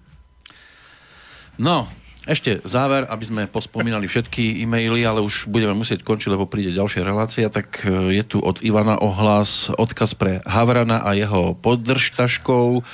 No, 1.59 1.91
ešte 2.29 2.61
záver, 2.61 3.09
aby 3.09 3.25
sme 3.25 3.43
pospomínali 3.49 4.05
všetky 4.05 4.61
e-maily, 4.61 5.01
ale 5.01 5.25
už 5.25 5.49
budeme 5.49 5.73
musieť 5.73 6.05
končiť, 6.05 6.29
lebo 6.37 6.45
príde 6.45 6.77
ďalšia 6.77 7.01
relácia, 7.01 7.49
tak 7.49 7.81
e, 7.81 8.13
je 8.13 8.23
tu 8.23 8.37
od 8.37 8.61
Ivana 8.61 9.01
ohlas, 9.01 9.73
odkaz 9.73 10.13
pre 10.13 10.45
Havrana 10.45 11.01
a 11.01 11.17
jeho 11.17 11.57
podržtaškov. 11.57 12.85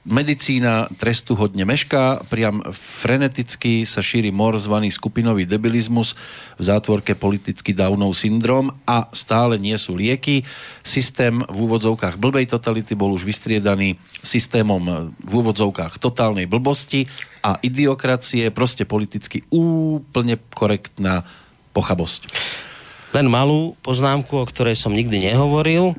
Medicína 0.00 0.88
trestu 0.96 1.36
hodne 1.36 1.68
mešká, 1.68 2.24
priam 2.32 2.64
freneticky 2.72 3.84
sa 3.84 4.00
šíri 4.00 4.32
mor 4.32 4.56
zvaný 4.56 4.88
skupinový 4.88 5.44
debilizmus, 5.44 6.16
v 6.56 6.62
zátvorke 6.64 7.12
politický 7.12 7.76
Downov 7.76 8.16
syndrom 8.16 8.72
a 8.88 9.12
stále 9.12 9.60
nie 9.60 9.76
sú 9.76 10.00
lieky. 10.00 10.40
Systém 10.80 11.44
v 11.44 11.58
úvodzovkách 11.68 12.16
blbej 12.16 12.48
totality 12.48 12.96
bol 12.96 13.12
už 13.12 13.28
vystriedaný 13.28 14.00
systémom 14.24 15.12
v 15.20 15.32
úvodzovkách 15.36 16.00
totálnej 16.00 16.48
blbosti 16.48 17.04
a 17.44 17.60
idiokracie, 17.60 18.48
proste 18.56 18.88
politicky 18.88 19.44
úplne 19.52 20.40
korektná 20.56 21.28
pochabosť. 21.76 22.32
Len 23.12 23.28
malú 23.28 23.76
poznámku, 23.84 24.32
o 24.32 24.48
ktorej 24.48 24.80
som 24.80 24.96
nikdy 24.96 25.28
nehovoril 25.28 25.92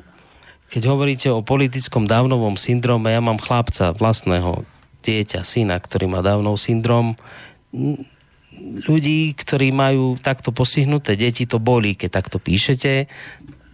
keď 0.72 0.82
hovoríte 0.88 1.28
o 1.28 1.44
politickom 1.44 2.08
dávnovom 2.08 2.56
syndróme, 2.56 3.12
ja 3.12 3.20
mám 3.20 3.36
chlapca 3.36 3.92
vlastného 3.92 4.64
dieťa, 5.04 5.44
syna, 5.44 5.76
ktorý 5.76 6.08
má 6.08 6.24
dávnov 6.24 6.56
syndrom. 6.56 7.12
Ľudí, 8.88 9.36
ktorí 9.36 9.68
majú 9.68 10.16
takto 10.16 10.48
postihnuté 10.48 11.12
deti, 11.12 11.44
to 11.44 11.60
bolí, 11.60 11.92
keď 11.92 12.24
takto 12.24 12.40
píšete. 12.40 13.04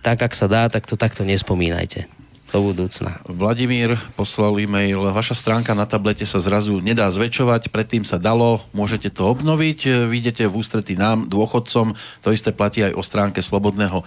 Tak, 0.02 0.26
ak 0.26 0.34
sa 0.34 0.50
dá, 0.50 0.66
tak 0.66 0.90
to 0.90 0.98
takto 0.98 1.22
nespomínajte 1.22 2.10
do 2.48 2.64
budúcna. 2.64 3.20
Vladimír 3.28 4.00
poslal 4.16 4.56
e-mail. 4.56 5.04
Vaša 5.12 5.36
stránka 5.36 5.76
na 5.76 5.84
tablete 5.84 6.24
sa 6.24 6.40
zrazu 6.40 6.80
nedá 6.80 7.04
zväčšovať, 7.12 7.68
predtým 7.68 8.08
sa 8.08 8.16
dalo, 8.16 8.64
môžete 8.72 9.12
to 9.12 9.28
obnoviť, 9.28 10.08
vidíte 10.08 10.48
v 10.48 10.56
ústretí 10.56 10.96
nám, 10.96 11.28
dôchodcom, 11.28 11.92
to 12.24 12.32
isté 12.32 12.48
platí 12.56 12.80
aj 12.80 12.96
o 12.96 13.04
stránke 13.04 13.44
Slobodného 13.44 14.00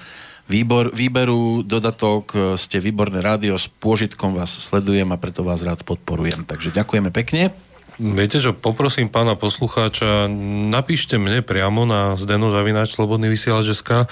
výbor, 0.52 0.92
výberu, 0.92 1.64
dodatok, 1.64 2.24
e, 2.36 2.38
ste 2.60 2.84
výborné 2.84 3.24
rádio, 3.24 3.56
s 3.56 3.72
pôžitkom 3.72 4.36
vás 4.36 4.52
sledujem 4.52 5.08
a 5.08 5.18
preto 5.18 5.48
vás 5.48 5.64
rád 5.64 5.88
podporujem. 5.88 6.44
Takže 6.44 6.76
ďakujeme 6.76 7.08
pekne. 7.16 7.56
Viete 8.02 8.42
čo, 8.42 8.58
poprosím 8.58 9.14
pána 9.14 9.38
poslucháča, 9.38 10.26
napíšte 10.74 11.22
mne 11.22 11.46
priamo 11.46 11.86
na 11.86 12.18
zdeno 12.18 12.50
zavináč 12.50 12.98
slobodný 12.98 13.30
vysielač.sk 13.30 13.92
e, 13.94 14.06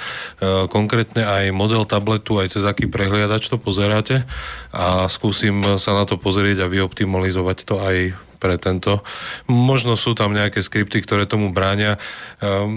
konkrétne 0.70 1.26
aj 1.26 1.50
model 1.52 1.84
tabletu, 1.90 2.38
aj 2.38 2.54
cez 2.54 2.64
aký 2.64 2.86
prehliadač 2.86 3.50
to 3.50 3.58
pozeráte 3.58 4.24
a 4.70 5.10
skúsim 5.10 5.66
sa 5.82 5.92
na 5.98 6.06
to 6.06 6.22
pozrieť 6.22 6.64
a 6.64 6.72
vyoptimalizovať 6.72 7.58
to 7.66 7.76
aj 7.82 8.29
pre 8.40 8.56
tento. 8.56 9.04
Možno 9.46 10.00
sú 10.00 10.16
tam 10.16 10.32
nejaké 10.32 10.64
skripty, 10.64 11.04
ktoré 11.04 11.28
tomu 11.28 11.52
bránia. 11.52 12.00
Ehm, 12.40 12.72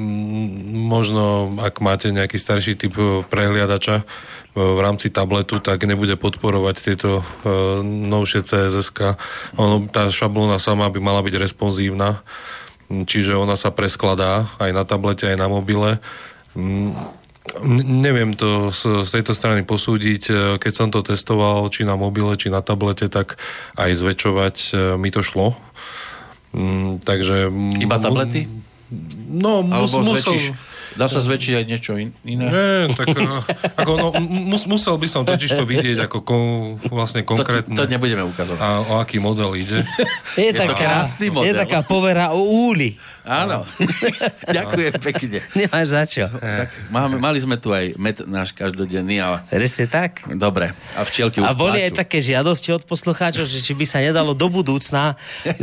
možno, 0.91 1.55
ak 1.63 1.79
máte 1.79 2.11
nejaký 2.11 2.37
starší 2.37 2.75
typ 2.75 2.99
prehliadača, 3.31 4.03
v 4.53 4.81
rámci 4.85 5.09
tabletu, 5.09 5.65
tak 5.65 5.81
nebude 5.89 6.13
podporovať 6.21 6.77
tieto 6.85 7.25
uh, 7.25 7.81
novšie 7.81 8.45
CSS. 8.45 8.93
Ono, 9.57 9.89
tá 9.89 10.13
šablóna 10.13 10.61
sama 10.61 10.93
by 10.93 11.01
mala 11.01 11.25
byť 11.25 11.41
responsívna, 11.41 12.21
čiže 12.93 13.33
ona 13.33 13.57
sa 13.57 13.73
preskladá 13.73 14.53
aj 14.61 14.71
na 14.77 14.85
tablete, 14.85 15.25
aj 15.25 15.41
na 15.41 15.49
mobile. 15.49 15.97
Neviem 17.85 18.39
to 18.39 18.71
z, 18.71 19.03
z 19.03 19.11
tejto 19.19 19.35
strany 19.35 19.67
posúdiť. 19.67 20.23
E, 20.31 20.33
keď 20.63 20.73
som 20.73 20.89
to 20.95 21.03
testoval, 21.03 21.67
či 21.75 21.83
na 21.83 21.99
mobile, 21.99 22.39
či 22.39 22.49
na 22.49 22.63
tablete, 22.63 23.11
tak 23.11 23.35
aj 23.75 23.91
zväčšovať 23.99 24.57
e, 24.57 24.67
mi 24.95 25.11
to 25.11 25.27
šlo. 25.27 25.59
Mm, 26.55 27.03
takže... 27.03 27.51
Iba 27.83 27.99
tablety? 27.99 28.47
No, 29.27 29.67
mus, 29.67 29.75
Alebo 29.75 29.97
musel... 30.07 30.39
zväčšíš 30.39 30.45
Dá 30.97 31.07
sa 31.09 31.21
zväčšiť 31.25 31.55
aj 31.59 31.65
niečo 31.65 31.93
in, 31.97 32.11
iné? 32.25 32.47
Nie, 32.49 32.93
tak 32.93 33.15
no, 33.17 33.41
ako, 33.77 33.93
no, 33.97 34.09
mus, 34.21 34.65
musel 34.69 34.97
by 34.97 35.09
som 35.09 35.23
totiž 35.25 35.57
to 35.57 35.65
vidieť 35.65 36.09
ako 36.09 36.19
kon, 36.25 36.43
vlastne 36.89 37.25
konkrétne. 37.25 37.77
To, 37.77 37.85
to 37.85 37.91
nebudeme 37.91 38.25
ukazovať. 38.27 38.61
A 38.61 38.69
o 38.83 38.93
aký 38.99 39.23
model 39.23 39.55
ide. 39.57 39.85
Je, 40.41 40.49
Je 40.49 40.53
to 40.57 40.75
krásny 40.75 41.29
model. 41.29 41.53
Je 41.53 41.53
taká 41.55 41.81
povera 41.85 42.33
o 42.33 42.41
úli. 42.43 42.97
Áno. 43.23 43.63
Ďakujem 44.57 44.93
pekne. 44.99 45.39
Nemáš 45.55 45.87
za 45.95 46.03
čo. 46.09 46.27
Tak 46.27 46.71
máme, 46.91 47.23
mali 47.23 47.39
sme 47.39 47.55
tu 47.55 47.71
aj 47.71 47.95
med 47.95 48.17
náš 48.27 48.51
každodenný. 48.51 49.23
Ale... 49.23 49.47
Presne 49.47 49.87
tak. 49.87 50.27
Dobre. 50.27 50.75
A 50.99 51.07
včielky 51.07 51.39
už 51.39 51.47
A 51.47 51.55
boli 51.55 51.79
pláču. 51.79 51.87
aj 51.87 52.01
také 52.03 52.19
žiadosti 52.19 52.75
od 52.75 52.83
poslucháčov, 52.83 53.47
že 53.47 53.63
či 53.63 53.73
by 53.79 53.85
sa 53.87 54.03
nedalo 54.03 54.35
do 54.35 54.51
budúcna 54.51 55.15
e, 55.47 55.55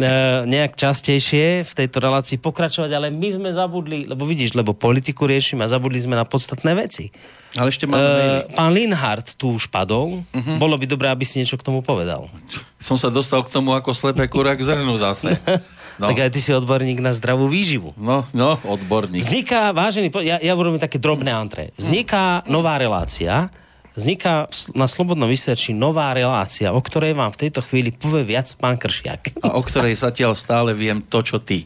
nejak 0.47 0.79
častejšie 0.79 1.67
v 1.67 1.71
tejto 1.75 1.99
relácii 1.99 2.39
pokračovať, 2.39 2.91
ale 2.95 3.07
my 3.11 3.29
sme 3.35 3.49
zabudli, 3.51 4.07
lebo 4.07 4.23
vidíš, 4.23 4.55
lebo 4.55 4.71
politiku 4.71 5.18
riešime 5.25 5.65
a 5.65 5.71
zabudli 5.71 5.99
sme 5.99 6.15
na 6.15 6.23
podstatné 6.23 6.71
veci. 6.77 7.09
Ale 7.57 7.73
ešte 7.73 7.89
máme. 7.89 8.45
E, 8.45 8.53
pán 8.53 8.69
Linhard 8.69 9.33
tu 9.33 9.57
už 9.57 9.73
padol. 9.73 10.21
Uh-huh. 10.29 10.55
Bolo 10.61 10.77
by 10.77 10.85
dobré, 10.85 11.09
aby 11.09 11.25
si 11.25 11.41
niečo 11.41 11.57
k 11.57 11.65
tomu 11.65 11.81
povedal. 11.81 12.29
Som 12.77 12.95
sa 12.95 13.09
dostal 13.09 13.41
k 13.41 13.49
tomu 13.49 13.73
ako 13.73 13.89
slepé 13.97 14.29
kura 14.29 14.53
k 14.53 14.61
zrnu 14.61 14.93
zase. 15.01 15.33
No. 15.99 16.07
Tak 16.07 16.31
aj 16.31 16.31
ty 16.31 16.39
si 16.39 16.55
odborník 16.55 17.03
na 17.03 17.11
zdravú 17.11 17.51
výživu. 17.51 17.91
No, 17.99 18.23
no, 18.31 18.55
odborník. 18.63 19.19
Vzniká, 19.19 19.75
vážený, 19.75 20.07
ja, 20.23 20.39
ja 20.39 20.55
urobím 20.55 20.79
také 20.79 20.95
drobné 20.95 21.27
antre. 21.27 21.75
Vzniká 21.75 22.39
nová 22.47 22.79
relácia, 22.79 23.51
vzniká 23.97 24.49
na 24.75 24.85
Slobodnom 24.85 25.29
vysielači 25.29 25.73
nová 25.73 26.13
relácia, 26.13 26.73
o 26.73 26.81
ktorej 26.81 27.17
vám 27.17 27.33
v 27.33 27.47
tejto 27.47 27.61
chvíli 27.65 27.93
povie 27.93 28.25
viac 28.25 28.51
pán 28.57 28.77
Kršiak. 28.77 29.41
A 29.41 29.55
o 29.57 29.61
ktorej 29.61 29.97
zatiaľ 29.97 30.37
stále 30.37 30.75
viem 30.77 31.01
to, 31.01 31.19
čo 31.25 31.37
ty. 31.41 31.65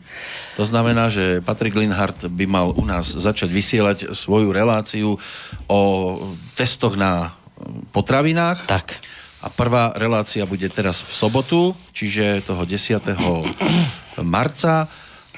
To 0.59 0.63
znamená, 0.63 1.09
že 1.09 1.43
Patrik 1.43 1.75
Linhardt 1.75 2.29
by 2.29 2.45
mal 2.47 2.71
u 2.73 2.83
nás 2.85 3.09
začať 3.09 3.49
vysielať 3.51 3.97
svoju 4.13 4.49
reláciu 4.53 5.17
o 5.67 5.81
testoch 6.55 6.95
na 6.95 7.35
potravinách. 7.91 8.67
Tak. 8.67 8.99
A 9.43 9.51
prvá 9.51 9.91
relácia 9.99 10.47
bude 10.47 10.71
teraz 10.71 11.03
v 11.03 11.11
sobotu, 11.11 11.61
čiže 11.91 12.47
toho 12.47 12.63
10. 12.63 13.11
marca. 14.23 14.87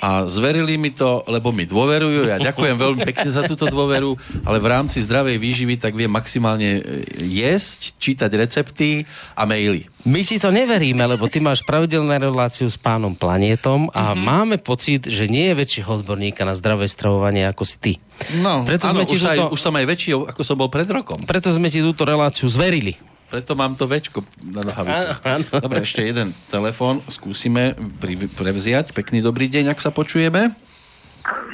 A 0.03 0.27
zverili 0.27 0.75
mi 0.75 0.91
to, 0.91 1.23
lebo 1.25 1.55
mi 1.55 1.63
dôverujú. 1.63 2.27
Ja 2.27 2.37
ďakujem 2.37 2.75
veľmi 2.75 3.01
pekne 3.07 3.29
za 3.31 3.47
túto 3.47 3.71
dôveru, 3.71 4.15
ale 4.43 4.57
v 4.59 4.67
rámci 4.67 4.99
zdravej 4.99 5.39
výživy 5.39 5.79
tak 5.79 5.95
viem 5.95 6.11
maximálne 6.11 6.79
e, 6.79 6.81
jesť, 7.23 7.95
čítať 7.95 8.31
recepty 8.35 9.07
a 9.33 9.47
maily. 9.47 9.87
My 10.05 10.21
si 10.21 10.37
to 10.37 10.53
neveríme, 10.53 11.01
lebo 11.01 11.25
ty 11.25 11.41
máš 11.41 11.65
pravidelnú 11.65 12.11
reláciu 12.11 12.69
s 12.69 12.77
pánom 12.77 13.17
Planetom 13.17 13.89
a 13.89 14.13
mm-hmm. 14.13 14.21
máme 14.21 14.57
pocit, 14.61 15.09
že 15.09 15.25
nie 15.25 15.49
je 15.49 15.57
väčšieho 15.57 16.03
odborníka 16.03 16.45
na 16.45 16.53
zdravé 16.53 16.85
stravovanie 16.85 17.47
ako 17.49 17.63
si 17.65 17.77
ty. 17.81 17.93
No, 18.37 18.61
Preto 18.67 18.91
áno, 18.91 19.01
sme 19.01 19.09
ti 19.09 19.17
už, 19.17 19.25
aj, 19.25 19.37
túto- 19.41 19.53
už 19.55 19.61
som 19.63 19.73
aj 19.73 19.85
väčší, 19.89 20.09
ako 20.13 20.41
som 20.45 20.55
bol 20.59 20.69
pred 20.69 20.85
rokom. 20.85 21.23
Preto 21.25 21.49
sme 21.49 21.73
ti 21.73 21.81
túto 21.81 22.05
reláciu 22.05 22.45
zverili. 22.45 23.14
Preto 23.25 23.57
mám 23.57 23.73
to 23.73 23.89
večko 23.89 24.21
na 24.45 24.61
nohavici. 24.61 25.05
Dobre, 25.49 25.81
ešte 25.81 26.05
jeden 26.05 26.37
telefón 26.47 27.01
skúsime 27.09 27.73
pri, 27.97 28.29
prevziať. 28.29 28.93
Pekný 28.93 29.25
dobrý 29.25 29.49
deň, 29.49 29.73
ak 29.73 29.81
sa 29.81 29.89
počujeme. 29.89 30.53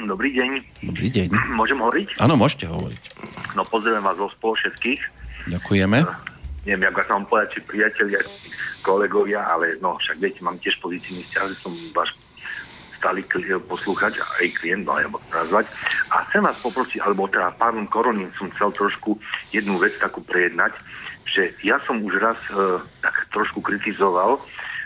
Dobrý 0.04 0.36
deň. 0.36 0.50
Dobrý 0.84 1.08
deň. 1.08 1.28
Môžem 1.56 1.80
hovoriť? 1.80 2.20
Áno, 2.20 2.36
môžete 2.36 2.68
hovoriť. 2.68 3.02
No 3.56 3.64
pozdravujem 3.64 4.04
vás 4.04 4.16
zo 4.20 4.28
spolu 4.36 4.54
všetkých. 4.60 5.00
Ďakujeme. 5.48 5.98
Neviem, 6.68 6.86
ako 6.92 7.00
sa 7.08 7.12
vám 7.16 7.26
povedať, 7.26 7.48
či 7.56 7.60
priatelia, 7.66 8.20
či 8.22 8.52
kolegovia, 8.84 9.40
ale 9.42 9.80
no, 9.80 9.96
však 9.96 10.20
viete, 10.20 10.44
mám 10.44 10.60
tiež 10.60 10.76
pozitívny 10.78 11.24
vzťah, 11.26 11.44
že 11.50 11.56
som 11.58 11.72
váš 11.96 12.14
stály 13.02 13.26
poslúchač 13.66 14.14
a 14.22 14.26
aj 14.38 14.62
klient, 14.62 14.86
no 14.86 14.94
alebo 14.94 15.18
to 15.18 15.34
nazvať. 15.34 15.66
A 16.14 16.22
chcem 16.30 16.46
vás 16.46 16.54
poprosiť, 16.62 17.02
alebo 17.02 17.26
teda 17.26 17.50
pánom 17.58 17.82
Koronin 17.90 18.30
som 18.38 18.46
chcel 18.54 18.70
trošku 18.70 19.18
jednu 19.50 19.74
vec 19.82 19.98
takú 19.98 20.22
prejednať, 20.22 20.78
že 21.26 21.54
ja 21.62 21.78
som 21.86 22.02
už 22.02 22.18
raz 22.18 22.38
e, 22.50 22.80
tak 23.00 23.14
trošku 23.30 23.62
kritizoval 23.62 24.42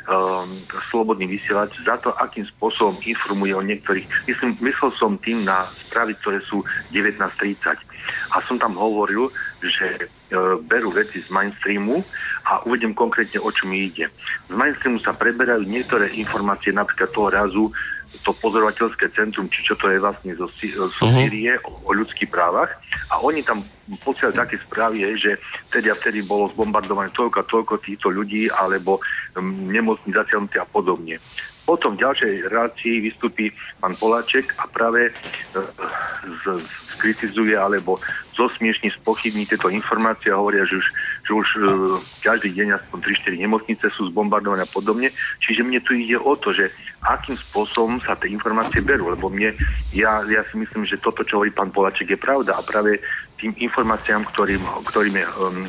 um, 0.07 0.63
slobodný 0.91 1.27
vysielač 1.27 1.75
za 1.83 1.99
to, 1.99 2.15
akým 2.17 2.47
spôsobom 2.47 2.99
informuje 3.03 3.53
o 3.55 3.63
niektorých. 3.63 4.07
Myslím, 4.27 4.55
myslel 4.63 4.91
som 4.95 5.19
tým 5.19 5.43
na 5.43 5.67
správy, 5.87 6.15
ktoré 6.23 6.39
sú 6.47 6.63
19.30. 6.95 7.59
A 8.35 8.37
som 8.47 8.57
tam 8.59 8.79
hovoril, 8.79 9.31
že 9.59 9.87
e, 9.99 10.05
berú 10.63 10.95
veci 10.95 11.19
z 11.19 11.29
mainstreamu 11.31 12.07
a 12.47 12.63
uvedem 12.63 12.95
konkrétne, 12.95 13.43
o 13.43 13.51
čo 13.51 13.67
mi 13.67 13.91
ide. 13.91 14.07
Z 14.47 14.55
mainstreamu 14.55 15.03
sa 15.03 15.11
preberajú 15.11 15.67
niektoré 15.67 16.15
informácie, 16.15 16.71
napríklad 16.71 17.11
toho 17.11 17.29
razu, 17.35 17.65
to 18.27 18.35
pozorovateľské 18.43 19.15
centrum, 19.15 19.47
či 19.47 19.63
čo 19.63 19.79
to 19.79 19.87
je 19.87 20.03
vlastne 20.03 20.35
zo, 20.35 20.51
zo 20.51 21.07
Mhm. 21.07 21.15
Sýrie 21.15 21.53
o, 21.63 21.71
o 21.87 21.91
ľudských 21.95 22.27
právach 22.27 22.75
a 23.15 23.23
oni 23.23 23.47
tam 23.47 23.63
posielajú 24.03 24.35
také 24.35 24.59
správy, 24.59 25.15
že 25.15 25.39
vtedy 25.71 25.95
a 25.95 25.95
vtedy 25.95 26.27
bolo 26.27 26.51
zbombardované 26.51 27.15
toľko 27.15 27.37
a 27.39 27.49
toľko 27.49 27.75
týchto 27.79 28.11
ľudí 28.11 28.51
alebo 28.51 28.99
um, 29.39 29.71
nemocní 29.71 30.11
zatiaľnuté 30.11 30.59
a 30.59 30.67
podobne. 30.67 31.23
Potom 31.63 31.95
v 31.95 32.03
ďalšej 32.03 32.51
relácii 32.51 32.95
vystupí 33.11 33.51
pán 33.83 33.99
Poláček 33.99 34.55
a 34.59 34.71
práve 34.71 35.11
e, 35.11 35.13
z, 36.43 36.63
skritizuje 36.95 37.59
alebo 37.59 37.99
zosmiešní, 38.37 38.93
spochybní 38.93 39.49
tieto 39.49 39.73
informácie 39.73 40.29
a 40.29 40.37
hovoria, 40.37 40.69
že 40.69 40.77
už, 40.77 40.87
že 41.25 41.33
už 41.33 41.49
e, 41.57 41.59
každý 42.21 42.53
deň 42.53 42.77
aspoň 42.77 42.99
3-4 43.33 43.45
nemocnice 43.49 43.87
sú 43.97 44.13
zbombardované 44.13 44.69
a 44.69 44.71
podobne. 44.71 45.09
Čiže 45.41 45.65
mne 45.65 45.81
tu 45.81 45.97
ide 45.97 46.21
o 46.21 46.37
to, 46.37 46.53
že 46.53 46.69
akým 47.01 47.41
spôsobom 47.49 47.99
sa 48.05 48.13
tie 48.21 48.29
informácie 48.29 48.85
berú, 48.85 49.09
lebo 49.09 49.33
mne, 49.33 49.57
ja, 49.97 50.21
ja 50.29 50.45
si 50.53 50.61
myslím, 50.61 50.85
že 50.85 51.01
toto, 51.01 51.25
čo 51.25 51.41
hovorí 51.41 51.51
pán 51.51 51.73
Poláček, 51.73 52.13
je 52.13 52.21
pravda 52.21 52.61
a 52.61 52.63
práve 52.63 53.01
tým 53.41 53.57
informáciám, 53.57 54.29
ktorým, 54.29 54.63
ktorým 54.85 55.17
je, 55.17 55.27
um, 55.41 55.65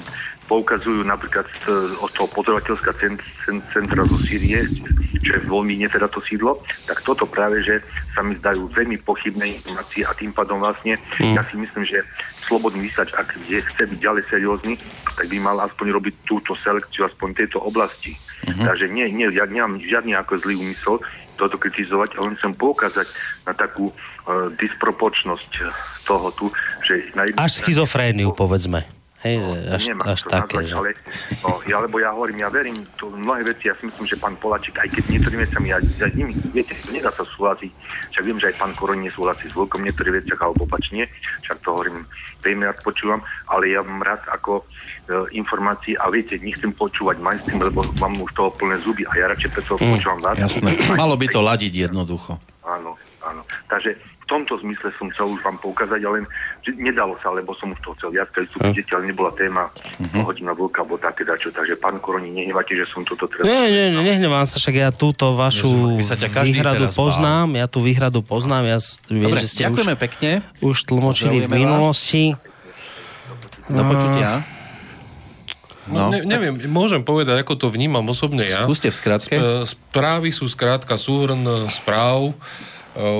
poukazujú 0.47 1.03
napríklad 1.03 1.43
z, 1.61 1.93
od 1.99 2.11
toho 2.15 2.27
pozorovateľská 2.31 2.95
cent, 2.97 3.19
cent, 3.43 3.61
centra 3.75 4.07
zo 4.07 4.15
Sýrie, 4.23 4.63
čo 5.19 5.37
je 5.37 5.43
v 5.43 5.47
Volmíne 5.51 5.91
teda 5.91 6.07
to 6.07 6.23
sídlo, 6.23 6.63
tak 6.87 7.03
toto 7.03 7.27
práve, 7.27 7.59
že 7.61 7.83
sa 8.15 8.23
mi 8.23 8.39
zdajú 8.39 8.71
veľmi 8.71 8.97
pochybné 9.03 9.59
informácie 9.59 10.07
a 10.07 10.15
tým 10.15 10.31
pádom 10.31 10.63
vlastne 10.63 10.95
mm. 11.19 11.35
ja 11.35 11.43
si 11.51 11.59
myslím, 11.59 11.83
že 11.83 11.99
slobodný 12.47 12.87
vysač, 12.87 13.11
ak 13.13 13.35
je, 13.45 13.59
chce 13.59 13.83
byť 13.91 13.99
ďalej 13.99 14.23
seriózny, 14.31 14.73
tak 15.13 15.27
by 15.27 15.37
mal 15.37 15.59
aspoň 15.61 15.93
robiť 15.93 16.13
túto 16.25 16.55
selekciu 16.57 17.05
aspoň 17.05 17.45
tejto 17.45 17.59
oblasti. 17.61 18.15
Mm-hmm. 18.47 18.65
Takže 18.65 18.85
nie, 18.89 19.05
nie, 19.11 19.27
ja 19.35 19.45
nemám 19.45 19.83
žiadny 19.83 20.15
ako 20.15 20.39
zlý 20.41 20.55
úmysel 20.57 21.03
toto 21.37 21.59
kritizovať, 21.61 22.17
ale 22.17 22.33
chcem 22.39 22.53
poukázať 22.57 23.07
na 23.45 23.53
takú 23.53 23.93
uh, 23.93 24.49
disproporčnosť 24.57 25.51
toho 26.07 26.33
tu, 26.33 26.49
že 26.81 27.13
na 27.13 27.29
Až 27.37 27.61
schizofréniu, 27.61 28.33
povedzme. 28.33 28.96
Hej, 29.27 29.37
že 29.43 29.59
až, 29.67 29.83
Nemám 29.91 30.05
až 30.07 30.19
také, 30.23 30.55
nazvať, 30.63 30.65
že... 30.67 30.75
ale 30.79 30.89
no, 31.43 31.49
ja, 31.67 31.77
lebo 31.83 31.95
ja 31.99 32.09
hovorím, 32.15 32.37
ja 32.39 32.49
verím 32.49 32.77
to 32.95 33.11
v 33.11 33.19
mnohé 33.19 33.41
veci, 33.43 33.67
ja 33.67 33.75
si 33.75 33.83
myslím, 33.91 34.05
že 34.07 34.15
pán 34.15 34.35
Polačik, 34.39 34.79
aj 34.79 34.87
keď 34.87 35.03
niektorými 35.11 35.43
vecami, 35.43 35.67
ja, 35.67 35.77
ja 35.99 36.07
nimi, 36.15 36.31
viete, 36.55 36.73
nedá 36.87 37.11
sa 37.11 37.27
súhlasiť, 37.27 37.71
však 38.15 38.23
viem, 38.23 38.39
že 38.39 38.47
aj 38.49 38.55
pán 38.55 38.71
Koron 38.79 39.03
nesúhlasí 39.03 39.51
s 39.51 39.53
Vlkom 39.53 39.83
niektorých 39.83 40.23
veciach, 40.23 40.39
alebo 40.39 40.63
opačne, 40.63 41.11
však 41.43 41.59
to 41.59 41.67
hovorím, 41.75 42.07
veľmi 42.47 42.63
rád 42.63 42.79
počúvam, 42.79 43.19
ale 43.51 43.75
ja 43.75 43.83
mám 43.83 43.99
rád 43.99 44.23
ako 44.31 44.63
e, 44.63 44.63
informácií 45.35 45.99
a 45.99 46.07
viete, 46.07 46.39
nechcem 46.39 46.71
počúvať 46.71 47.19
mainstream, 47.19 47.59
lebo 47.59 47.83
mám 47.99 48.15
už 48.15 48.31
toho 48.31 48.49
plné 48.55 48.79
zuby 48.79 49.03
a 49.09 49.11
ja 49.19 49.27
radšej 49.27 49.51
preto 49.51 49.75
mm, 49.75 49.91
počúvam 49.99 50.19
vás. 50.23 50.37
Jasné. 50.39 50.71
Malo 51.01 51.19
by 51.19 51.27
to 51.27 51.39
ladiť 51.43 51.91
jednoducho. 51.91 52.39
Áno, 52.63 52.95
áno. 53.25 53.41
Takže 53.67 54.16
tomto 54.27 54.59
zmysle 54.59 54.91
som 54.93 55.07
chcel 55.07 55.27
už 55.29 55.41
vám 55.41 55.55
poukázať, 55.57 55.97
ale 55.99 56.27
že 56.59 56.75
nedalo 56.75 57.15
sa, 57.17 57.31
lebo 57.31 57.55
som 57.55 57.71
už 57.71 57.79
to 57.79 57.95
chcel 57.95 58.11
viac, 58.11 58.27
keď 58.29 58.45
sú 58.45 58.57
vidieť, 58.59 58.87
ale 58.91 59.03
nebola 59.07 59.31
téma 59.31 59.71
Mhm. 59.97 60.21
hodina 60.21 60.51
vlka, 60.51 60.79
alebo 60.79 60.95
také 60.97 61.23
dačo. 61.23 61.47
Takže 61.49 61.73
pán 61.75 61.97
Koroni, 61.97 62.29
nehnevate, 62.29 62.73
že 62.73 62.85
som 62.85 63.01
toto 63.01 63.25
teraz... 63.25 63.41
Nie, 63.41 63.67
nie, 63.67 63.85
nie, 63.89 64.03
nehnevám 64.05 64.43
sa, 64.43 64.55
však 64.57 64.75
ja 64.75 64.89
túto 64.89 65.31
vašu 65.33 65.97
každý 66.29 66.51
výhradu 66.53 66.85
teraz 66.85 66.93
bál. 66.93 67.01
poznám, 67.01 67.47
ja 67.55 67.65
tú 67.65 67.79
výhradu 67.79 68.19
poznám, 68.19 68.63
ja 68.67 68.77
viem, 69.07 69.25
Dobre, 69.25 69.39
že 69.39 69.47
ste 69.49 69.61
ďakujeme 69.63 69.93
už, 69.93 70.01
pekne. 70.01 70.31
už 70.59 70.77
tlmočili 70.83 71.37
v 71.37 71.41
Pozdravujeme 71.41 71.47
vás. 71.47 71.61
minulosti. 71.63 72.23
Do 73.65 73.81
počutia. 73.85 74.29
No, 75.87 76.11
ne, 76.11 76.19
neviem, 76.21 76.59
môžem 76.67 76.99
povedať, 76.99 77.39
ako 77.39 77.55
to 77.55 77.67
vnímam 77.69 78.03
osobne 78.05 78.43
ja. 78.43 78.67
Skúste 78.67 78.91
v 78.91 78.97
skratke. 78.97 79.35
Sp- 79.63 79.79
Správy 79.87 80.29
sú 80.29 80.43
skrátka 80.45 80.93
súhrn 80.93 81.39
e, 81.39 81.71
správ, 81.71 82.27
e, 82.27 82.35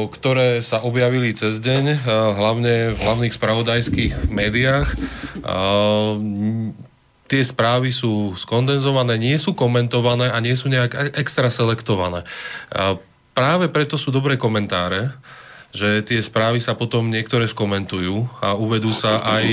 ktoré 0.10 0.58
sa 0.66 0.82
objavili 0.82 1.38
cez 1.38 1.62
deň, 1.62 1.84
e, 1.94 1.98
hlavne 2.10 2.98
v 2.98 3.00
hlavných 3.00 3.34
spravodajských 3.36 4.30
médiách. 4.30 4.90
E, 4.94 4.98
m, 6.18 6.74
Tie 7.28 7.44
správy 7.44 7.92
sú 7.92 8.40
skondenzované, 8.40 9.20
nie 9.20 9.36
sú 9.36 9.52
komentované 9.52 10.32
a 10.32 10.40
nie 10.40 10.56
sú 10.56 10.72
nejak 10.72 10.92
e- 10.96 11.12
extra 11.20 11.52
selektované. 11.52 12.24
Práve 13.36 13.68
preto 13.68 14.00
sú 14.00 14.16
dobré 14.16 14.40
komentáre, 14.40 15.12
že 15.76 16.08
tie 16.08 16.24
správy 16.24 16.64
sa 16.64 16.72
potom 16.72 17.12
niektoré 17.12 17.44
skomentujú 17.44 18.32
a 18.40 18.56
uvedú 18.56 18.96
sa 18.96 19.20
aj 19.20 19.44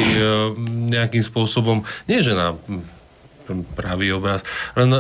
nejakým 0.87 1.27
spôsobom, 1.27 1.83
nie 2.07 2.23
že 2.23 2.39
na 2.39 2.55
pravý 3.77 4.17
obraz. 4.17 4.41
Len 4.73 4.89
e, 4.89 4.99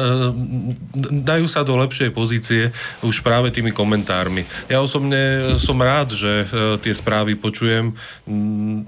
dajú 1.24 1.46
sa 1.48 1.64
do 1.64 1.76
lepšej 1.80 2.10
pozície 2.12 2.68
už 3.00 3.24
práve 3.24 3.48
tými 3.48 3.72
komentármi. 3.72 4.44
Ja 4.68 4.84
osobne 4.84 5.54
som 5.56 5.80
rád, 5.80 6.12
že 6.12 6.44
e, 6.44 6.46
tie 6.84 6.92
správy 6.92 7.34
počujem 7.34 7.96
mm, 8.28 8.80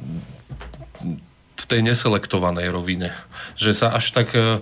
v 1.57 1.65
tej 1.65 1.81
neselektovanej 1.81 2.69
rovine. 2.69 3.11
Že 3.57 3.71
sa 3.73 3.87
až 3.97 4.13
tak 4.13 4.37
e, 4.37 4.61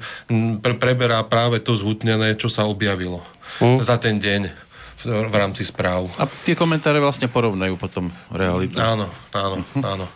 pre, 0.62 0.74
preberá 0.78 1.20
práve 1.26 1.58
to 1.58 1.74
zhutnené, 1.74 2.38
čo 2.38 2.46
sa 2.46 2.64
objavilo 2.64 3.22
Mm. 3.62 3.78
za 3.78 3.94
ten 4.02 4.18
deň 4.18 4.50
v, 4.98 5.30
v 5.30 5.34
rámci 5.34 5.62
správ. 5.62 6.10
A 6.18 6.26
tie 6.26 6.58
komentáre 6.58 6.98
vlastne 6.98 7.30
porovnajú 7.30 7.78
potom 7.78 8.10
realitu. 8.34 8.82
Áno, 8.82 9.06
áno, 9.30 9.62
áno. 9.78 10.06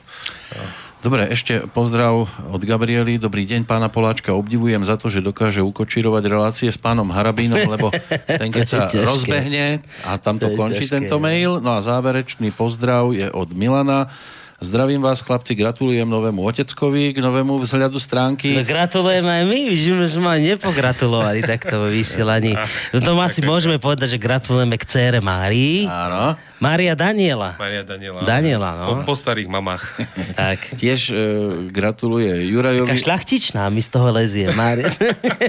Dobre, 0.99 1.31
ešte 1.31 1.63
pozdrav 1.71 2.27
od 2.27 2.59
Gabriely. 2.61 3.23
Dobrý 3.23 3.47
deň, 3.47 3.63
pána 3.63 3.87
Poláčka. 3.87 4.35
Obdivujem 4.35 4.83
za 4.83 4.99
to, 4.99 5.07
že 5.07 5.23
dokáže 5.23 5.63
ukočírovať 5.63 6.23
relácie 6.27 6.67
s 6.67 6.75
pánom 6.77 7.07
Harabínom, 7.07 7.63
lebo 7.63 7.95
ten 8.41 8.51
keď 8.51 8.67
sa 8.67 8.79
ťažké. 8.85 9.07
rozbehne 9.07 9.67
a 10.03 10.19
tam 10.19 10.37
to 10.37 10.51
To 10.51 10.53
je 10.53 10.59
končí 10.59 10.83
ťažké. 10.83 10.95
tento 10.99 11.17
mail. 11.17 11.63
No 11.63 11.79
a 11.79 11.81
záverečný 11.81 12.51
pozdrav 12.51 13.15
je 13.15 13.31
od 13.31 13.47
Milana. 13.53 14.11
Zdravím 14.59 14.99
vás, 14.99 15.23
chlapci, 15.23 15.55
gratulujem 15.55 16.03
novému 16.03 16.43
oteckovi 16.43 17.15
k 17.15 17.23
novému 17.23 17.63
vzhľadu 17.63 17.95
stránky. 18.03 18.59
No 18.59 18.67
gratulujeme 18.67 19.31
aj 19.31 19.45
my, 19.47 19.61
že 19.71 19.95
sme 20.11 20.27
ma 20.27 20.35
nepogratulovali 20.35 21.47
takto 21.47 21.79
vo 21.79 21.87
vysielaní. 21.87 22.59
No 22.91 22.99
to 22.99 23.15
asi 23.23 23.39
môžeme 23.39 23.79
povedať, 23.79 24.11
že 24.11 24.19
gratulujeme 24.19 24.75
k 24.75 24.83
cére 24.83 25.23
Márii. 25.23 25.87
Áno. 25.87 26.35
Mária 26.59 26.99
Daniela. 26.99 27.55
Maria 27.55 27.87
Daniela. 27.87 28.27
Daniela, 28.27 28.71
no. 28.75 28.87
Po, 29.07 29.15
po 29.15 29.15
starých 29.15 29.47
mamách. 29.47 29.87
Tak. 30.39 30.79
Tiež 30.79 31.11
e, 31.11 31.15
gratuluje 31.67 32.31
Taká 32.31 32.47
Jurajovi 32.47 32.95
šľachtičná 32.95 33.67
mi 33.75 33.83
z 33.83 33.91
toho 33.91 34.15
lezie, 34.15 34.47
Mária. 34.55 34.87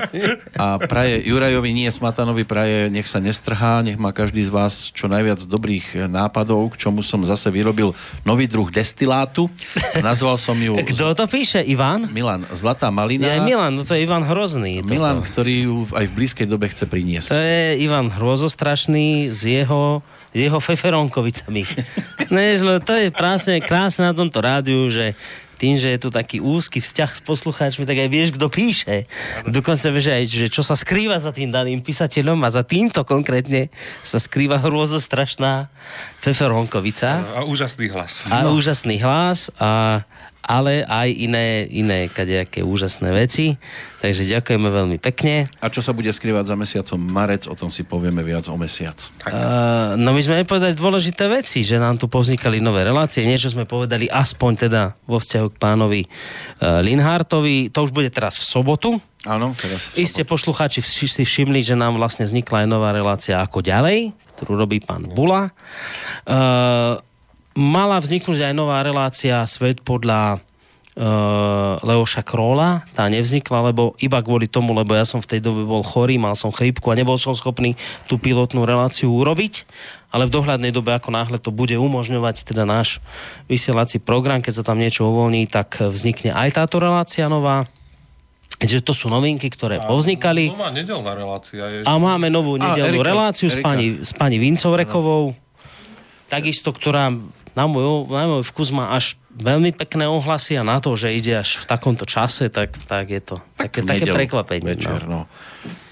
a 0.62 0.82
praje 0.82 1.22
Jurajovi, 1.30 1.70
nie 1.78 1.90
Smatanovi, 1.90 2.42
praje, 2.42 2.90
nech 2.90 3.06
sa 3.06 3.22
nestrhá, 3.22 3.86
nech 3.86 4.02
má 4.02 4.10
každý 4.10 4.42
z 4.42 4.50
vás 4.50 4.90
čo 4.90 5.06
najviac 5.06 5.46
dobrých 5.46 6.10
nápadov, 6.10 6.74
k 6.74 6.90
čomu 6.90 7.06
som 7.06 7.22
zase 7.22 7.54
vyrobil 7.54 7.94
nový 8.26 8.50
druh 8.50 8.66
destilátu. 9.00 9.48
Nazval 10.04 10.36
som 10.36 10.60
ju 10.60 10.76
Kto 10.92 11.16
to 11.16 11.24
píše? 11.32 11.64
Ivan? 11.64 12.12
Milan 12.12 12.44
Zlatá 12.52 12.92
malina. 12.92 13.32
Ja, 13.32 13.40
Milan, 13.40 13.80
no 13.80 13.88
to 13.88 13.96
je 13.96 14.04
Ivan 14.04 14.28
Hrozný. 14.28 14.84
toto. 14.84 14.92
Milan, 14.92 15.24
ktorý 15.24 15.56
ju 15.64 15.76
aj 15.96 16.06
v 16.12 16.14
blízkej 16.20 16.48
dobe 16.52 16.68
chce 16.68 16.84
To 16.84 16.92
priniesť. 16.92 17.32
je 17.32 17.80
Ivan 17.80 18.12
Hrozostrašný 18.12 19.32
s 19.32 19.48
jeho, 19.48 20.04
jeho 20.36 20.60
feferonkovicami. 20.60 21.64
Než, 22.36 22.60
no, 22.60 22.76
to 22.84 22.92
je 22.92 23.08
krásne, 23.08 23.64
krásne 23.64 24.04
na 24.04 24.12
tomto 24.12 24.44
rádiu, 24.44 24.92
že 24.92 25.16
tým, 25.60 25.76
že 25.76 25.92
je 25.92 26.00
tu 26.00 26.10
taký 26.10 26.40
úzky 26.40 26.80
vzťah 26.80 27.20
s 27.20 27.22
poslucháčmi, 27.22 27.84
tak 27.84 28.00
aj 28.00 28.10
vieš, 28.10 28.30
kto 28.40 28.48
píše. 28.48 29.12
Dokonca 29.44 29.92
vieš 29.92 30.16
aj, 30.16 30.24
že 30.24 30.48
čo 30.48 30.64
sa 30.64 30.80
skrýva 30.80 31.20
za 31.20 31.36
tým 31.36 31.52
daným 31.52 31.84
písateľom 31.84 32.40
a 32.48 32.50
za 32.50 32.64
týmto 32.64 33.04
konkrétne 33.04 33.68
sa 34.00 34.24
skrýva 34.24 34.64
hrôzostrašná 34.64 35.68
feferonkovica 36.24 37.22
A 37.36 37.44
úžasný 37.44 37.92
hlas. 37.92 38.24
a 38.32 38.48
úžasný 38.48 38.96
hlas, 39.04 39.52
a, 39.60 40.02
ale 40.50 40.82
aj 40.82 41.14
iné, 41.14 41.70
iné 41.70 42.10
kadejaké 42.10 42.66
úžasné 42.66 43.14
veci. 43.14 43.62
Takže 44.02 44.26
ďakujeme 44.26 44.66
veľmi 44.66 44.98
pekne. 44.98 45.46
A 45.62 45.70
čo 45.70 45.86
sa 45.86 45.94
bude 45.94 46.10
skrývať 46.10 46.50
za 46.50 46.56
mesiacom 46.58 46.98
marec, 46.98 47.46
o 47.46 47.54
tom 47.54 47.70
si 47.70 47.86
povieme 47.86 48.26
viac 48.26 48.50
o 48.50 48.58
mesiac. 48.58 48.98
Uh, 49.30 49.94
no 50.00 50.16
my 50.16 50.22
sme 50.24 50.42
nepovedali 50.42 50.74
dôležité 50.74 51.30
veci, 51.30 51.62
že 51.62 51.78
nám 51.78 52.02
tu 52.02 52.10
povznikali 52.10 52.58
nové 52.58 52.82
relácie, 52.82 53.28
niečo 53.28 53.54
sme 53.54 53.70
povedali 53.70 54.10
aspoň 54.10 54.52
teda 54.66 54.82
vo 55.06 55.22
vzťahu 55.22 55.48
k 55.54 55.60
pánovi 55.62 56.02
uh, 56.08 56.80
Linhartovi, 56.82 57.70
to 57.70 57.86
už 57.86 57.92
bude 57.92 58.10
teraz 58.10 58.40
v 58.40 58.46
sobotu. 58.48 58.90
Áno, 59.28 59.52
teraz. 59.52 59.92
Iste 60.00 60.24
poslucháči 60.24 60.80
si 60.80 61.24
všimli, 61.28 61.60
že 61.60 61.76
nám 61.76 62.00
vlastne 62.00 62.24
vznikla 62.24 62.64
aj 62.64 62.68
nová 62.72 62.96
relácia 62.96 63.44
ako 63.44 63.60
ďalej, 63.60 64.16
ktorú 64.40 64.64
robí 64.64 64.80
pán 64.80 65.12
Bula. 65.12 65.52
Uh, 66.24 67.04
mala 67.58 67.98
vzniknúť 68.02 68.52
aj 68.52 68.54
nová 68.54 68.82
relácia 68.84 69.42
Svet 69.50 69.82
podľa 69.82 70.38
uh, 71.00 71.80
Leoša 71.82 72.22
Króla. 72.22 72.84
Tá 72.94 73.08
nevznikla, 73.08 73.72
lebo 73.72 73.96
iba 74.04 74.20
kvôli 74.20 74.46
tomu, 74.52 74.76
lebo 74.76 74.94
ja 74.94 75.08
som 75.08 75.24
v 75.24 75.38
tej 75.38 75.40
dobe 75.44 75.64
bol 75.64 75.82
chorý, 75.82 76.20
mal 76.20 76.36
som 76.36 76.52
chrípku 76.52 76.92
a 76.92 77.00
nebol 77.00 77.16
som 77.16 77.34
schopný 77.34 77.80
tú 78.12 78.20
pilotnú 78.20 78.68
reláciu 78.68 79.10
urobiť. 79.12 79.64
Ale 80.10 80.26
v 80.26 80.34
dohľadnej 80.34 80.74
dobe, 80.74 80.90
ako 80.90 81.14
náhle 81.14 81.38
to 81.38 81.54
bude 81.54 81.78
umožňovať 81.78 82.42
teda 82.42 82.66
náš 82.66 82.98
vysielací 83.46 84.02
program, 84.02 84.42
keď 84.42 84.62
sa 84.62 84.64
tam 84.66 84.82
niečo 84.82 85.06
uvoľní, 85.06 85.46
tak 85.46 85.86
vznikne 85.86 86.34
aj 86.34 86.58
táto 86.58 86.82
relácia 86.82 87.30
nová. 87.30 87.70
Že 88.60 88.84
to 88.84 88.92
sú 88.92 89.08
novinky, 89.08 89.48
ktoré 89.48 89.80
povznikali. 89.80 90.52
To 90.52 90.60
má 90.60 90.74
nedelná 90.74 91.16
relácia. 91.16 91.64
Je, 91.72 91.88
A 91.88 91.96
máme 91.96 92.28
novú 92.28 92.60
A, 92.60 92.74
nedelnú 92.74 93.00
Erika, 93.00 93.08
reláciu 93.08 93.48
s 93.48 93.56
Erika. 93.56 93.68
pani, 93.72 93.88
s 94.04 94.12
pani 94.12 94.36
Vincovrekovou. 94.36 95.32
Takisto, 96.28 96.76
ktorá 96.76 97.08
na 97.60 97.68
môj, 97.68 98.08
na 98.08 98.24
môj 98.24 98.44
vkus 98.48 98.72
má 98.72 98.96
až 98.96 99.20
veľmi 99.36 99.76
pekné 99.76 100.08
ohlasy 100.08 100.56
a 100.56 100.64
na 100.64 100.80
to, 100.80 100.96
že 100.96 101.12
ide 101.12 101.44
až 101.44 101.60
v 101.60 101.66
takomto 101.68 102.08
čase, 102.08 102.48
tak, 102.48 102.72
tak 102.88 103.12
je 103.12 103.20
to 103.20 103.36
také, 103.60 103.84
v 103.84 103.88
také 103.88 104.08
nedeľu 104.08 104.16
prekvapenie. 104.16 104.68
Večer, 104.80 105.04
no. 105.04 105.28
no. 105.28 105.32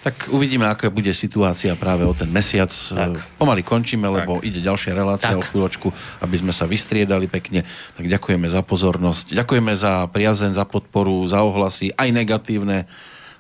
Tak 0.08 0.32
uvidíme, 0.32 0.64
aká 0.64 0.88
bude 0.88 1.12
situácia 1.12 1.76
práve 1.76 2.08
o 2.08 2.16
ten 2.16 2.32
mesiac. 2.32 2.72
Tak. 2.72 2.96
Tak. 2.96 3.12
Pomaly 3.36 3.60
končíme, 3.60 4.08
lebo 4.08 4.40
ide 4.40 4.64
ďalšia 4.64 4.96
relácia 4.96 5.36
Tak. 5.36 5.44
o 5.44 5.48
chvíľočku, 5.52 5.88
aby 6.24 6.36
sme 6.40 6.56
sa 6.56 6.64
vystriedali 6.64 7.28
pekne. 7.28 7.68
Tak 8.00 8.08
ďakujeme 8.08 8.48
za 8.48 8.64
pozornosť. 8.64 9.36
Ďakujeme 9.36 9.76
za 9.76 10.08
priazen, 10.08 10.56
za 10.56 10.64
podporu, 10.64 11.28
za 11.28 11.44
ohlasy, 11.44 11.92
aj 11.92 12.08
negatívne. 12.16 12.88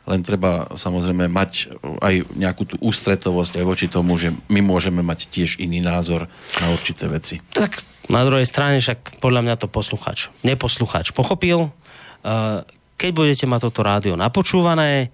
Len 0.07 0.23
treba 0.23 0.71
samozrejme 0.71 1.27
mať 1.27 1.75
aj 1.99 2.31
nejakú 2.31 2.63
tú 2.63 2.75
ústretovosť 2.79 3.59
aj 3.59 3.65
voči 3.67 3.87
tomu, 3.91 4.15
že 4.15 4.31
my 4.47 4.63
môžeme 4.63 5.03
mať 5.03 5.27
tiež 5.27 5.59
iný 5.59 5.83
názor 5.83 6.31
na 6.63 6.67
určité 6.71 7.11
veci. 7.11 7.43
Tak 7.51 7.83
na 8.07 8.23
druhej 8.23 8.47
strane 8.47 8.79
však 8.79 9.19
podľa 9.19 9.43
mňa 9.43 9.55
to 9.59 9.67
posluchač, 9.67 10.31
neposluchač 10.47 11.11
pochopil. 11.11 11.75
Uh, 12.23 12.63
Keď 12.97 13.11
budete 13.13 13.45
mať 13.45 13.69
toto 13.69 13.85
rádio 13.85 14.17
napočúvané, 14.17 15.13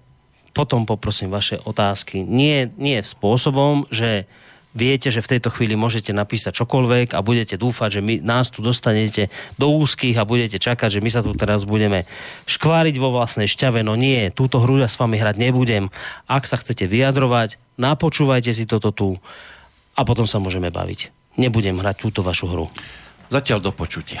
potom 0.54 0.86
poprosím 0.86 1.34
vaše 1.34 1.58
otázky. 1.58 2.22
Nie, 2.22 2.70
nie 2.78 3.02
spôsobom, 3.02 3.90
že 3.90 4.30
viete, 4.74 5.08
že 5.08 5.22
v 5.22 5.38
tejto 5.38 5.54
chvíli 5.54 5.78
môžete 5.78 6.10
napísať 6.10 6.58
čokoľvek 6.60 7.14
a 7.14 7.22
budete 7.22 7.54
dúfať, 7.54 7.98
že 7.98 8.00
my, 8.02 8.14
nás 8.20 8.50
tu 8.50 8.60
dostanete 8.60 9.30
do 9.56 9.70
úzkých 9.70 10.18
a 10.18 10.28
budete 10.28 10.58
čakať, 10.58 10.98
že 10.98 11.00
my 11.00 11.10
sa 11.14 11.22
tu 11.22 11.32
teraz 11.32 11.62
budeme 11.62 12.04
škváriť 12.50 12.94
vo 12.98 13.14
vlastnej 13.14 13.46
šťave. 13.46 13.86
No 13.86 13.94
nie, 13.94 14.34
túto 14.34 14.58
hru 14.58 14.82
ja 14.82 14.90
s 14.90 14.98
vami 14.98 15.16
hrať 15.16 15.38
nebudem. 15.38 15.88
Ak 16.26 16.44
sa 16.50 16.58
chcete 16.58 16.90
vyjadrovať, 16.90 17.56
napočúvajte 17.78 18.50
si 18.50 18.66
toto 18.66 18.90
tu 18.90 19.08
a 19.94 20.00
potom 20.02 20.26
sa 20.26 20.42
môžeme 20.42 20.68
baviť. 20.74 21.14
Nebudem 21.38 21.78
hrať 21.78 21.96
túto 22.02 22.20
vašu 22.26 22.50
hru. 22.50 22.66
Zatiaľ 23.30 23.62
do 23.62 23.72
počutia. 23.72 24.20